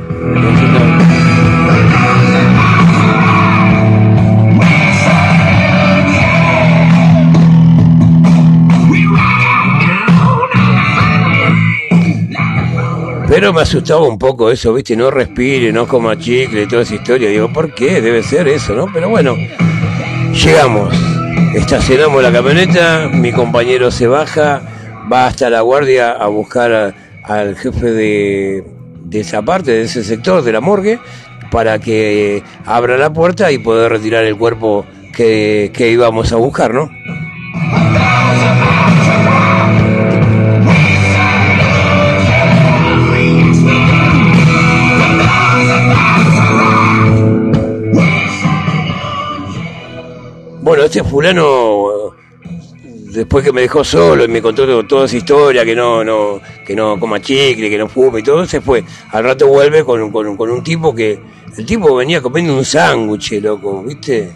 primero 13.43 13.59
me 13.59 13.63
asustaba 13.63 14.07
un 14.07 14.17
poco 14.17 14.49
eso, 14.51 14.73
¿viste? 14.73 14.95
No 14.95 15.11
respire, 15.11 15.73
no 15.73 15.85
coma 15.85 16.17
chicle, 16.17 16.65
toda 16.65 16.83
esa 16.83 16.95
historia. 16.95 17.27
Digo, 17.27 17.51
¿por 17.51 17.73
qué? 17.73 17.99
Debe 17.99 18.23
ser 18.23 18.47
eso, 18.47 18.73
¿no? 18.73 18.85
Pero 18.93 19.09
bueno, 19.09 19.35
llegamos, 20.31 20.95
estacionamos 21.53 22.23
la 22.23 22.31
camioneta, 22.31 23.09
mi 23.11 23.33
compañero 23.33 23.91
se 23.91 24.07
baja, 24.07 24.61
va 25.11 25.27
hasta 25.27 25.49
la 25.49 25.59
guardia 25.59 26.11
a 26.11 26.27
buscar 26.27 26.95
al 27.23 27.55
jefe 27.57 27.91
de, 27.91 28.63
de 29.03 29.19
esa 29.19 29.41
parte, 29.41 29.71
de 29.71 29.81
ese 29.81 30.05
sector, 30.05 30.41
de 30.41 30.53
la 30.53 30.61
morgue, 30.61 30.99
para 31.51 31.79
que 31.79 32.43
abra 32.65 32.97
la 32.97 33.11
puerta 33.11 33.51
y 33.51 33.57
poder 33.57 33.91
retirar 33.91 34.23
el 34.23 34.37
cuerpo 34.37 34.85
que, 35.13 35.69
que 35.73 35.91
íbamos 35.91 36.31
a 36.31 36.37
buscar, 36.37 36.73
¿no? 36.73 36.89
Bueno, 50.63 50.83
este 50.83 51.03
fulano, 51.03 52.13
después 53.11 53.43
que 53.43 53.51
me 53.51 53.59
dejó 53.59 53.83
solo 53.83 54.23
y 54.23 54.29
me 54.29 54.41
contó 54.41 54.85
toda 54.85 55.07
esa 55.07 55.17
historia, 55.17 55.65
que 55.65 55.75
no, 55.75 56.05
no, 56.05 56.39
que 56.65 56.73
no 56.73 56.97
coma 56.97 57.19
chicle, 57.19 57.69
que 57.69 57.77
no 57.77 57.89
fume 57.89 58.21
y 58.21 58.23
todo, 58.23 58.45
se 58.45 58.61
fue. 58.61 58.81
Al 59.11 59.25
rato 59.25 59.49
vuelve 59.49 59.83
con, 59.83 60.09
con, 60.09 60.37
con 60.37 60.49
un 60.49 60.63
tipo 60.63 60.95
que, 60.95 61.19
el 61.57 61.65
tipo 61.65 61.93
venía 61.93 62.21
comiendo 62.21 62.55
un 62.55 62.63
sándwich, 62.63 63.41
loco, 63.41 63.83
¿viste? 63.83 64.31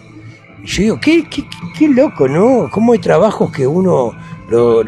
yo 0.64 0.82
digo, 0.82 1.00
qué, 1.00 1.24
qué, 1.30 1.46
qué, 1.78 1.88
loco, 1.88 2.28
¿no? 2.28 2.68
¿Cómo 2.70 2.92
hay 2.92 2.98
trabajos 2.98 3.50
que 3.50 3.66
uno 3.66 4.14
los, 4.50 4.84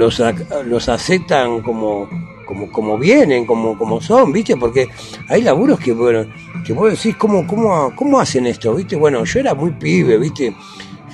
los 0.66 0.88
aceptan 0.90 1.62
como, 1.62 2.06
como, 2.44 2.70
como 2.70 2.98
vienen, 2.98 3.46
como, 3.46 3.78
como 3.78 3.98
son, 4.02 4.30
¿viste? 4.30 4.58
Porque 4.58 4.90
hay 5.26 5.40
laburos 5.40 5.80
que, 5.80 5.92
bueno, 5.92 6.26
que 6.66 6.74
vos 6.74 6.90
decís, 6.90 7.16
¿cómo, 7.16 7.46
cómo, 7.46 7.94
¿cómo 7.96 8.20
hacen 8.20 8.46
esto, 8.46 8.74
viste? 8.74 8.94
Bueno, 8.94 9.24
yo 9.24 9.40
era 9.40 9.54
muy 9.54 9.70
pibe, 9.70 10.18
¿viste? 10.18 10.54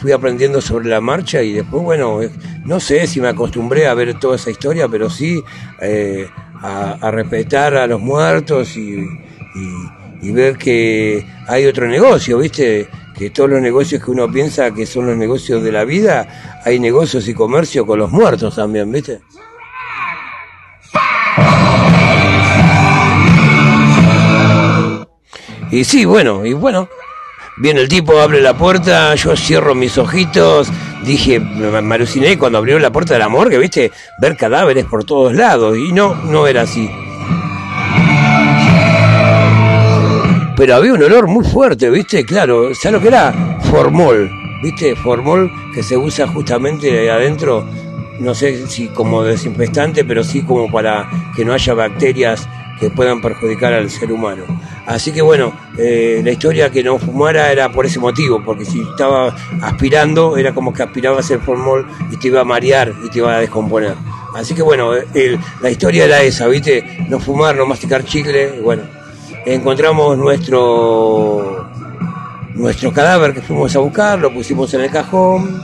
Fui 0.01 0.13
aprendiendo 0.13 0.61
sobre 0.61 0.89
la 0.89 1.01
marcha 1.01 1.43
y 1.43 1.55
después, 1.55 1.83
bueno, 1.83 2.21
no 2.65 2.81
sé 2.81 3.07
si 3.07 3.21
me 3.21 3.29
acostumbré 3.29 3.87
a 3.87 3.95
ver 3.95 4.19
toda 4.19 4.37
esa 4.37 4.51
historia, 4.51 4.89
pero 4.89 5.09
sí 5.09 5.43
eh, 5.81 6.29
a, 6.63 7.11
respetar 7.11 7.77
a 7.77 7.87
los 7.87 8.01
muertos 8.01 8.77
y, 8.77 8.97
y, 9.01 10.29
y 10.29 10.33
ver 10.33 10.59
que 10.59 11.27
hay 11.47 11.67
otro 11.67 11.89
negocio, 11.89 12.39
¿viste? 12.39 12.89
que 13.17 13.31
todos 13.31 13.49
los 13.49 13.63
negocios 13.63 14.05
que 14.05 14.11
uno 14.11 14.31
piensa 14.31 14.71
que 14.73 14.85
son 14.85 15.07
los 15.07 15.17
negocios 15.17 15.63
de 15.63 15.73
la 15.73 15.85
vida, 15.85 16.61
hay 16.65 16.79
negocios 16.79 17.27
y 17.29 17.35
comercio 17.35 17.87
con 17.87 17.99
los 17.99 18.11
muertos 18.11 18.57
también, 18.57 18.93
¿viste? 18.93 19.21
Y 25.71 25.85
sí, 25.85 26.05
bueno, 26.05 26.45
y 26.45 26.53
bueno, 26.53 26.89
viene 27.59 27.81
el 27.81 27.89
tipo, 27.89 28.19
abre 28.19 28.41
la 28.41 28.57
puerta, 28.57 29.15
yo 29.15 29.37
cierro 29.37 29.75
mis 29.75 29.99
ojitos, 29.99 30.69
dije, 31.05 31.41
me 31.41 31.95
aluciné 31.95 32.39
cuando 32.39 32.59
abrió 32.59 32.79
la 32.79 32.93
puerta 32.93 33.15
de 33.15 33.21
la 33.21 33.29
morgue, 33.29 33.59
¿viste? 33.59 33.93
Ver 34.21 34.37
cadáveres 34.37 34.85
por 34.85 35.05
todos 35.05 35.35
lados, 35.35 35.77
y 35.77 35.93
no, 35.93 36.15
no 36.15 36.47
era 36.47 36.63
así. 36.63 36.91
pero 40.57 40.75
había 40.75 40.95
un 40.95 41.03
olor 41.03 41.27
muy 41.27 41.45
fuerte, 41.45 41.91
¿viste? 41.91 42.25
Claro, 42.25 42.75
¿sabes 42.75 42.95
lo 42.95 43.01
que 43.03 43.09
era? 43.09 43.59
Formol, 43.71 44.31
¿viste? 44.63 44.97
Formol 44.97 45.53
que 45.75 45.83
se 45.83 45.99
usa 45.99 46.27
justamente 46.27 47.11
adentro, 47.11 47.69
no 48.19 48.35
sé 48.35 48.67
si 48.67 48.89
como 48.89 49.23
desinfectante, 49.23 50.05
pero 50.05 50.25
sí 50.25 50.43
como 50.43 50.71
para 50.73 51.09
que 51.37 51.45
no 51.45 51.53
haya 51.53 51.75
bacterias 51.75 52.49
que 52.81 52.89
puedan 52.89 53.21
perjudicar 53.21 53.75
al 53.75 53.91
ser 53.91 54.11
humano. 54.11 54.45
Así 54.87 55.13
que 55.13 55.21
bueno, 55.21 55.53
eh, 55.77 56.21
la 56.25 56.31
historia 56.31 56.71
que 56.71 56.83
no 56.85 56.99
fumara 56.99 57.51
era 57.51 57.71
por 57.73 57.87
ese 57.87 57.99
motivo, 57.99 58.43
porque 58.45 58.65
si 58.65 58.81
estaba 58.83 59.35
aspirando, 59.61 60.37
era 60.37 60.55
como 60.55 60.73
que 60.73 60.85
aspirabas 60.85 61.29
el 61.33 61.41
formol 61.41 61.87
y 62.11 62.17
te 62.17 62.29
iba 62.29 62.41
a 62.41 62.45
marear 62.45 62.95
y 63.05 63.11
te 63.11 63.19
iba 63.19 63.35
a 63.35 63.41
descomponer. 63.41 63.95
Así 64.35 64.55
que 64.55 64.63
bueno, 64.63 64.93
la 65.61 65.71
historia 65.71 66.05
era 66.05 66.23
esa, 66.23 66.47
¿viste? 66.47 67.07
No 67.09 67.19
fumar, 67.19 67.57
no 67.57 67.67
masticar 67.67 68.05
chicle, 68.05 68.61
bueno, 68.61 68.85
encontramos 69.45 70.17
nuestro 70.17 71.69
nuestro 72.55 72.93
cadáver 72.93 73.35
que 73.35 73.43
fuimos 73.43 73.75
a 73.77 73.81
buscar, 73.81 74.19
lo 74.19 74.33
pusimos 74.33 74.73
en 74.75 74.83
el 74.83 74.91
cajón, 74.91 75.63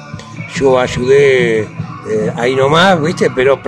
yo 0.57 0.79
ayudé 0.79 1.67
eh, 2.13 2.33
ahí 2.37 2.55
nomás, 2.55 3.01
¿viste? 3.01 3.31
Pero 3.31 3.61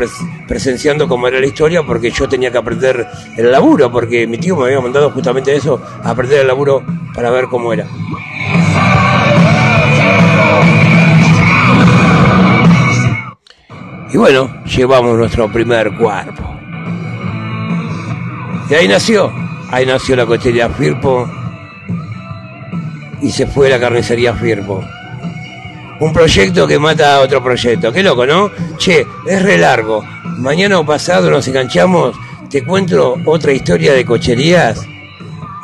presenciando 0.46 1.08
cómo 1.08 1.28
era 1.28 1.40
la 1.40 1.46
historia 1.46 1.82
porque 1.82 2.10
yo 2.10 2.28
tenía 2.28 2.50
que 2.50 2.58
aprender 2.58 3.06
el 3.36 3.50
laburo, 3.50 3.90
porque 3.90 4.26
mi 4.26 4.38
tío 4.38 4.56
me 4.56 4.64
había 4.64 4.80
mandado 4.80 5.10
justamente 5.10 5.54
eso, 5.54 5.80
aprender 6.02 6.40
el 6.40 6.46
laburo 6.46 6.82
para 7.14 7.30
ver 7.30 7.46
cómo 7.46 7.72
era. 7.72 7.86
Y 14.12 14.16
bueno, 14.16 14.62
llevamos 14.64 15.16
nuestro 15.16 15.50
primer 15.52 15.96
cuerpo. 15.96 16.42
Y 18.70 18.74
ahí 18.74 18.88
nació 18.88 19.32
Ahí 19.74 19.86
nació 19.86 20.14
la 20.14 20.24
cochería 20.24 20.68
Firpo 20.68 21.28
y 23.20 23.30
se 23.30 23.44
fue 23.44 23.68
la 23.68 23.80
carnicería 23.80 24.32
Firpo. 24.32 24.84
Un 26.00 26.12
proyecto 26.12 26.66
que 26.66 26.78
mata 26.78 27.16
a 27.16 27.20
otro 27.20 27.42
proyecto. 27.42 27.92
Qué 27.92 28.02
loco, 28.02 28.26
¿no? 28.26 28.50
Che, 28.78 29.06
es 29.26 29.42
re 29.42 29.58
largo. 29.58 30.02
Mañana 30.38 30.78
o 30.78 30.84
pasado 30.86 31.30
nos 31.30 31.46
enganchamos, 31.46 32.16
te 32.50 32.64
cuento 32.64 33.16
otra 33.24 33.52
historia 33.52 33.92
de 33.92 34.04
cocherías 34.04 34.86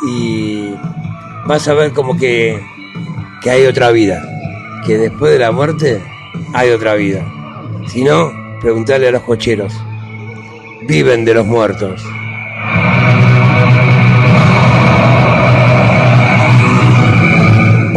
y 0.07 0.70
vas 1.47 1.66
a 1.68 1.74
ver 1.74 1.93
como 1.93 2.16
que, 2.16 2.61
que 3.43 3.51
hay 3.51 3.66
otra 3.66 3.91
vida. 3.91 4.22
Que 4.87 4.97
después 4.97 5.33
de 5.33 5.39
la 5.41 5.53
muerte 5.53 6.03
hay 6.55 6.70
otra 6.70 6.95
vida. 6.95 7.26
Si 7.89 8.03
no, 8.03 8.33
preguntarle 8.61 9.09
a 9.09 9.12
los 9.12 9.22
cocheros. 9.22 9.72
Viven 10.87 11.24
de 11.24 11.35
los 11.35 11.47
muertos. 11.47 12.03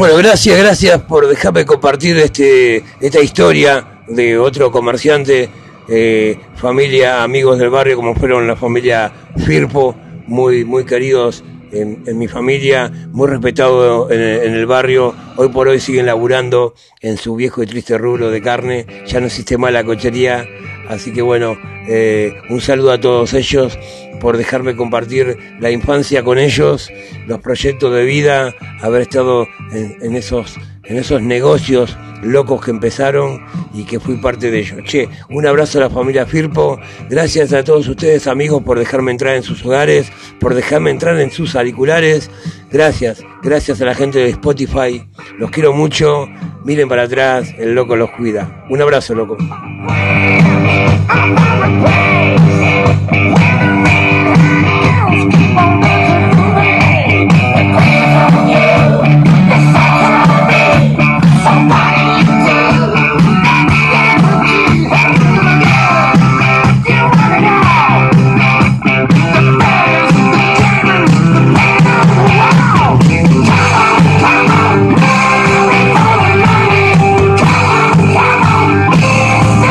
Bueno, 0.03 0.17
gracias, 0.17 0.57
gracias 0.57 1.01
por 1.03 1.29
dejarme 1.29 1.65
compartir 1.65 2.17
este, 2.17 2.83
esta 2.99 3.21
historia 3.21 4.01
de 4.05 4.37
otro 4.37 4.69
comerciante, 4.69 5.49
eh, 5.87 6.37
familia, 6.55 7.23
amigos 7.23 7.57
del 7.57 7.69
barrio, 7.69 7.95
como 7.95 8.13
fueron 8.13 8.45
la 8.45 8.57
familia 8.57 9.13
Firpo, 9.45 9.95
muy, 10.27 10.65
muy 10.65 10.83
queridos 10.83 11.45
en, 11.71 12.03
mi 12.17 12.27
familia, 12.27 12.91
muy 13.13 13.29
respetados 13.29 14.11
en, 14.11 14.19
en, 14.19 14.53
el 14.53 14.65
barrio. 14.65 15.15
Hoy 15.37 15.47
por 15.47 15.69
hoy 15.69 15.79
siguen 15.79 16.07
laburando 16.07 16.75
en 16.99 17.15
su 17.15 17.37
viejo 17.37 17.63
y 17.63 17.67
triste 17.67 17.97
rubro 17.97 18.29
de 18.29 18.41
carne. 18.41 18.85
Ya 19.07 19.21
no 19.21 19.27
existe 19.27 19.57
más 19.57 19.71
la 19.71 19.85
cochería. 19.85 20.45
Así 20.87 21.11
que 21.11 21.21
bueno, 21.21 21.57
eh, 21.87 22.33
un 22.49 22.61
saludo 22.61 22.91
a 22.91 22.99
todos 22.99 23.33
ellos 23.33 23.77
por 24.19 24.37
dejarme 24.37 24.75
compartir 24.75 25.37
la 25.59 25.71
infancia 25.71 26.23
con 26.23 26.37
ellos, 26.37 26.89
los 27.27 27.39
proyectos 27.41 27.93
de 27.93 28.05
vida, 28.05 28.53
haber 28.81 29.01
estado 29.01 29.47
en, 29.71 30.15
esos, 30.15 30.55
en 30.85 30.97
esos 30.97 31.21
negocios 31.21 31.97
locos 32.21 32.63
que 32.63 32.71
empezaron 32.71 33.41
y 33.73 33.83
que 33.83 33.99
fui 33.99 34.15
parte 34.17 34.49
de 34.49 34.59
ellos. 34.59 34.79
Che, 34.85 35.09
un 35.29 35.45
abrazo 35.45 35.79
a 35.79 35.81
la 35.81 35.89
familia 35.89 36.25
Firpo, 36.25 36.79
gracias 37.09 37.51
a 37.51 37.63
todos 37.63 37.87
ustedes 37.87 38.27
amigos 38.27 38.63
por 38.63 38.79
dejarme 38.79 39.11
entrar 39.11 39.35
en 39.35 39.43
sus 39.43 39.65
hogares, 39.65 40.09
por 40.39 40.53
dejarme 40.53 40.91
entrar 40.91 41.19
en 41.19 41.31
sus 41.31 41.55
auriculares, 41.55 42.29
Gracias, 42.73 43.23
gracias 43.43 43.79
a 43.81 43.85
la 43.85 43.93
gente 43.93 44.17
de 44.17 44.29
Spotify. 44.29 45.07
Los 45.37 45.51
quiero 45.51 45.73
mucho. 45.73 46.27
Miren 46.65 46.89
para 46.89 47.03
atrás, 47.03 47.53
el 47.59 47.75
loco 47.75 47.95
los 47.95 48.09
cuida. 48.09 48.65
Un 48.67 48.81
abrazo, 48.81 49.13
loco. 49.13 49.37